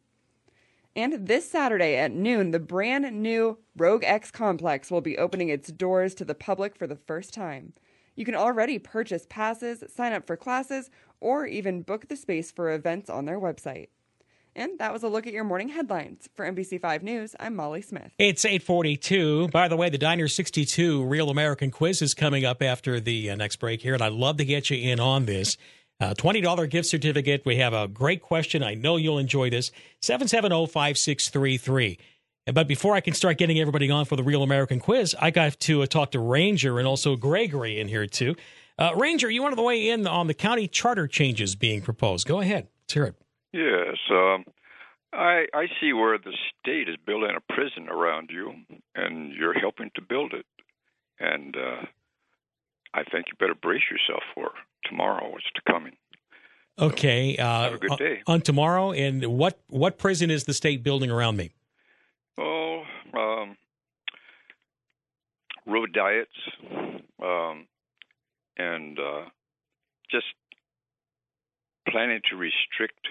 And 0.96 1.28
this 1.28 1.50
Saturday 1.50 1.98
at 1.98 2.14
noon, 2.14 2.52
the 2.52 2.60
brand 2.60 3.12
new 3.22 3.58
Rogue 3.76 4.06
X 4.06 4.32
Complex 4.32 4.90
will 4.90 5.02
be 5.02 5.18
opening 5.18 5.50
its 5.50 5.70
doors 5.70 6.16
to 6.16 6.24
the 6.24 6.36
public 6.36 6.78
for 6.78 6.88
the 6.88 6.96
first 6.96 7.34
time. 7.34 7.74
You 8.16 8.24
can 8.24 8.36
already 8.36 8.80
purchase 8.80 9.26
passes, 9.28 9.84
sign 9.94 10.14
up 10.14 10.26
for 10.26 10.38
classes, 10.38 10.90
or 11.20 11.46
even 11.46 11.82
book 11.82 12.08
the 12.08 12.16
space 12.16 12.50
for 12.50 12.72
events 12.72 13.10
on 13.10 13.26
their 13.26 13.40
website. 13.40 13.88
And 14.56 14.78
that 14.80 14.94
was 14.94 15.04
a 15.04 15.08
look 15.08 15.26
at 15.26 15.34
your 15.34 15.44
morning 15.44 15.70
headlines. 15.70 16.30
For 16.36 16.46
NBC5 16.46 17.02
News, 17.02 17.36
I'm 17.40 17.56
Molly 17.56 17.82
Smith. 17.82 18.12
It's 18.18 18.46
842. 18.46 19.48
By 19.50 19.68
the 19.68 19.76
way, 19.76 19.90
the 19.90 19.98
Diner 19.98 20.28
62 20.28 21.04
Real 21.04 21.30
American 21.30 21.72
Quiz 21.72 22.02
is 22.02 22.14
coming 22.14 22.46
up 22.46 22.62
after 22.62 23.00
the 23.00 23.32
uh, 23.32 23.36
next 23.36 23.58
break 23.58 23.82
here, 23.82 23.94
and 23.94 24.04
I'd 24.04 24.14
love 24.14 24.38
to 24.38 24.46
get 24.46 24.70
you 24.70 24.78
in 24.78 25.00
on 25.00 25.26
this. 25.26 25.58
Uh, 26.00 26.14
$20 26.14 26.70
gift 26.70 26.88
certificate. 26.88 27.44
We 27.46 27.58
have 27.58 27.74
a 27.74 27.88
great 27.88 28.22
question. 28.22 28.64
I 28.64 28.74
know 28.74 28.98
you'll 28.98 29.20
enjoy 29.20 29.50
this. 29.50 29.72
770 30.02 30.68
5633. 30.68 31.98
But 32.54 32.68
before 32.68 32.94
I 32.94 33.00
can 33.00 33.14
start 33.14 33.38
getting 33.38 33.60
everybody 33.60 33.90
on 33.90 34.04
for 34.06 34.18
the 34.18 34.24
Real 34.24 34.44
American 34.44 34.80
Quiz, 34.80 35.16
I 35.20 35.32
got 35.32 35.60
to 35.62 35.84
uh, 35.84 35.86
talk 35.86 36.12
to 36.12 36.20
Ranger 36.20 36.78
and 36.78 36.88
also 36.88 37.16
Gregory 37.16 37.80
in 37.80 37.88
here, 37.88 38.06
too. 38.06 38.36
Uh, 38.78 38.92
Ranger, 38.96 39.30
you 39.30 39.42
wanted 39.42 39.56
to 39.56 39.62
weigh 39.62 39.90
in 39.90 40.06
on 40.06 40.28
the 40.28 40.34
county 40.34 40.68
charter 40.68 41.08
changes 41.08 41.56
being 41.56 41.82
proposed. 41.82 42.28
Go 42.28 42.42
ahead. 42.42 42.68
Let's 42.84 42.94
hear 42.94 43.06
it. 43.06 43.23
Yes. 43.54 43.98
Um, 44.10 44.46
I, 45.14 45.46
I 45.54 45.68
see 45.80 45.94
where 45.94 46.18
the 46.18 46.34
state 46.60 46.90
is 46.90 46.96
building 47.06 47.30
a 47.38 47.54
prison 47.54 47.88
around 47.88 48.32
you, 48.32 48.54
and 48.96 49.32
you're 49.32 49.58
helping 49.58 49.92
to 49.96 50.02
build 50.02 50.34
it. 50.34 50.46
And 51.20 51.56
uh, 51.56 51.86
I 52.94 53.04
think 53.04 53.28
you 53.28 53.38
better 53.40 53.56
brace 53.56 53.84
yourself 53.92 54.24
for 54.34 54.52
tomorrow, 54.86 55.30
what's 55.30 55.46
to 55.56 55.72
coming. 55.72 55.94
Okay. 56.80 57.38
Uh, 57.38 57.64
have 57.64 57.74
a 57.74 57.78
good 57.78 57.98
day. 57.98 58.22
On, 58.26 58.36
on 58.36 58.42
tomorrow, 58.42 58.92
and 58.92 59.24
what 59.26 59.60
what 59.68 60.00
prison 60.00 60.32
is 60.32 60.46
the 60.46 60.54
state 60.54 60.82
building 60.82 61.12
around 61.12 61.38
me? 61.38 61.52
Oh, 62.40 62.82
um, 63.14 63.56
road 65.68 65.94
diets, 65.94 66.32
um, 67.22 67.68
and 68.58 68.98
uh, 68.98 69.26
just 70.10 70.26
planning 71.88 72.22
to 72.32 72.36
restrict 72.36 73.08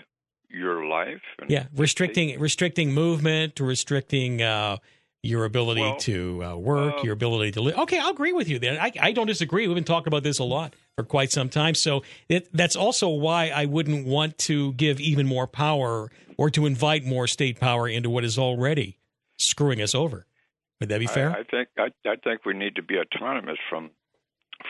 your 0.53 0.87
life. 0.87 1.23
And 1.39 1.51
Yeah, 1.51 1.67
restricting 1.75 2.39
restricting 2.39 2.93
movement, 2.93 3.61
restricting 3.61 4.43
uh, 4.43 4.79
your 5.23 5.45
ability 5.45 5.83
Well, 5.83 5.97
to 5.99 6.45
uh, 6.45 6.57
work, 6.57 7.05
your 7.05 7.13
ability 7.13 7.53
to 7.53 7.63
live. 7.63 7.79
Okay, 7.79 7.99
I'll 7.99 8.11
agree 8.11 8.33
with 8.33 8.49
you 8.49 8.59
there. 8.59 8.81
I, 8.81 8.91
I 9.01 9.13
don't 9.13 9.29
disagree. 9.29 9.67
We've 9.67 9.75
been 9.75 9.85
talking 9.85 10.09
about 10.09 10.25
this 10.25 10.39
a 10.41 10.45
lot 10.45 10.75
for 10.97 11.05
quite 11.05 11.31
some 11.31 11.49
time. 11.49 11.75
So 11.75 12.03
it, 12.29 12.49
that's 12.53 12.75
also 12.75 13.09
why 13.09 13.49
I 13.49 13.67
wouldn't 13.67 14.07
want 14.07 14.37
to 14.39 14.73
give 14.73 15.01
even 15.01 15.27
more 15.27 15.47
power 15.47 16.11
or 16.37 16.51
to 16.51 16.67
invite 16.67 17.05
more 17.05 17.27
state 17.29 17.61
power 17.61 17.89
into 17.89 18.11
what 18.11 18.25
is 18.25 18.39
already 18.39 18.99
screwing 19.39 19.81
us 19.81 19.95
over. 19.95 20.27
Would 20.81 20.89
that 20.89 20.99
be 20.99 21.07
fair? 21.07 21.31
I, 21.31 21.41
I 21.41 21.43
think 21.45 21.69
I, 21.79 22.09
I 22.09 22.17
think 22.17 22.45
we 22.45 22.55
need 22.55 22.75
to 22.75 22.83
be 22.83 22.97
autonomous 22.99 23.59
from 23.71 23.91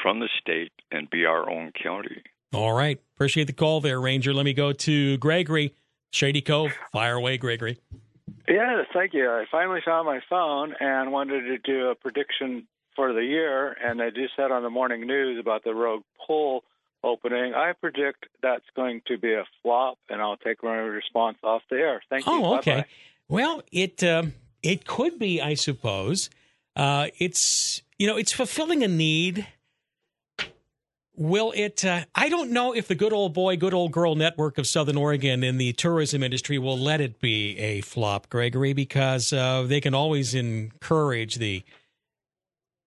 from 0.03 0.21
the 0.21 0.29
state 0.39 0.73
and 0.91 1.09
be 1.09 1.25
our 1.25 1.51
own 1.51 1.73
county. 1.83 2.23
All 2.53 2.73
right. 2.73 3.01
Appreciate 3.17 3.47
the 3.47 3.53
call 3.53 3.81
there, 3.81 4.01
Ranger. 4.01 4.35
Let 4.35 4.45
me 4.45 4.53
go 4.53 4.73
to 4.73 5.17
Gregory, 5.19 5.75
Shady 6.11 6.43
Cove. 6.43 6.73
Fire 6.93 7.15
away, 7.15 7.39
Gregory. 7.39 7.79
Yes, 8.49 8.87
thank 8.93 9.15
you. 9.15 9.31
I 9.31 9.45
finally 9.51 9.81
found 9.85 10.07
my 10.07 10.21
phone 10.29 10.75
and 10.81 11.13
wanted 11.13 11.43
to 11.43 11.59
do 11.59 11.89
a 11.89 11.95
prediction 11.95 12.67
for 12.95 13.13
the 13.13 13.25
year, 13.25 13.73
and 13.73 14.03
I 14.03 14.11
just 14.11 14.37
said 14.37 14.51
on 14.51 14.63
the 14.63 14.71
morning 14.71 15.07
news 15.07 15.39
about 15.41 15.65
the 15.65 15.75
Rogue 15.75 16.03
poll 16.27 16.65
opening. 17.03 17.55
I 17.55 17.73
predict 17.73 18.27
that's 18.43 18.65
going 18.77 19.03
to 19.07 19.17
be 19.17 19.33
a 19.33 19.45
flop, 19.63 19.99
and 20.11 20.21
I'll 20.21 20.37
take 20.37 20.63
my 20.63 20.77
response 20.77 21.39
off 21.43 21.63
the 21.71 21.77
air. 21.77 22.03
Thank 22.11 22.27
you. 22.27 22.33
Oh, 22.33 22.57
okay. 22.57 22.75
Bye-bye. 22.75 22.87
Well, 23.29 23.63
it 23.73 24.05
um, 24.05 24.35
it 24.63 24.87
could 24.87 25.19
be, 25.19 25.41
I 25.41 25.55
suppose. 25.55 26.29
Uh, 26.77 27.09
it's 27.19 27.83
you 27.99 28.07
know, 28.07 28.17
it's 28.17 28.33
fulfilling 28.33 28.83
a 28.83 28.89
need. 28.89 29.47
Will 31.23 31.53
it? 31.55 31.85
Uh, 31.85 32.05
I 32.17 32.29
don't 32.29 32.51
know 32.51 32.75
if 32.75 32.89
the 32.89 32.97
good 32.97 33.13
old 33.13 33.33
boy, 33.33 33.57
good 33.57 33.73
old 33.73 33.93
girl 33.93 34.17
network 34.17 34.59
of 34.59 34.67
Southern 34.67 34.97
Oregon 34.97 35.45
in 35.45 35.57
the 35.57 35.73
tourism 35.73 36.21
industry 36.21 36.59
will 36.59 36.77
let 36.77 37.01
it 37.01 37.21
be 37.21 37.57
a 37.59 37.81
flop, 37.83 38.29
Gregory, 38.29 38.73
because 38.73 39.33
uh, 39.33 39.63
they 39.63 39.81
can 39.81 39.95
always 39.95 40.35
encourage 40.35 41.37
the 41.37 41.63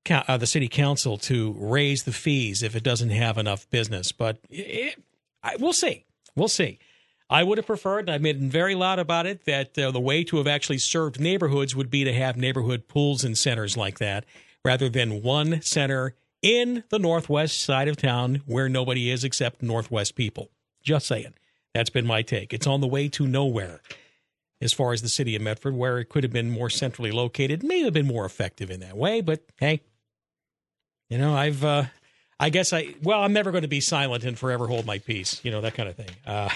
uh, 0.09 0.36
the 0.36 0.45
city 0.45 0.67
council 0.67 1.17
to 1.19 1.55
raise 1.57 2.03
the 2.03 2.11
fees 2.11 2.61
if 2.61 2.75
it 2.75 2.83
doesn't 2.83 3.11
have 3.11 3.38
enough 3.38 3.69
business. 3.69 4.11
But 4.11 4.39
it, 4.49 5.01
I, 5.41 5.55
we'll 5.55 5.71
see. 5.71 6.03
We'll 6.36 6.49
see. 6.49 6.77
I 7.29 7.41
would 7.41 7.57
have 7.57 7.67
preferred, 7.67 7.99
and 7.99 8.09
I've 8.09 8.21
been 8.21 8.49
very 8.49 8.75
loud 8.75 8.99
about 8.99 9.25
it, 9.25 9.45
that 9.45 9.79
uh, 9.79 9.91
the 9.91 10.01
way 10.01 10.25
to 10.25 10.36
have 10.36 10.47
actually 10.47 10.79
served 10.79 11.21
neighborhoods 11.21 11.73
would 11.73 11.89
be 11.89 12.03
to 12.03 12.11
have 12.11 12.36
neighborhood 12.36 12.89
pools 12.89 13.23
and 13.23 13.38
centers 13.38 13.77
like 13.77 13.99
that, 13.99 14.25
rather 14.65 14.89
than 14.89 15.23
one 15.23 15.61
center 15.61 16.15
in 16.41 16.83
the 16.89 16.99
northwest 16.99 17.61
side 17.61 17.88
of 17.88 17.97
town 17.97 18.41
where 18.45 18.69
nobody 18.69 19.09
is 19.09 19.23
except 19.23 19.61
northwest 19.61 20.15
people. 20.15 20.49
Just 20.83 21.07
saying. 21.07 21.33
That's 21.73 21.89
been 21.89 22.05
my 22.05 22.21
take. 22.21 22.53
It's 22.53 22.67
on 22.67 22.81
the 22.81 22.88
way 22.88 23.09
to 23.09 23.27
nowhere 23.27 23.81
as 24.61 24.73
far 24.73 24.93
as 24.93 25.01
the 25.01 25.09
city 25.09 25.36
of 25.36 25.41
Medford, 25.41 25.75
where 25.75 25.99
it 25.99 26.05
could 26.05 26.23
have 26.23 26.31
been 26.31 26.49
more 26.49 26.69
centrally 26.69 27.11
located, 27.11 27.63
may 27.63 27.81
have 27.81 27.93
been 27.93 28.07
more 28.07 28.25
effective 28.25 28.71
in 28.71 28.79
that 28.79 28.95
way. 28.95 29.21
But 29.21 29.43
hey, 29.57 29.81
you 31.09 31.17
know, 31.17 31.36
I've, 31.36 31.63
uh, 31.63 31.86
I 32.39 32.49
guess 32.49 32.71
I, 32.73 32.95
well, 33.03 33.21
I'm 33.21 33.33
never 33.33 33.51
going 33.51 33.63
to 33.63 33.67
be 33.67 33.81
silent 33.81 34.23
and 34.23 34.38
forever 34.38 34.67
hold 34.67 34.86
my 34.86 34.99
peace, 34.99 35.41
you 35.43 35.51
know, 35.51 35.61
that 35.61 35.73
kind 35.73 35.89
of 35.89 35.95
thing. 35.95 36.09
Uh, 36.25 36.49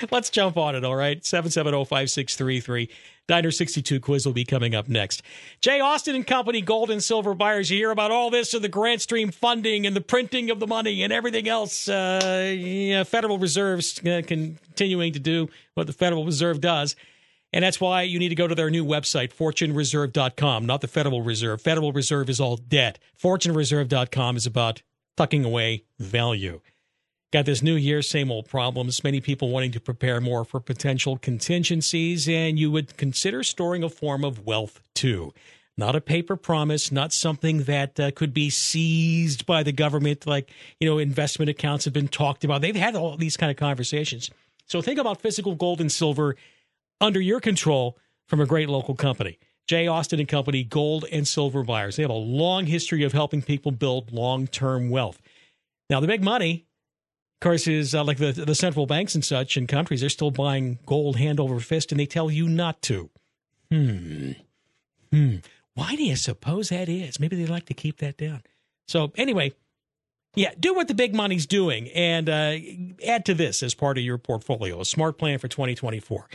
let's 0.10 0.30
jump 0.30 0.56
on 0.56 0.74
it, 0.74 0.84
all 0.84 0.96
right? 0.96 1.24
770 1.24 1.84
5633. 1.84 2.90
Diner 3.28 3.50
62 3.50 4.00
quiz 4.00 4.26
will 4.26 4.32
be 4.32 4.44
coming 4.44 4.74
up 4.74 4.88
next. 4.88 5.22
J. 5.60 5.80
Austin 5.80 6.14
and 6.14 6.26
Company, 6.26 6.60
gold 6.60 6.90
and 6.90 7.02
silver 7.02 7.34
buyers. 7.34 7.70
You 7.70 7.78
hear 7.78 7.90
about 7.90 8.10
all 8.10 8.30
this 8.30 8.52
and 8.52 8.64
the 8.64 8.68
grant 8.68 9.00
stream 9.00 9.30
funding 9.30 9.86
and 9.86 9.94
the 9.94 10.00
printing 10.00 10.50
of 10.50 10.58
the 10.60 10.66
money 10.66 11.02
and 11.02 11.12
everything 11.12 11.48
else. 11.48 11.88
Uh, 11.88 12.52
yeah, 12.56 13.04
Federal 13.04 13.38
Reserve's 13.38 13.98
uh, 14.00 14.22
continuing 14.26 15.12
to 15.12 15.20
do 15.20 15.48
what 15.74 15.86
the 15.86 15.92
Federal 15.92 16.24
Reserve 16.24 16.60
does. 16.60 16.96
And 17.52 17.62
that's 17.62 17.80
why 17.80 18.02
you 18.02 18.18
need 18.18 18.30
to 18.30 18.34
go 18.34 18.48
to 18.48 18.54
their 18.54 18.70
new 18.70 18.84
website, 18.84 19.32
fortunereserve.com, 19.32 20.66
not 20.66 20.80
the 20.80 20.88
Federal 20.88 21.22
Reserve. 21.22 21.60
Federal 21.60 21.92
Reserve 21.92 22.30
is 22.30 22.40
all 22.40 22.56
debt. 22.56 22.98
Fortunereserve.com 23.22 24.36
is 24.36 24.46
about 24.46 24.82
tucking 25.16 25.44
away 25.44 25.84
value. 25.98 26.60
Got 27.32 27.46
this 27.46 27.62
new 27.62 27.76
year, 27.76 28.02
same 28.02 28.30
old 28.30 28.46
problems. 28.46 29.02
Many 29.02 29.22
people 29.22 29.48
wanting 29.48 29.72
to 29.72 29.80
prepare 29.80 30.20
more 30.20 30.44
for 30.44 30.60
potential 30.60 31.16
contingencies, 31.16 32.28
and 32.28 32.58
you 32.58 32.70
would 32.70 32.98
consider 32.98 33.42
storing 33.42 33.82
a 33.82 33.88
form 33.88 34.22
of 34.22 34.44
wealth 34.44 34.82
too. 34.94 35.32
Not 35.74 35.96
a 35.96 36.02
paper 36.02 36.36
promise, 36.36 36.92
not 36.92 37.14
something 37.14 37.62
that 37.62 37.98
uh, 37.98 38.10
could 38.10 38.34
be 38.34 38.50
seized 38.50 39.46
by 39.46 39.62
the 39.62 39.72
government, 39.72 40.26
like, 40.26 40.50
you 40.78 40.86
know, 40.86 40.98
investment 40.98 41.48
accounts 41.48 41.86
have 41.86 41.94
been 41.94 42.08
talked 42.08 42.44
about. 42.44 42.60
They've 42.60 42.76
had 42.76 42.94
all 42.94 43.16
these 43.16 43.38
kind 43.38 43.50
of 43.50 43.56
conversations. 43.56 44.30
So 44.66 44.82
think 44.82 45.00
about 45.00 45.22
physical 45.22 45.54
gold 45.54 45.80
and 45.80 45.90
silver 45.90 46.36
under 47.00 47.20
your 47.20 47.40
control 47.40 47.96
from 48.26 48.42
a 48.42 48.46
great 48.46 48.68
local 48.68 48.94
company. 48.94 49.38
J. 49.66 49.86
Austin 49.86 50.20
and 50.20 50.28
Company, 50.28 50.64
gold 50.64 51.06
and 51.10 51.26
silver 51.26 51.62
buyers. 51.62 51.96
They 51.96 52.02
have 52.02 52.10
a 52.10 52.14
long 52.14 52.66
history 52.66 53.04
of 53.04 53.14
helping 53.14 53.40
people 53.40 53.72
build 53.72 54.12
long 54.12 54.46
term 54.46 54.90
wealth. 54.90 55.22
Now, 55.88 56.00
the 56.00 56.06
big 56.06 56.22
money, 56.22 56.66
course, 57.42 57.66
is 57.66 57.94
uh, 57.94 58.04
like 58.04 58.18
the, 58.18 58.32
the 58.32 58.54
central 58.54 58.86
banks 58.86 59.14
and 59.14 59.24
such 59.24 59.56
in 59.56 59.66
countries, 59.66 60.00
they're 60.00 60.10
still 60.10 60.30
buying 60.30 60.78
gold 60.86 61.16
hand 61.16 61.38
over 61.38 61.60
fist 61.60 61.92
and 61.92 62.00
they 62.00 62.06
tell 62.06 62.30
you 62.30 62.48
not 62.48 62.80
to. 62.82 63.10
Hmm. 63.70 64.32
Hmm. 65.12 65.36
Why 65.74 65.96
do 65.96 66.04
you 66.04 66.16
suppose 66.16 66.68
that 66.68 66.88
is? 66.88 67.18
Maybe 67.18 67.36
they 67.36 67.46
like 67.46 67.66
to 67.66 67.74
keep 67.74 67.98
that 67.98 68.16
down. 68.16 68.42
So, 68.86 69.12
anyway, 69.16 69.54
yeah, 70.34 70.52
do 70.58 70.74
what 70.74 70.88
the 70.88 70.94
big 70.94 71.14
money's 71.14 71.46
doing 71.46 71.88
and 71.88 72.28
uh, 72.28 72.56
add 73.06 73.24
to 73.26 73.34
this 73.34 73.62
as 73.62 73.74
part 73.74 73.98
of 73.98 74.04
your 74.04 74.18
portfolio, 74.18 74.80
a 74.80 74.84
smart 74.84 75.18
plan 75.18 75.38
for 75.38 75.48
2024. 75.48 76.28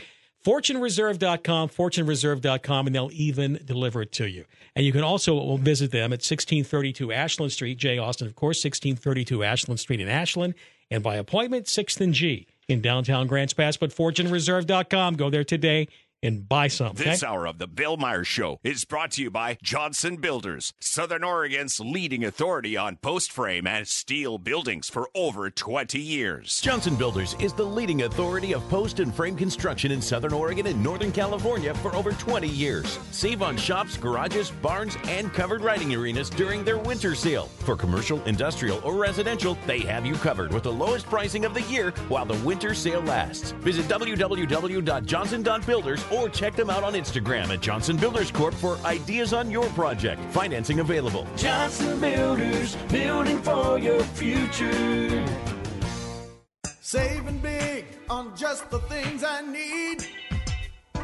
FortuneReserve.com, 0.44 1.68
FortuneReserve.com, 1.68 2.86
and 2.86 2.94
they'll 2.94 3.10
even 3.12 3.60
deliver 3.64 4.02
it 4.02 4.12
to 4.12 4.28
you. 4.28 4.44
And 4.76 4.86
you 4.86 4.92
can 4.92 5.02
also 5.02 5.56
visit 5.56 5.90
them 5.90 6.12
at 6.12 6.20
1632 6.20 7.12
Ashland 7.12 7.52
Street, 7.52 7.76
J. 7.76 7.98
Austin, 7.98 8.28
of 8.28 8.36
course, 8.36 8.64
1632 8.64 9.42
Ashland 9.42 9.80
Street 9.80 10.00
in 10.00 10.08
Ashland, 10.08 10.54
and 10.90 11.02
by 11.02 11.16
appointment, 11.16 11.66
6th 11.66 12.00
and 12.00 12.14
G 12.14 12.46
in 12.68 12.80
downtown 12.80 13.26
Grants 13.26 13.54
Pass. 13.54 13.76
But 13.76 13.90
FortuneReserve.com, 13.90 15.16
go 15.16 15.30
there 15.30 15.44
today 15.44 15.88
and 16.22 16.48
buy 16.48 16.68
some. 16.68 16.88
Okay? 16.88 17.04
This 17.04 17.22
hour 17.22 17.46
of 17.46 17.58
the 17.58 17.66
Bill 17.66 17.96
Meyer's 17.96 18.26
Show 18.26 18.60
is 18.62 18.84
brought 18.84 19.12
to 19.12 19.22
you 19.22 19.30
by 19.30 19.58
Johnson 19.62 20.16
Builders, 20.16 20.72
Southern 20.80 21.24
Oregon's 21.24 21.80
leading 21.80 22.24
authority 22.24 22.76
on 22.76 22.96
post 22.96 23.32
frame 23.32 23.66
and 23.66 23.86
steel 23.86 24.38
buildings 24.38 24.90
for 24.90 25.08
over 25.14 25.50
20 25.50 26.00
years. 26.00 26.60
Johnson 26.60 26.96
Builders 26.96 27.36
is 27.38 27.52
the 27.52 27.64
leading 27.64 28.02
authority 28.02 28.52
of 28.52 28.68
post 28.68 29.00
and 29.00 29.14
frame 29.14 29.36
construction 29.36 29.92
in 29.92 30.02
Southern 30.02 30.32
Oregon 30.32 30.66
and 30.66 30.82
Northern 30.82 31.12
California 31.12 31.74
for 31.74 31.94
over 31.94 32.12
20 32.12 32.48
years. 32.48 32.98
Save 33.10 33.42
on 33.42 33.56
shops, 33.56 33.96
garages, 33.96 34.50
barns, 34.50 34.96
and 35.06 35.32
covered 35.32 35.62
riding 35.62 35.94
arenas 35.94 36.30
during 36.30 36.64
their 36.64 36.78
winter 36.78 37.14
sale. 37.14 37.46
For 37.60 37.76
commercial, 37.76 38.22
industrial, 38.24 38.80
or 38.84 38.94
residential, 38.94 39.56
they 39.66 39.80
have 39.80 40.06
you 40.06 40.14
covered 40.14 40.52
with 40.52 40.64
the 40.64 40.72
lowest 40.72 41.06
pricing 41.06 41.44
of 41.44 41.54
the 41.54 41.62
year 41.62 41.90
while 42.08 42.24
the 42.24 42.38
winter 42.44 42.74
sale 42.74 43.02
lasts. 43.02 43.52
Visit 43.52 43.86
www.johnson.builders 43.86 46.07
or 46.12 46.28
check 46.28 46.54
them 46.54 46.70
out 46.70 46.82
on 46.82 46.94
Instagram 46.94 47.52
at 47.52 47.60
Johnson 47.60 47.96
Builders 47.96 48.30
Corp 48.30 48.54
for 48.54 48.78
ideas 48.78 49.32
on 49.32 49.50
your 49.50 49.66
project. 49.70 50.20
Financing 50.32 50.80
available. 50.80 51.26
Johnson 51.36 52.00
Builders, 52.00 52.76
building 52.90 53.38
for 53.42 53.78
your 53.78 54.02
future. 54.02 55.26
Saving 56.80 57.38
big 57.38 57.84
on 58.08 58.34
just 58.36 58.70
the 58.70 58.78
things 58.80 59.22
I 59.22 59.42
need. 59.42 60.06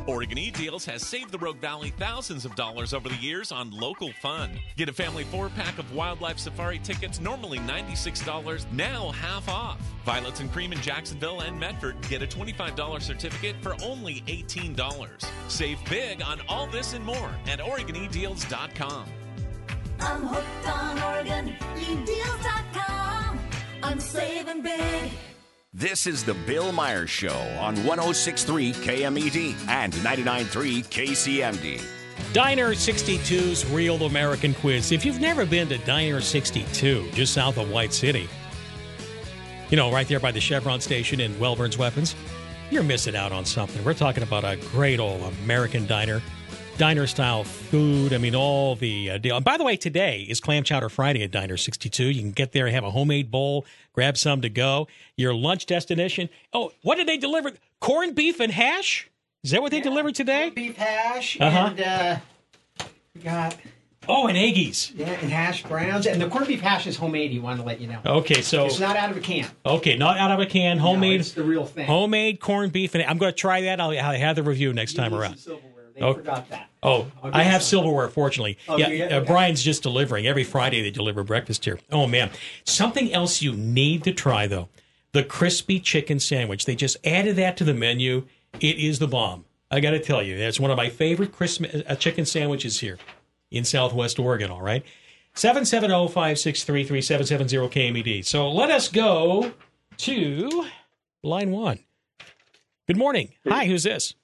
Oregon 0.07 0.37
E-Deals 0.37 0.85
has 0.85 1.07
saved 1.07 1.33
the 1.33 1.39
Rogue 1.39 1.57
Valley 1.57 1.91
thousands 1.99 2.45
of 2.45 2.55
dollars 2.55 2.93
over 2.93 3.09
the 3.09 3.17
years 3.17 3.51
on 3.51 3.71
local 3.71 4.13
fun. 4.21 4.51
Get 4.77 4.91
a 4.91 4.93
family 4.93 5.25
four-pack 5.25 5.79
of 5.79 5.95
wildlife 5.95 6.39
safari 6.39 6.79
tickets, 6.79 7.21
normally 7.21 7.59
$96, 7.61 8.71
now 8.73 9.11
half 9.13 9.49
off. 9.49 9.79
Violets 10.05 10.41
and 10.41 10.53
Cream 10.53 10.73
in 10.73 10.81
Jacksonville 10.83 11.41
and 11.41 11.59
Medford 11.59 11.97
get 12.09 12.23
a 12.23 12.27
$25 12.27 13.01
certificate 13.01 13.57
for 13.63 13.75
only 13.83 14.23
$18. 14.27 15.25
Save 15.49 15.79
big 15.89 16.23
on 16.23 16.41
all 16.49 16.67
this 16.67 16.93
and 16.93 17.05
more 17.05 17.31
at 17.47 17.61
OregonEDeals.com. 17.61 19.07
I'm 20.01 20.23
hooked 20.27 20.69
on 20.69 21.03
Oregon. 21.03 21.57
eDeals.com. 21.77 23.39
I'm 23.83 24.01
saving 24.01 24.63
big. 24.63 25.13
This 25.77 26.07
is 26.07 26.23
the 26.23 26.35
Bill 26.35 26.71
Meyer's 26.71 27.11
Show 27.11 27.37
on 27.59 27.75
1063 27.85 28.75
KMED 28.75 29.57
and 29.67 29.93
99.3 29.93 30.85
KCMD. 30.85 31.83
Diner 32.33 32.75
62's 32.75 33.69
Real 33.73 34.01
American 34.05 34.55
Quiz. 34.55 34.93
If 34.93 35.05
you've 35.05 35.21
never 35.21 35.45
been 35.45 35.69
to 35.71 35.79
Diner 35.79 36.21
62, 36.21 37.11
just 37.11 37.35
south 37.35 37.59
of 37.59 37.73
White 37.73 37.93
City, 37.93 38.29
you 39.69 39.77
know, 39.77 39.91
right 39.91 40.07
there 40.07 40.21
by 40.21 40.31
the 40.31 40.39
Chevron 40.39 40.81
station 40.81 41.19
in 41.19 41.37
Welburn's 41.41 41.77
Weapons, 41.77 42.15
you're 42.71 42.85
missing 42.85 43.17
out 43.17 43.33
on 43.33 43.45
something. 43.45 43.83
We're 43.83 43.95
talking 43.95 44.23
about 44.23 44.45
a 44.45 44.57
great 44.71 45.01
old 45.01 45.23
American 45.43 45.89
diner, 45.89 46.23
diner 46.79 47.07
style 47.07 47.45
food. 47.45 48.13
I 48.13 48.19
mean, 48.19 48.35
all 48.35 48.75
the 48.77 49.11
uh, 49.13 49.19
deal. 49.19 49.37
And 49.37 49.45
by 49.45 49.57
the 49.57 49.65
way, 49.65 49.77
today 49.77 50.23
is 50.29 50.41
Clam 50.41 50.65
Chowder 50.65 50.89
Friday 50.89 51.23
at 51.23 51.31
Diner 51.31 51.57
62. 51.57 52.05
You 52.05 52.21
can 52.21 52.33
get 52.33 52.53
there, 52.53 52.69
have 52.69 52.85
a 52.85 52.91
homemade 52.91 53.31
bowl, 53.31 53.65
grab 53.93 54.17
some 54.17 54.41
to 54.43 54.49
go. 54.49 54.89
Your 55.17 55.35
lunch 55.35 55.67
destination. 55.67 56.29
Oh, 56.53 56.73
what 56.83 56.97
did 56.97 57.07
they 57.07 57.17
deliver? 57.17 57.53
Corned 57.81 58.15
beef 58.15 58.41
and 58.41 58.53
hash? 58.53 59.09
Is 59.43 59.51
that 59.53 59.63
what 59.63 59.71
they 59.71 59.81
delivered 59.81 60.15
today? 60.15 60.45
Corn 60.51 60.55
beef 60.55 60.77
hash 60.77 61.41
Uh-huh. 61.41 61.67
and 61.77 61.81
uh, 61.81 62.87
we 63.15 63.21
got 63.21 63.57
Oh, 64.07 64.27
and 64.27 64.37
eggies. 64.37 64.93
yeah, 64.95 65.09
and 65.09 65.31
hash 65.33 65.63
browns. 65.63 66.07
And 66.07 66.21
the 66.21 66.29
corned 66.29 66.47
beef 66.49 66.61
hash 66.61 66.87
is 66.87 66.97
homemade. 66.97 67.33
You 67.33 67.41
want 67.41 67.59
to 67.61 67.65
let 67.65 67.81
you 67.81 67.87
know. 67.87 68.01
Okay, 68.05 68.43
so 68.43 68.67
it's 68.67 68.79
not 68.79 68.97
out 68.97 69.11
of 69.11 69.17
a 69.17 69.21
can. 69.21 69.47
Okay, 69.65 69.97
not 69.97 70.19
out 70.19 70.31
of 70.31 70.41
a 70.41 70.47
can, 70.47 70.77
homemade. 70.79 71.21
it's 71.21 71.33
the 71.33 71.43
real 71.43 71.65
thing. 71.65 71.87
Homemade 71.87 72.39
corned 72.39 72.73
beef, 72.73 72.95
and 72.95 73.03
I'm 73.05 73.17
going 73.17 73.33
to 73.33 73.37
try 73.39 73.63
that. 73.63 73.81
I'll, 73.81 73.91
I'll 73.99 74.19
have 74.19 74.37
the 74.37 74.43
review 74.43 74.75
next 74.75 74.93
time 74.95 75.15
around. 75.15 75.39
They 75.95 76.01
Oh. 76.03 76.15
forgot 76.15 76.49
that. 76.51 76.69
Oh, 76.83 77.11
I'll 77.23 77.31
I 77.35 77.39
get 77.45 77.47
have 77.53 77.63
some. 77.63 77.71
silverware, 77.79 78.09
fortunately. 78.09 78.59
Oh, 78.69 78.77
yeah, 78.77 79.09
do 79.09 79.15
uh, 79.17 79.21
Brian's 79.21 79.63
just 79.63 79.83
delivering. 79.83 80.27
Every 80.27 80.45
Friday 80.45 80.83
they 80.83 80.91
deliver 80.91 81.23
breakfast 81.23 81.65
here. 81.65 81.79
Oh, 81.93 82.07
man. 82.07 82.31
Something 82.65 83.13
else 83.13 83.41
you 83.43 83.53
need 83.55 84.05
to 84.05 84.13
try, 84.13 84.47
though 84.47 84.69
the 85.13 85.23
crispy 85.23 85.79
chicken 85.79 86.19
sandwich. 86.19 86.65
They 86.65 86.75
just 86.75 86.97
added 87.07 87.37
that 87.37 87.57
to 87.59 87.65
the 87.65 87.73
menu. 87.75 88.27
It 88.61 88.79
is 88.79 88.99
the 88.99 89.07
bomb. 89.07 89.45
I 89.71 89.79
got 89.81 89.91
to 89.93 90.01
tell 90.01 90.21
you, 90.23 90.37
that's 90.37 90.59
one 90.59 90.73
of 90.73 90.77
my 90.77 90.89
favorite 90.89 91.31
Christmas 91.33 91.83
uh, 91.89 91.95
chicken 91.95 92.27
sandwiches 92.27 92.81
here 92.81 92.99
in 93.53 93.63
Southwest 93.65 94.19
Oregon, 94.19 94.51
all 94.51 94.61
right? 94.63 94.83
770 95.35 96.09
563 96.09 96.85
3770 96.85 97.69
KMED. 98.03 98.25
So 98.25 98.51
let 98.51 98.71
us 98.71 98.89
go 98.89 99.53
to 99.99 100.67
line 101.23 101.51
one. 101.53 101.79
Good 102.89 102.97
morning. 102.97 103.33
Hi, 103.49 103.67
who's 103.67 103.85
this? 103.85 104.15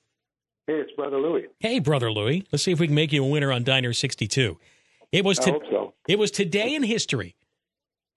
Hey, 0.71 0.77
it's 0.83 0.93
Brother 0.93 1.19
Louie. 1.19 1.47
Hey, 1.59 1.81
brother 1.81 2.13
Louie. 2.13 2.47
Let's 2.53 2.63
see 2.63 2.71
if 2.71 2.79
we 2.79 2.87
can 2.87 2.95
make 2.95 3.11
you 3.13 3.25
a 3.25 3.27
winner 3.27 3.51
on 3.51 3.65
Diner 3.65 3.93
62. 3.93 4.57
It 5.11 5.25
was 5.25 5.41
I 5.41 5.45
to- 5.47 5.51
hope 5.51 5.63
so. 5.69 5.95
It 6.07 6.17
was 6.17 6.31
today 6.31 6.77
in 6.77 6.85
history, 6.85 7.35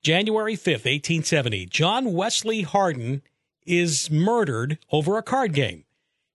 January 0.04 0.54
5th, 0.56 0.86
1870. 0.86 1.66
John 1.66 2.14
Wesley 2.14 2.62
Hardin 2.62 3.24
is 3.66 4.12
murdered 4.12 4.78
over 4.92 5.18
a 5.18 5.24
card 5.24 5.54
game. 5.54 5.84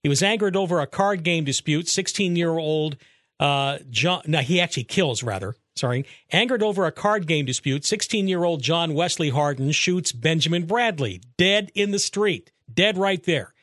He 0.02 0.08
was 0.08 0.20
angered 0.20 0.56
over 0.56 0.80
a 0.80 0.88
card 0.88 1.22
game 1.22 1.44
dispute. 1.44 1.86
16-year-old 1.86 2.96
uh, 3.38 3.78
John, 3.88 4.22
no, 4.26 4.40
he 4.40 4.60
actually 4.60 4.84
kills 4.84 5.22
rather. 5.22 5.54
Sorry, 5.76 6.04
angered 6.32 6.64
over 6.64 6.84
a 6.84 6.90
card 6.90 7.28
game 7.28 7.44
dispute. 7.44 7.82
16-year-old 7.82 8.60
John 8.60 8.92
Wesley 8.94 9.28
Hardin 9.30 9.70
shoots 9.70 10.10
Benjamin 10.10 10.66
Bradley 10.66 11.20
dead 11.36 11.70
in 11.76 11.92
the 11.92 12.00
street, 12.00 12.50
dead 12.74 12.98
right 12.98 13.22
there. 13.22 13.54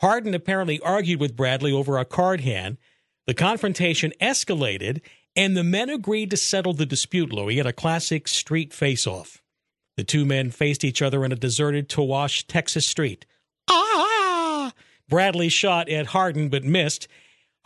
Hardin 0.00 0.34
apparently 0.34 0.80
argued 0.80 1.20
with 1.20 1.36
Bradley 1.36 1.72
over 1.72 1.98
a 1.98 2.04
card 2.04 2.40
hand. 2.42 2.78
The 3.26 3.34
confrontation 3.34 4.12
escalated, 4.20 5.00
and 5.36 5.56
the 5.56 5.64
men 5.64 5.90
agreed 5.90 6.30
to 6.30 6.36
settle 6.36 6.72
the 6.72 6.86
dispute, 6.86 7.32
Louis, 7.32 7.60
at 7.60 7.66
a 7.66 7.72
classic 7.72 8.28
street 8.28 8.72
face 8.72 9.06
off. 9.06 9.42
The 9.96 10.04
two 10.04 10.24
men 10.24 10.50
faced 10.50 10.84
each 10.84 11.02
other 11.02 11.24
in 11.24 11.32
a 11.32 11.36
deserted 11.36 11.88
Towash, 11.88 12.46
Texas 12.46 12.86
street. 12.86 13.26
Ah! 13.68 14.72
Bradley 15.08 15.48
shot 15.48 15.88
at 15.88 16.06
Hardin 16.06 16.48
but 16.48 16.64
missed. 16.64 17.08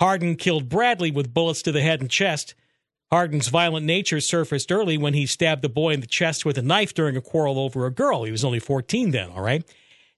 Hardin 0.01 0.37
killed 0.37 0.68
Bradley 0.68 1.11
with 1.11 1.35
bullets 1.35 1.62
to 1.62 1.72
the 1.72 1.83
head 1.83 2.01
and 2.01 2.11
chest. 2.11 2.55
Hardin's 3.11 3.49
violent 3.49 3.85
nature 3.85 4.20
surfaced 4.20 4.72
early 4.72 4.97
when 4.97 5.12
he 5.12 5.26
stabbed 5.26 5.61
the 5.61 5.68
boy 5.68 5.93
in 5.93 6.01
the 6.01 6.07
chest 6.07 6.47
with 6.47 6.57
a 6.57 6.62
knife 6.62 6.95
during 6.95 7.16
a 7.16 7.20
quarrel 7.20 7.59
over 7.59 7.85
a 7.85 7.91
girl. 7.91 8.24
He 8.24 8.33
was 8.33 8.45
only 8.45 8.59
14 8.59 9.11
then, 9.11 9.28
all 9.30 9.43
right? 9.43 9.62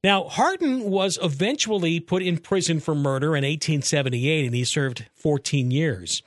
Now, 0.04 0.24
Hardin 0.24 0.82
was 0.90 1.18
eventually 1.22 1.98
put 1.98 2.22
in 2.22 2.36
prison 2.36 2.78
for 2.78 2.94
murder 2.94 3.28
in 3.28 3.42
1878 3.42 4.44
and 4.44 4.54
he 4.54 4.62
served 4.62 5.06
14 5.14 5.70
years. 5.70 6.22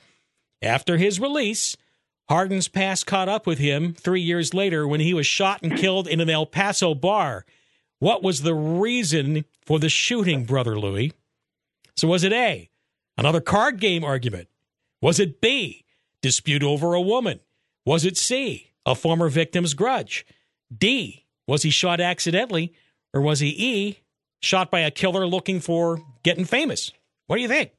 After 0.60 0.96
his 0.96 1.20
release, 1.20 1.76
Hardin's 2.28 2.66
past 2.66 3.06
caught 3.06 3.28
up 3.28 3.46
with 3.46 3.58
him 3.58 3.94
three 3.94 4.20
years 4.20 4.52
later 4.52 4.88
when 4.88 4.98
he 4.98 5.14
was 5.14 5.28
shot 5.28 5.62
and 5.62 5.78
killed 5.78 6.08
in 6.08 6.20
an 6.20 6.28
El 6.28 6.44
Paso 6.44 6.92
bar. 6.92 7.46
What 8.00 8.20
was 8.20 8.42
the 8.42 8.54
reason 8.54 9.44
for 9.64 9.78
the 9.78 9.88
shooting, 9.88 10.44
Brother 10.44 10.76
Louis? 10.76 11.12
So, 11.96 12.08
was 12.08 12.24
it 12.24 12.32
A, 12.32 12.70
another 13.16 13.40
card 13.40 13.78
game 13.78 14.02
argument? 14.02 14.48
Was 15.00 15.20
it 15.20 15.40
B, 15.40 15.84
dispute 16.20 16.64
over 16.64 16.94
a 16.94 17.00
woman? 17.00 17.38
Was 17.86 18.04
it 18.04 18.16
C, 18.16 18.72
a 18.84 18.96
former 18.96 19.28
victim's 19.28 19.74
grudge? 19.74 20.26
D, 20.76 21.26
was 21.46 21.62
he 21.62 21.70
shot 21.70 22.00
accidentally? 22.00 22.74
Or 23.14 23.20
was 23.20 23.40
he 23.40 23.48
E, 23.48 23.98
shot 24.40 24.70
by 24.70 24.80
a 24.80 24.90
killer 24.90 25.26
looking 25.26 25.60
for 25.60 26.02
getting 26.22 26.44
famous? 26.44 26.92
What 27.26 27.36
do 27.36 27.42
you 27.42 27.48
think? 27.48 27.72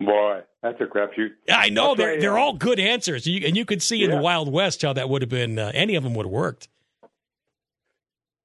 Boy, 0.00 0.40
that's 0.62 0.80
a 0.80 0.84
crapshoot. 0.84 1.30
I 1.50 1.70
know 1.70 1.94
they're 1.94 2.14
you, 2.14 2.20
they're 2.20 2.38
all 2.38 2.52
good 2.52 2.78
answers, 2.78 3.26
you, 3.26 3.46
and 3.46 3.56
you 3.56 3.64
could 3.64 3.82
see 3.82 4.04
in 4.04 4.10
the 4.10 4.18
Wild 4.18 4.52
West 4.52 4.82
how 4.82 4.92
that 4.92 5.08
would 5.08 5.22
have 5.22 5.30
been. 5.30 5.58
Uh, 5.58 5.70
any 5.72 5.94
of 5.94 6.04
them 6.04 6.14
would 6.14 6.26
have 6.26 6.32
worked. 6.32 6.68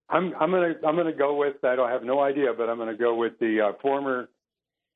I'm 0.09 0.33
I'm 0.39 0.51
gonna 0.51 0.75
I'm 0.85 0.95
gonna 0.95 1.13
go 1.13 1.35
with 1.35 1.63
I 1.63 1.75
don't 1.75 1.89
have 1.89 2.03
no 2.03 2.21
idea, 2.21 2.53
but 2.57 2.69
I'm 2.69 2.77
gonna 2.77 2.95
go 2.95 3.15
with 3.15 3.39
the 3.39 3.61
uh, 3.61 3.71
former 3.81 4.29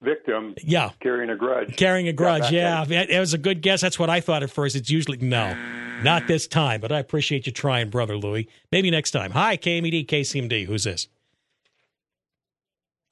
victim. 0.02 0.56
Yeah. 0.62 0.92
carrying 1.02 1.30
a 1.30 1.36
grudge. 1.36 1.76
Carrying 1.76 2.08
a 2.08 2.14
grudge, 2.14 2.44
back 2.44 2.52
yeah, 2.52 2.86
It, 2.88 3.20
was 3.20 3.34
a 3.34 3.38
good 3.38 3.62
guess. 3.62 3.82
That's 3.82 3.98
what 3.98 4.10
I 4.10 4.20
thought 4.20 4.44
at 4.44 4.50
first. 4.50 4.76
It's 4.76 4.90
usually 4.90 5.18
no, 5.18 5.56
not 6.04 6.28
this 6.28 6.48
time. 6.48 6.82
But 6.82 6.92
I 6.92 7.00
appreciate 7.00 7.46
you 7.46 7.52
trying, 7.52 7.90
brother 7.90 8.18
Louie. 8.18 8.48
Maybe 8.72 8.92
next 8.92 9.12
time. 9.12 9.32
Hi, 9.32 9.58
KMED, 9.58 10.08
KCMD. 10.08 10.66
Who's 10.66 10.84
this? 10.84 11.08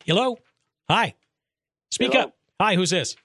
Hello. 0.06 0.38
Hi. 0.90 1.16
Speak 1.92 2.14
Hello. 2.14 2.26
up. 2.26 2.36
Hi. 2.60 2.76
Who's 2.76 2.90
this? 2.90 3.16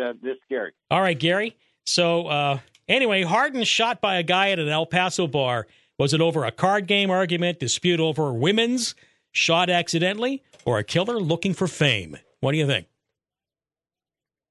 Uh, 0.00 0.14
this 0.22 0.34
is 0.34 0.42
Gary. 0.48 0.72
All 0.90 1.00
right, 1.00 1.18
Gary. 1.18 1.56
So 1.84 2.26
uh, 2.26 2.58
anyway, 2.88 3.22
Hardin 3.22 3.64
shot 3.64 4.00
by 4.00 4.16
a 4.16 4.22
guy 4.22 4.50
at 4.50 4.58
an 4.58 4.68
El 4.68 4.86
Paso 4.86 5.26
bar. 5.26 5.66
Was 5.98 6.14
it 6.14 6.20
over 6.20 6.44
a 6.44 6.50
card 6.50 6.86
game 6.86 7.10
argument, 7.10 7.60
dispute 7.60 8.00
over 8.00 8.32
women's, 8.32 8.94
shot 9.30 9.70
accidentally, 9.70 10.42
or 10.64 10.78
a 10.78 10.84
killer 10.84 11.20
looking 11.20 11.54
for 11.54 11.66
fame? 11.66 12.16
What 12.40 12.52
do 12.52 12.58
you 12.58 12.66
think? 12.66 12.86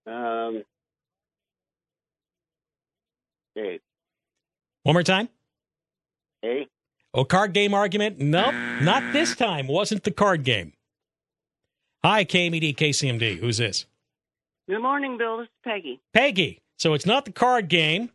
Um, 0.07 0.63
hey, 3.55 3.79
One 4.83 4.93
more 4.95 5.03
time. 5.03 5.29
hey, 6.41 6.67
Oh, 7.13 7.25
card 7.25 7.51
game 7.53 7.73
argument? 7.73 8.19
Nope, 8.19 8.53
not 8.81 9.11
this 9.11 9.35
time. 9.35 9.67
Wasn't 9.67 10.03
the 10.03 10.11
card 10.11 10.45
game. 10.45 10.71
Hi, 12.05 12.23
KMED, 12.23 12.75
KCMD. 12.77 13.37
Who's 13.39 13.57
this? 13.57 13.85
Good 14.69 14.81
morning, 14.81 15.17
Bill. 15.17 15.37
This 15.39 15.45
is 15.45 15.49
Peggy. 15.63 15.99
Peggy. 16.13 16.61
So 16.77 16.93
it's 16.93 17.05
not 17.05 17.25
the 17.25 17.31
card 17.33 17.67
game. 17.67 18.11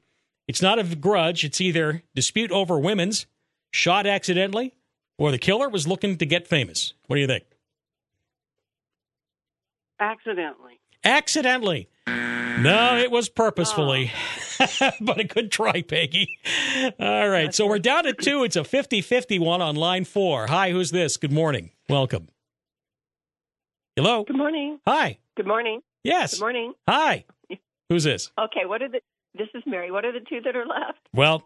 It's 0.49 0.63
not 0.63 0.79
a 0.79 0.97
grudge. 0.97 1.45
It's 1.45 1.61
either 1.61 2.03
dispute 2.15 2.51
over 2.51 2.79
women's, 2.79 3.27
shot 3.71 4.07
accidentally, 4.07 4.73
or 5.19 5.31
the 5.31 5.39
killer 5.39 5.69
was 5.69 5.87
looking 5.87 6.17
to 6.17 6.25
get 6.27 6.49
famous. 6.49 6.95
What 7.07 7.17
do 7.17 7.21
you 7.21 7.27
think? 7.27 7.45
Accidentally. 10.01 10.81
Accidentally. 11.05 11.89
No, 12.07 12.97
it 12.97 13.11
was 13.11 13.29
purposefully. 13.29 14.11
Oh. 14.15 14.43
but 15.01 15.19
a 15.21 15.25
good 15.25 15.51
try, 15.51 15.83
Peggy. 15.83 16.39
All 16.99 17.29
right. 17.29 17.55
So 17.55 17.67
we're 17.67 17.79
down 17.79 18.05
to 18.05 18.13
two. 18.13 18.45
It's 18.45 18.57
a 18.57 18.65
50 18.65 19.01
50 19.01 19.39
one 19.39 19.61
on 19.61 19.77
line 19.77 20.05
four. 20.05 20.47
Hi, 20.47 20.71
who's 20.71 20.91
this? 20.91 21.17
Good 21.17 21.33
morning. 21.33 21.71
Welcome. 21.89 22.29
Hello. 23.97 24.25
Good 24.25 24.37
morning. 24.37 24.79
Hi. 24.87 25.19
Good 25.37 25.47
morning. 25.47 25.81
Yes. 26.05 26.35
Good 26.35 26.41
morning. 26.41 26.75
Hi. 26.89 27.25
Who's 27.89 28.05
this? 28.05 28.31
Okay, 28.39 28.67
what 28.67 28.83
are 28.83 28.89
the 28.89 29.01
this 29.35 29.49
is 29.55 29.63
Mary. 29.67 29.91
What 29.91 30.05
are 30.05 30.13
the 30.13 30.21
two 30.21 30.41
that 30.43 30.57
are 30.57 30.67
left? 30.67 30.99
Well, 31.13 31.45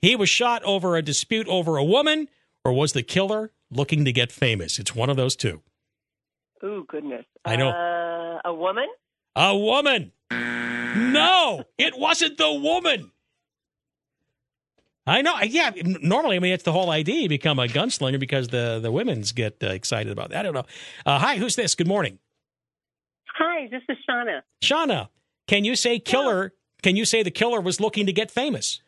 he 0.00 0.16
was 0.16 0.28
shot 0.28 0.62
over 0.64 0.96
a 0.96 1.02
dispute 1.02 1.48
over 1.48 1.76
a 1.76 1.84
woman, 1.84 2.28
or 2.64 2.72
was 2.72 2.92
the 2.92 3.02
killer 3.02 3.50
looking 3.70 4.04
to 4.04 4.12
get 4.12 4.30
famous? 4.30 4.78
It's 4.78 4.94
one 4.94 5.10
of 5.10 5.16
those 5.16 5.34
two. 5.34 5.62
Ooh, 6.62 6.84
goodness. 6.88 7.24
I 7.44 7.56
know. 7.56 7.70
Uh, 7.70 8.48
a 8.48 8.54
woman? 8.54 8.86
A 9.36 9.56
woman. 9.56 10.12
No, 11.14 11.64
it 11.78 11.98
wasn't 11.98 12.38
the 12.38 12.52
woman. 12.52 13.10
I 15.06 15.20
know. 15.20 15.38
Yeah, 15.42 15.70
normally, 15.84 16.36
I 16.36 16.38
mean, 16.38 16.54
it's 16.54 16.62
the 16.64 16.72
whole 16.72 16.90
idea. 16.90 17.20
You 17.22 17.28
become 17.28 17.58
a 17.58 17.66
gunslinger 17.66 18.18
because 18.18 18.48
the 18.48 18.80
the 18.82 18.90
women's 18.90 19.32
get 19.32 19.62
uh, 19.62 19.66
excited 19.68 20.10
about 20.10 20.30
that. 20.30 20.40
I 20.40 20.42
don't 20.42 20.54
know. 20.54 20.64
Uh, 21.04 21.18
hi, 21.18 21.36
who's 21.36 21.56
this? 21.56 21.74
Good 21.74 21.88
morning, 21.88 22.18
Hi, 23.36 23.68
this 23.70 23.82
is 23.88 23.96
Shauna. 24.08 24.40
Shauna. 24.62 25.08
Can 25.46 25.64
you 25.64 25.76
say 25.76 25.98
killer? 25.98 26.54
Can 26.82 26.96
you 26.96 27.04
say 27.04 27.22
the 27.22 27.30
killer 27.30 27.60
was 27.60 27.80
looking 27.80 28.06
to 28.06 28.12
get 28.12 28.30
famous? 28.30 28.80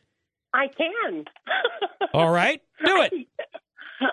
I 0.55 0.69
can. 0.69 1.25
All 2.15 2.31
right, 2.31 2.63
do 2.85 3.03
it. 3.03 3.13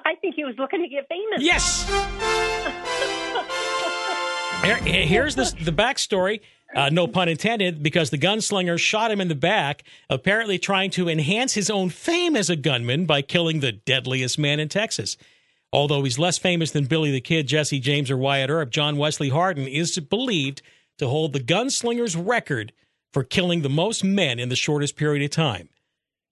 I 0.06 0.16
think 0.16 0.36
he 0.36 0.44
was 0.44 0.56
looking 0.58 0.82
to 0.82 0.90
get 0.90 1.08
famous. 1.08 1.42
Yes. 1.42 1.90
Here- 4.64 4.76
here's 5.06 5.36
the 5.36 5.44
the 5.62 5.72
backstory. 5.72 6.42
Uh, 6.76 6.90
no 6.90 7.08
pun 7.08 7.30
intended, 7.30 7.84
because 7.84 8.10
the 8.10 8.18
gunslinger 8.18 8.80
shot 8.80 9.12
him 9.12 9.22
in 9.22 9.28
the 9.28 9.36
back, 9.36 9.84
apparently 10.10 10.58
trying 10.58 10.90
to 10.90 11.08
enhance 11.08 11.54
his 11.54 11.70
own 11.70 11.90
fame 11.90 12.36
as 12.36 12.50
a 12.50 12.56
gunman 12.56 13.06
by 13.06 13.22
killing 13.22 13.60
the 13.60 13.72
deadliest 13.72 14.40
man 14.40 14.60
in 14.60 14.70
Texas. 14.70 15.16
Although 15.72 16.04
he's 16.04 16.20
less 16.20 16.38
famous 16.38 16.72
than 16.72 16.86
Billy 16.86 17.12
the 17.12 17.22
Kid, 17.22 17.48
Jesse 17.48 17.80
James, 17.80 18.10
or 18.10 18.18
Wyatt 18.18 18.50
Earp, 18.50 18.70
John 18.70 18.98
Wesley 18.98 19.30
Hardin 19.30 19.68
is 19.68 19.98
believed 20.00 20.62
to 20.98 21.08
hold 21.08 21.34
the 21.34 21.40
gunslinger's 21.40 22.16
record 22.16 22.74
for 23.12 23.24
killing 23.24 23.62
the 23.62 23.70
most 23.70 24.04
men 24.04 24.40
in 24.40 24.50
the 24.50 24.56
shortest 24.56 24.96
period 24.96 25.24
of 25.24 25.32
time. 25.32 25.70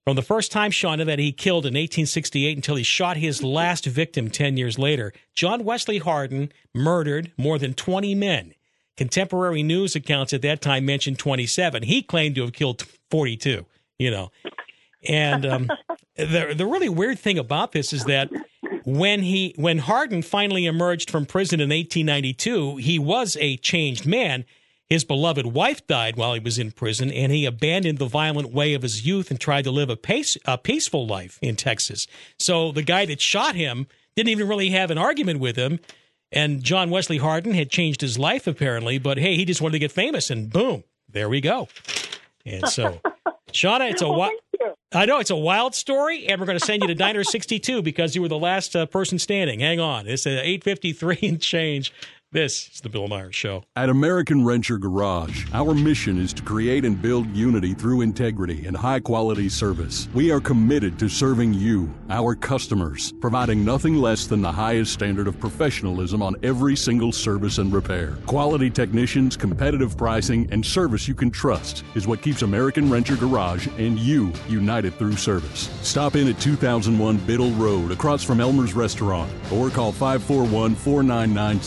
From 0.04 0.16
the 0.16 0.22
first 0.22 0.50
time, 0.50 0.72
Shauna, 0.72 1.06
that 1.06 1.20
he 1.20 1.30
killed 1.30 1.64
in 1.64 1.74
1868 1.74 2.56
until 2.56 2.74
he 2.74 2.82
shot 2.82 3.16
his 3.16 3.42
last 3.42 3.86
victim 3.86 4.30
10 4.30 4.56
years 4.56 4.78
later, 4.78 5.12
John 5.32 5.62
Wesley 5.62 5.98
Hardin 5.98 6.52
murdered 6.74 7.30
more 7.36 7.58
than 7.58 7.74
20 7.74 8.14
men. 8.16 8.54
Contemporary 9.02 9.64
news 9.64 9.96
accounts 9.96 10.32
at 10.32 10.42
that 10.42 10.60
time 10.60 10.86
mentioned 10.86 11.18
27. 11.18 11.82
He 11.82 12.02
claimed 12.02 12.36
to 12.36 12.42
have 12.42 12.52
killed 12.52 12.84
42, 13.10 13.66
you 13.98 14.10
know. 14.12 14.30
And 15.08 15.44
um, 15.44 15.68
the, 16.16 16.54
the 16.56 16.64
really 16.64 16.88
weird 16.88 17.18
thing 17.18 17.36
about 17.36 17.72
this 17.72 17.92
is 17.92 18.04
that 18.04 18.30
when 18.84 19.22
he 19.22 19.56
when 19.56 19.78
Hardin 19.78 20.22
finally 20.22 20.66
emerged 20.66 21.10
from 21.10 21.26
prison 21.26 21.58
in 21.58 21.70
1892, 21.70 22.76
he 22.76 23.00
was 23.00 23.36
a 23.40 23.56
changed 23.56 24.06
man. 24.06 24.44
His 24.88 25.02
beloved 25.02 25.46
wife 25.46 25.84
died 25.88 26.14
while 26.14 26.34
he 26.34 26.40
was 26.40 26.56
in 26.56 26.70
prison, 26.70 27.10
and 27.10 27.32
he 27.32 27.44
abandoned 27.44 27.98
the 27.98 28.06
violent 28.06 28.52
way 28.52 28.72
of 28.72 28.82
his 28.82 29.04
youth 29.04 29.32
and 29.32 29.40
tried 29.40 29.64
to 29.64 29.72
live 29.72 29.90
a, 29.90 29.96
pace, 29.96 30.36
a 30.44 30.56
peaceful 30.56 31.08
life 31.08 31.40
in 31.42 31.56
Texas. 31.56 32.06
So 32.38 32.70
the 32.70 32.82
guy 32.82 33.04
that 33.06 33.20
shot 33.20 33.56
him 33.56 33.88
didn't 34.14 34.30
even 34.30 34.46
really 34.46 34.70
have 34.70 34.92
an 34.92 34.98
argument 34.98 35.40
with 35.40 35.56
him. 35.56 35.80
And 36.32 36.62
John 36.62 36.90
Wesley 36.90 37.18
Hardin 37.18 37.54
had 37.54 37.70
changed 37.70 38.00
his 38.00 38.18
life 38.18 38.46
apparently, 38.46 38.98
but 38.98 39.18
hey, 39.18 39.36
he 39.36 39.44
just 39.44 39.60
wanted 39.60 39.72
to 39.74 39.78
get 39.78 39.92
famous, 39.92 40.30
and 40.30 40.50
boom, 40.50 40.84
there 41.08 41.28
we 41.28 41.40
go. 41.40 41.68
And 42.46 42.66
so, 42.68 43.00
Shauna, 43.52 43.90
it's 43.90 44.02
a 44.02 44.08
wild. 44.08 44.32
I 44.94 45.06
know 45.06 45.18
it's 45.18 45.30
a 45.30 45.36
wild 45.36 45.74
story, 45.74 46.26
and 46.26 46.40
we're 46.40 46.46
going 46.46 46.58
to 46.58 46.64
send 46.64 46.82
you 46.82 46.88
to 46.88 46.94
Diner 46.94 47.24
62 47.24 47.82
because 47.82 48.14
you 48.14 48.22
were 48.22 48.28
the 48.28 48.38
last 48.38 48.76
uh, 48.76 48.86
person 48.86 49.18
standing. 49.18 49.60
Hang 49.60 49.80
on, 49.80 50.06
it's 50.06 50.26
at 50.26 50.44
8:53 50.44 51.28
and 51.28 51.40
change. 51.40 51.92
This 52.32 52.70
is 52.72 52.80
the 52.80 52.88
Bill 52.88 53.08
Meyer's 53.08 53.34
Show. 53.34 53.62
At 53.76 53.90
American 53.90 54.42
Renter 54.42 54.78
Garage, 54.78 55.44
our 55.52 55.74
mission 55.74 56.18
is 56.18 56.32
to 56.32 56.42
create 56.42 56.86
and 56.86 57.00
build 57.00 57.26
unity 57.36 57.74
through 57.74 58.00
integrity 58.00 58.64
and 58.64 58.74
high 58.74 59.00
quality 59.00 59.50
service. 59.50 60.08
We 60.14 60.30
are 60.30 60.40
committed 60.40 60.98
to 61.00 61.10
serving 61.10 61.52
you, 61.52 61.92
our 62.08 62.34
customers, 62.34 63.12
providing 63.20 63.66
nothing 63.66 63.96
less 63.96 64.26
than 64.26 64.40
the 64.40 64.50
highest 64.50 64.94
standard 64.94 65.28
of 65.28 65.38
professionalism 65.38 66.22
on 66.22 66.36
every 66.42 66.74
single 66.74 67.12
service 67.12 67.58
and 67.58 67.70
repair. 67.70 68.16
Quality 68.24 68.70
technicians, 68.70 69.36
competitive 69.36 69.98
pricing, 69.98 70.48
and 70.50 70.64
service 70.64 71.06
you 71.06 71.14
can 71.14 71.30
trust 71.30 71.84
is 71.94 72.06
what 72.06 72.22
keeps 72.22 72.40
American 72.40 72.88
Renter 72.88 73.16
Garage 73.16 73.68
and 73.76 73.98
you 73.98 74.32
united 74.48 74.94
through 74.94 75.16
service. 75.16 75.68
Stop 75.82 76.16
in 76.16 76.28
at 76.28 76.40
2001 76.40 77.18
Biddle 77.26 77.52
Road 77.56 77.90
across 77.90 78.24
from 78.24 78.40
Elmer's 78.40 78.72
Restaurant 78.72 79.30
or 79.52 79.68
call 79.68 79.92
541 79.92 80.74
499 80.76 81.60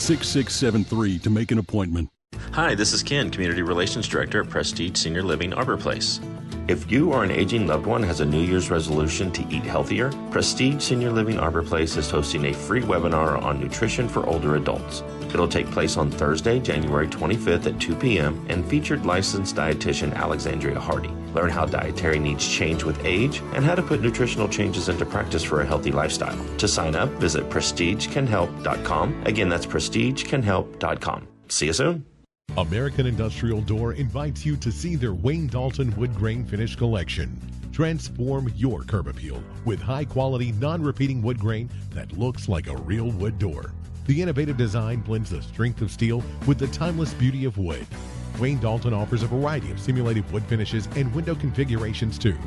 6673 0.56 1.20
to 1.20 1.30
make 1.30 1.52
an 1.52 1.58
appointment. 1.58 2.10
Hi, 2.54 2.76
this 2.76 2.94
is 2.94 3.04
Ken, 3.04 3.30
Community 3.30 3.62
Relations 3.62 4.08
Director 4.08 4.42
at 4.42 4.50
Prestige 4.50 4.98
Senior 4.98 5.22
Living 5.22 5.54
Arbor 5.54 5.76
Place. 5.76 6.22
If 6.70 6.90
you 6.90 7.12
or 7.12 7.24
an 7.24 7.32
aging 7.32 7.68
loved 7.68 7.86
one 7.86 8.02
has 8.04 8.22
a 8.22 8.26
New 8.26 8.42
Year's 8.42 8.70
resolution 8.70 9.32
to 9.34 9.46
eat 9.50 9.64
healthier, 9.64 10.12
Prestige 10.32 10.82
Senior 10.82 11.12
Living 11.12 11.38
Arbor 11.38 11.62
Place 11.62 11.98
is 11.98 12.10
hosting 12.10 12.46
a 12.46 12.54
free 12.54 12.82
webinar 12.82 13.42
on 13.44 13.60
nutrition 13.60 14.08
for 14.08 14.26
older 14.26 14.56
adults. 14.56 15.04
It'll 15.36 15.50
take 15.50 15.70
place 15.70 15.98
on 15.98 16.10
Thursday, 16.10 16.62
January 16.62 17.10
25th 17.10 17.66
at 17.66 17.78
2 17.78 17.96
p.m. 17.98 18.46
and 18.48 18.66
featured 18.66 19.06
licensed 19.06 19.58
dietitian 19.58 20.14
Alexandria 20.14 20.80
Hardy. 20.80 21.10
Learn 21.34 21.50
how 21.50 21.66
dietary 21.66 22.20
needs 22.20 22.48
change 22.48 22.86
with 22.86 23.04
age 23.04 23.40
and 23.54 23.66
how 23.66 23.76
to 23.76 23.82
put 23.82 24.00
nutritional 24.00 24.48
changes 24.48 24.88
into 24.88 25.06
practice 25.06 25.44
for 25.44 25.60
a 25.60 25.66
healthy 25.66 25.92
lifestyle. 25.92 26.38
To 26.60 26.70
sign 26.70 26.96
up, 26.96 27.10
visit 27.20 27.50
prestigecanhelp.com. 27.50 29.24
Again, 29.26 29.50
that's 29.50 29.66
prestigecanhelp.com. 29.66 31.28
See 31.50 31.66
you 31.66 31.74
soon. 31.74 32.06
American 32.56 33.06
Industrial 33.06 33.60
Door 33.60 33.96
invites 33.96 34.46
you 34.46 34.56
to 34.56 34.72
see 34.72 34.96
their 34.96 35.14
Wayne 35.14 35.48
Dalton 35.48 35.94
wood 35.98 36.16
grain 36.16 36.46
finish 36.46 36.78
collection. 36.78 37.38
Transform 37.74 38.54
your 38.56 38.84
curb 38.84 39.08
appeal 39.08 39.44
with 39.66 39.82
high 39.82 40.06
quality, 40.06 40.54
non 40.54 40.82
repeating 40.82 41.22
wood 41.22 41.40
grain 41.40 41.70
that 41.90 42.14
looks 42.14 42.48
like 42.48 42.68
a 42.68 42.78
real 42.78 43.12
wood 43.12 43.38
door. 43.38 43.74
The 44.06 44.22
innovative 44.22 44.56
design 44.56 45.02
blends 45.02 45.32
the 45.32 45.42
strength 45.42 45.82
of 45.82 45.90
steel 45.90 46.24
with 46.46 46.60
the 46.60 46.68
timeless 46.68 47.14
beauty 47.16 47.46
of 47.46 47.58
wood. 47.58 47.88
Wayne 48.40 48.60
Dalton 48.60 48.94
offers 48.94 49.24
a 49.24 49.28
variety 49.28 49.72
of 49.72 49.80
simulated 49.80 50.32
wood 50.32 50.44
finishes 50.44 50.88
and 50.96 51.14
window 51.16 51.34
configurations 51.34 52.20
too. 52.20 52.38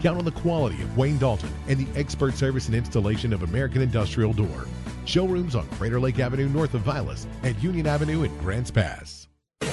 Count 0.00 0.18
on 0.18 0.24
the 0.24 0.32
quality 0.32 0.82
of 0.82 0.96
Wayne 0.96 1.18
Dalton 1.18 1.52
and 1.68 1.78
the 1.78 1.98
expert 1.98 2.34
service 2.34 2.66
and 2.66 2.74
installation 2.74 3.32
of 3.32 3.44
American 3.44 3.80
Industrial 3.80 4.32
Door. 4.32 4.66
Showrooms 5.04 5.54
on 5.54 5.68
Crater 5.68 6.00
Lake 6.00 6.18
Avenue 6.18 6.48
north 6.48 6.74
of 6.74 6.80
Vilas 6.80 7.28
and 7.44 7.56
Union 7.62 7.86
Avenue 7.86 8.24
in 8.24 8.36
Grants 8.38 8.72
Pass. 8.72 9.23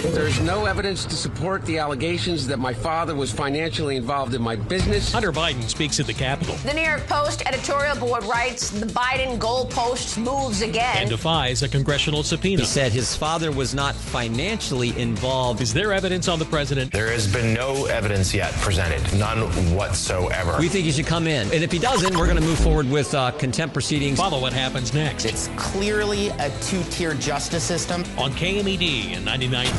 There's 0.03 0.39
no 0.41 0.65
evidence 0.65 1.05
to 1.05 1.15
support 1.15 1.63
the 1.65 1.77
allegations 1.77 2.47
that 2.47 2.57
my 2.57 2.73
father 2.73 3.13
was 3.13 3.31
financially 3.31 3.97
involved 3.97 4.33
in 4.33 4.41
my 4.41 4.55
business. 4.55 5.11
Hunter 5.11 5.31
Biden 5.31 5.61
speaks 5.69 5.99
at 5.99 6.07
the 6.07 6.13
Capitol 6.13 6.55
The 6.65 6.73
New 6.73 6.81
York 6.81 7.05
Post 7.05 7.43
editorial 7.45 7.95
board 7.97 8.23
writes 8.23 8.71
the 8.71 8.87
Biden 8.87 9.37
goalposts 9.37 10.17
moves 10.17 10.63
again. 10.63 10.97
and 10.97 11.09
defies 11.09 11.61
a 11.61 11.69
congressional 11.69 12.23
subpoena. 12.23 12.61
He 12.61 12.65
said 12.67 12.91
his 12.91 13.15
father 13.15 13.51
was 13.51 13.75
not 13.75 13.93
financially 13.93 14.97
involved. 14.99 15.61
Is 15.61 15.71
there 15.71 15.93
evidence 15.93 16.27
on 16.27 16.39
the 16.39 16.45
president? 16.45 16.91
There 16.91 17.11
has 17.11 17.31
been 17.31 17.53
no 17.53 17.85
evidence 17.85 18.33
yet 18.33 18.53
presented, 18.53 19.01
none 19.19 19.41
whatsoever. 19.75 20.57
We 20.59 20.67
think 20.67 20.85
he 20.85 20.91
should 20.91 21.05
come 21.05 21.27
in. 21.27 21.43
And 21.53 21.63
if 21.63 21.71
he 21.71 21.79
doesn't, 21.79 22.17
we're 22.17 22.25
going 22.25 22.37
to 22.41 22.43
move 22.43 22.59
forward 22.59 22.89
with 22.89 23.13
uh, 23.13 23.31
contempt 23.31 23.73
proceedings. 23.73 24.17
Follow 24.17 24.41
what 24.41 24.53
happens 24.53 24.93
next. 24.95 25.25
It's 25.25 25.47
clearly 25.57 26.29
a 26.39 26.49
two 26.61 26.81
tier 26.85 27.13
justice 27.13 27.63
system. 27.63 28.03
On 28.17 28.31
KMED 28.31 29.15
and 29.15 29.25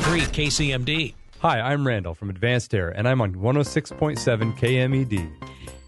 99.3 0.03 0.21
KCMD. 0.47 1.15
Hi, 1.41 1.61
I'm 1.61 1.87
Randall 1.87 2.15
from 2.15 2.29
Advanced 2.29 2.75
Air, 2.75 2.89
and 2.91 3.07
I'm 3.09 3.21
on 3.21 3.35
106.7 3.35 4.19
KMED. 4.59 5.31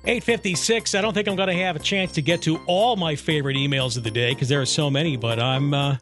856. 0.06 0.94
I 0.94 1.00
don't 1.00 1.14
think 1.14 1.26
I'm 1.26 1.36
going 1.36 1.48
to 1.48 1.54
have 1.54 1.76
a 1.76 1.80
chance 1.80 2.12
to 2.12 2.22
get 2.22 2.42
to 2.42 2.58
all 2.66 2.96
my 2.96 3.16
favorite 3.16 3.56
emails 3.56 3.96
of 3.96 4.04
the 4.04 4.10
day 4.10 4.32
because 4.32 4.48
there 4.48 4.60
are 4.60 4.66
so 4.66 4.88
many, 4.88 5.16
but 5.16 5.40
I'm 5.40 5.74
uh, 5.74 5.96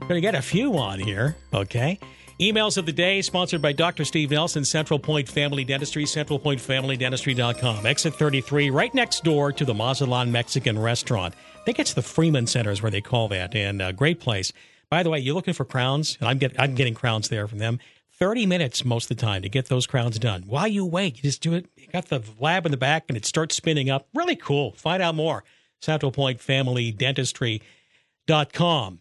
going 0.00 0.14
to 0.14 0.20
get 0.20 0.34
a 0.34 0.42
few 0.42 0.78
on 0.78 1.00
here. 1.00 1.36
Okay. 1.52 1.98
Emails 2.40 2.78
of 2.78 2.86
the 2.86 2.92
day 2.92 3.20
sponsored 3.22 3.60
by 3.60 3.72
Dr. 3.72 4.04
Steve 4.04 4.30
Nelson, 4.30 4.64
Central 4.64 5.00
Point 5.00 5.28
Family 5.28 5.64
Dentistry, 5.64 6.04
centralpointfamilydentistry.com. 6.04 7.86
Exit 7.86 8.14
33, 8.14 8.70
right 8.70 8.94
next 8.94 9.24
door 9.24 9.50
to 9.52 9.64
the 9.64 9.74
Mazatlan 9.74 10.30
Mexican 10.30 10.78
restaurant. 10.78 11.34
I 11.56 11.64
think 11.64 11.80
it's 11.80 11.94
the 11.94 12.02
Freeman 12.02 12.46
Center 12.46 12.70
is 12.70 12.82
where 12.82 12.92
they 12.92 13.00
call 13.00 13.26
that, 13.28 13.56
and 13.56 13.82
a 13.82 13.92
great 13.92 14.20
place. 14.20 14.52
By 14.90 15.02
the 15.02 15.10
way, 15.10 15.18
you're 15.18 15.34
looking 15.34 15.54
for 15.54 15.64
crowns, 15.64 16.16
and 16.20 16.28
I'm, 16.28 16.38
get, 16.38 16.58
I'm 16.58 16.74
getting 16.74 16.94
crowns 16.94 17.28
there 17.28 17.46
from 17.46 17.58
them. 17.58 17.78
30 18.18 18.46
minutes 18.46 18.84
most 18.84 19.10
of 19.10 19.16
the 19.16 19.22
time 19.22 19.42
to 19.42 19.48
get 19.48 19.66
those 19.66 19.86
crowns 19.86 20.18
done. 20.18 20.42
Why 20.46 20.66
you 20.66 20.84
wait? 20.84 21.16
You 21.16 21.22
just 21.22 21.40
do 21.40 21.54
it. 21.54 21.66
You 21.76 21.86
got 21.88 22.06
the 22.06 22.22
lab 22.40 22.66
in 22.66 22.72
the 22.72 22.76
back 22.76 23.04
and 23.08 23.16
it 23.16 23.24
starts 23.24 23.54
spinning 23.54 23.90
up. 23.90 24.08
Really 24.14 24.34
cool. 24.34 24.72
Find 24.72 25.02
out 25.02 25.14
more. 25.14 25.44
Central 25.80 26.10
Point 26.10 26.40
Family 26.40 26.90
Dentistry.com. 26.90 28.98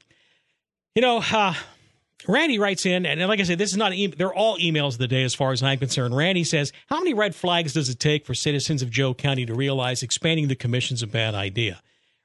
You 0.93 1.01
know, 1.01 1.23
uh, 1.31 1.53
Randy 2.27 2.59
writes 2.59 2.85
in, 2.85 3.07
and 3.07 3.19
like 3.27 3.39
I 3.39 3.43
said, 3.43 3.57
this 3.57 3.71
is 3.71 3.77
not, 3.77 3.93
e- 3.93 4.07
they're 4.07 4.33
all 4.33 4.59
emails 4.59 4.93
of 4.93 4.99
the 4.99 5.07
day 5.07 5.23
as 5.23 5.33
far 5.33 5.51
as 5.51 5.63
I'm 5.63 5.79
concerned. 5.79 6.15
Randy 6.15 6.43
says, 6.43 6.71
How 6.87 6.99
many 6.99 7.15
red 7.15 7.33
flags 7.33 7.73
does 7.73 7.89
it 7.89 7.99
take 7.99 8.25
for 8.25 8.35
citizens 8.35 8.83
of 8.83 8.91
Jo 8.91 9.15
County 9.15 9.47
to 9.47 9.55
realize 9.55 10.03
expanding 10.03 10.47
the 10.47 10.55
commission's 10.55 11.01
a 11.01 11.07
bad 11.07 11.33
idea? 11.33 11.81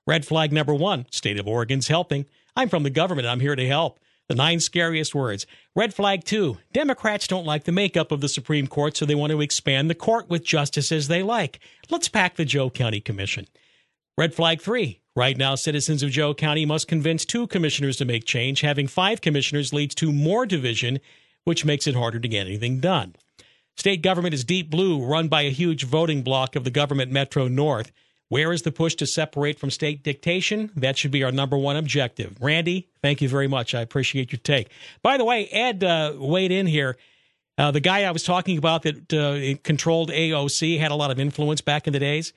Red 0.06 0.26
flag 0.26 0.52
number 0.52 0.74
one 0.74 1.06
state 1.10 1.38
of 1.38 1.48
Oregon's 1.48 1.88
helping. 1.88 2.26
I'm 2.56 2.68
from 2.68 2.82
the 2.82 2.90
government. 2.90 3.28
I'm 3.28 3.40
here 3.40 3.56
to 3.56 3.66
help. 3.66 3.98
The 4.28 4.34
nine 4.34 4.60
scariest 4.60 5.14
words. 5.14 5.46
Red 5.74 5.94
flag 5.94 6.24
two 6.24 6.58
Democrats 6.72 7.26
don't 7.26 7.46
like 7.46 7.64
the 7.64 7.72
makeup 7.72 8.12
of 8.12 8.20
the 8.20 8.28
Supreme 8.28 8.66
Court, 8.66 8.96
so 8.96 9.04
they 9.04 9.14
want 9.14 9.32
to 9.32 9.40
expand 9.40 9.90
the 9.90 9.94
court 9.94 10.30
with 10.30 10.44
justices 10.44 11.08
they 11.08 11.22
like. 11.22 11.60
Let's 11.90 12.08
pack 12.08 12.36
the 12.36 12.44
Jo 12.44 12.70
County 12.70 13.00
Commission. 13.00 13.46
Red 14.16 14.34
flag 14.34 14.60
three. 14.60 15.00
Right 15.14 15.36
now, 15.36 15.56
citizens 15.56 16.02
of 16.02 16.10
Jo 16.10 16.32
County 16.32 16.64
must 16.64 16.88
convince 16.88 17.26
two 17.26 17.46
commissioners 17.46 17.98
to 17.98 18.06
make 18.06 18.24
change. 18.24 18.62
Having 18.62 18.86
five 18.86 19.20
commissioners 19.20 19.74
leads 19.74 19.94
to 19.96 20.10
more 20.10 20.46
division, 20.46 21.00
which 21.44 21.66
makes 21.66 21.86
it 21.86 21.94
harder 21.94 22.18
to 22.18 22.28
get 22.28 22.46
anything 22.46 22.80
done. 22.80 23.14
State 23.76 24.02
government 24.02 24.32
is 24.32 24.44
deep 24.44 24.70
blue, 24.70 25.04
run 25.04 25.28
by 25.28 25.42
a 25.42 25.50
huge 25.50 25.84
voting 25.84 26.22
bloc 26.22 26.56
of 26.56 26.64
the 26.64 26.70
government 26.70 27.10
Metro 27.10 27.48
North. 27.48 27.92
Where 28.32 28.50
is 28.54 28.62
the 28.62 28.72
push 28.72 28.94
to 28.94 29.06
separate 29.06 29.58
from 29.58 29.70
state 29.70 30.02
dictation? 30.02 30.70
That 30.74 30.96
should 30.96 31.10
be 31.10 31.22
our 31.22 31.30
number 31.30 31.58
one 31.58 31.76
objective. 31.76 32.34
Randy, 32.40 32.88
thank 33.02 33.20
you 33.20 33.28
very 33.28 33.46
much. 33.46 33.74
I 33.74 33.82
appreciate 33.82 34.32
your 34.32 34.38
take. 34.38 34.70
By 35.02 35.18
the 35.18 35.24
way, 35.26 35.48
Ed 35.48 35.84
uh, 35.84 36.14
weighed 36.16 36.50
in 36.50 36.66
here. 36.66 36.96
Uh, 37.58 37.72
the 37.72 37.80
guy 37.80 38.04
I 38.04 38.10
was 38.10 38.22
talking 38.22 38.56
about 38.56 38.84
that 38.84 39.12
uh, 39.12 39.60
controlled 39.62 40.08
AOC 40.08 40.80
had 40.80 40.90
a 40.90 40.94
lot 40.94 41.10
of 41.10 41.20
influence 41.20 41.60
back 41.60 41.86
in 41.86 41.92
the 41.92 41.98
days. 41.98 42.32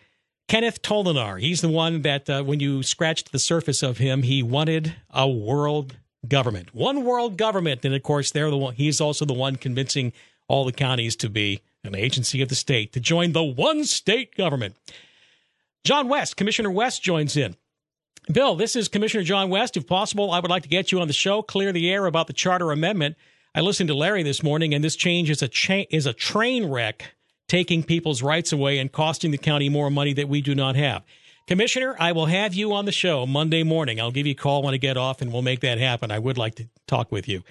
Kenneth 0.50 0.82
Tolinar. 0.82 1.40
He's 1.40 1.62
the 1.62 1.70
one 1.70 2.02
that, 2.02 2.30
uh, 2.30 2.44
when 2.44 2.60
you 2.60 2.84
scratched 2.84 3.32
the 3.32 3.40
surface 3.40 3.82
of 3.82 3.98
him, 3.98 4.24
he 4.24 4.44
wanted 4.44 4.96
a 5.12 5.30
world 5.30 5.96
government, 6.28 6.76
one 6.76 7.06
world 7.06 7.38
government. 7.38 7.86
And 7.86 7.96
of 7.96 8.04
course, 8.04 8.32
they're 8.32 8.50
the 8.50 8.58
one. 8.58 8.76
He's 8.76 9.00
also 9.00 9.24
the 9.24 9.34
one 9.34 9.56
convincing 9.56 10.12
all 10.50 10.66
the 10.66 10.74
counties 10.74 11.16
to 11.16 11.30
be 11.30 11.62
an 11.86 11.96
agency 11.96 12.42
of 12.42 12.50
the 12.50 12.56
state 12.56 12.92
to 12.92 13.00
join 13.00 13.32
the 13.32 13.44
one 13.44 13.86
state 13.86 14.36
government. 14.36 14.76
John 15.86 16.08
West, 16.08 16.36
Commissioner 16.36 16.72
West, 16.72 17.04
joins 17.04 17.38
in. 17.38 17.56
Bill, 18.34 18.56
this 18.56 18.76
is 18.76 18.88
Commissioner 18.88 19.24
John 19.24 19.50
West. 19.50 19.78
If 19.78 19.86
possible, 19.86 20.32
I 20.32 20.40
would 20.40 20.50
like 20.50 20.64
to 20.64 20.70
get 20.70 20.92
you 20.92 21.00
on 21.00 21.08
the 21.08 21.14
show, 21.14 21.44
clear 21.44 21.72
the 21.72 21.92
air 21.92 22.08
about 22.08 22.26
the 22.26 22.34
charter 22.34 22.72
amendment. 22.72 23.16
I 23.54 23.62
listened 23.62 23.90
to 23.90 23.94
Larry 23.94 24.24
this 24.24 24.42
morning, 24.42 24.74
and 24.74 24.84
this 24.84 24.96
change 24.96 25.30
is 25.30 25.44
a 25.44 25.48
cha- 25.48 25.86
is 25.92 26.08
a 26.08 26.14
train 26.14 26.66
wreck, 26.66 27.14
taking 27.48 27.84
people's 27.84 28.24
rights 28.24 28.52
away 28.52 28.80
and 28.80 28.92
costing 28.92 29.30
the 29.30 29.38
county 29.38 29.70
more 29.70 29.92
money 29.92 30.12
that 30.14 30.28
we 30.28 30.42
do 30.42 30.56
not 30.56 30.76
have. 30.76 31.04
Commissioner, 31.46 31.96
I 32.00 32.14
will 32.14 32.26
have 32.26 32.56
you 32.56 32.74
on 32.74 32.86
the 32.86 32.92
show 32.92 33.28
Monday 33.28 33.62
morning. 33.62 34.02
I'll 34.02 34.10
give 34.10 34.26
you 34.26 34.32
a 34.32 34.36
call 34.36 34.64
when 34.64 34.74
I 34.74 34.78
get 34.78 34.98
off, 34.98 35.22
and 35.22 35.32
we'll 35.32 35.44
make 35.44 35.60
that 35.60 35.78
happen. 35.78 36.10
I 36.10 36.18
would 36.18 36.40
like 36.40 36.56
to 36.56 36.68
talk 36.88 37.12
with 37.12 37.30
you. 37.30 37.44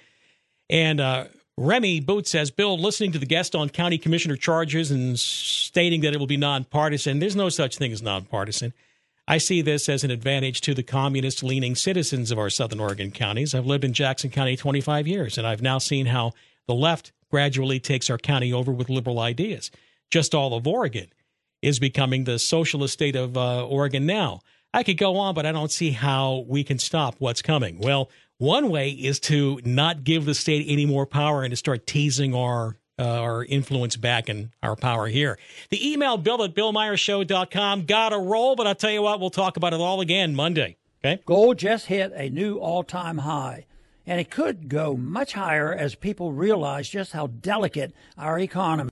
And 0.69 1.01
uh, 1.01 1.27
Remy 1.57 2.01
Boot 2.01 2.27
says, 2.27 2.51
Bill, 2.51 2.77
listening 2.77 3.13
to 3.13 3.19
the 3.19 3.27
guest 3.27 3.55
on 3.55 3.69
county 3.69 3.97
commissioner 3.97 4.37
charges 4.37 4.91
and 4.91 5.19
stating 5.19 6.01
that 6.01 6.13
it 6.13 6.19
will 6.19 6.27
be 6.27 6.37
nonpartisan, 6.37 7.21
there's 7.21 7.37
no 7.37 7.49
such 7.49 7.77
thing 7.77 7.93
as 7.93 8.03
nonpartisan. 8.03 8.73
I 9.27 9.39
see 9.39 9.63
this 9.63 9.89
as 9.89 10.05
an 10.05 10.11
advantage 10.11 10.61
to 10.63 10.75
the 10.75 10.83
communist 10.83 11.43
leaning 11.43 11.77
citizens 11.77 12.31
of 12.31 12.39
our 12.39 12.51
southern 12.51 12.81
Oregon 12.81 13.11
counties. 13.11 13.55
I've 13.55 13.67
lived 13.67 13.85
in 13.85 13.95
Jackson 13.95 14.31
County 14.31 14.57
25 14.57 15.07
years, 15.07 15.39
and 15.39 15.47
I've 15.47 15.63
now 15.63 15.79
seen 15.79 16.07
how 16.07 16.33
the 16.67 16.75
left 16.75 17.13
gradually 17.31 17.81
takes 17.81 18.11
our 18.11 18.19
county 18.19 18.53
over 18.53 18.71
with 18.71 18.91
liberal 18.91 19.21
ideas. 19.21 19.71
Just 20.11 20.35
all 20.35 20.55
of 20.55 20.67
Oregon 20.67 21.07
is 21.63 21.79
becoming 21.79 22.25
the 22.25 22.39
socialist 22.39 22.93
state 22.93 23.17
of 23.17 23.37
uh, 23.37 23.65
Oregon 23.65 24.05
now. 24.05 24.41
I 24.75 24.83
could 24.83 24.99
go 24.99 25.17
on, 25.17 25.35
but 25.35 25.47
I 25.47 25.53
don't 25.53 25.71
see 25.71 25.93
how 25.93 26.45
we 26.47 26.65
can 26.65 26.79
stop 26.79 27.15
what's 27.19 27.43
coming. 27.43 27.79
Well, 27.79 28.11
one 28.45 28.69
way 28.69 28.91
is 28.91 29.19
to 29.21 29.61
not 29.65 30.05
give 30.05 30.25
the 30.25 30.35
state 30.35 30.67
any 30.69 30.87
more 30.87 31.07
power 31.07 31.43
and 31.43 31.51
to 31.51 31.57
start 31.57 31.87
teasing 31.87 32.35
our 32.35 32.77
uh, 32.97 33.03
our 33.03 33.45
influence 33.45 33.97
back 33.97 34.29
and 34.29 34.51
our 34.63 34.77
power 34.77 35.09
here. 35.09 35.37
The 35.71 35.93
email 35.93 36.17
bill 36.17 36.45
at 36.45 36.55
billmeyershow.com 36.55 37.87
got 37.87 38.13
a 38.13 38.19
roll, 38.19 38.55
but 38.55 38.69
I'll 38.69 38.75
tell 38.77 38.93
you 38.93 39.03
what, 39.03 39.19
we'll 39.19 39.31
talk 39.31 39.57
about 39.57 39.73
it 39.73 39.81
all 39.81 40.01
again 40.01 40.35
Monday. 40.35 40.77
Okay. 41.05 41.21
Gold 41.27 41.59
just 41.59 41.87
hit 41.87 42.13
a 42.15 42.31
new 42.31 42.57
all 42.59 42.85
time 42.85 43.19
high, 43.19 43.67
and 44.07 44.21
it 44.21 44.31
could 44.31 44.69
go 44.69 44.97
much 44.97 45.33
higher 45.33 45.73
as 45.75 45.95
people 45.95 46.33
realize 46.33 46.89
just 46.89 47.13
how 47.13 47.27
delicate 47.27 47.93
our 48.17 48.39
economy 48.39 48.83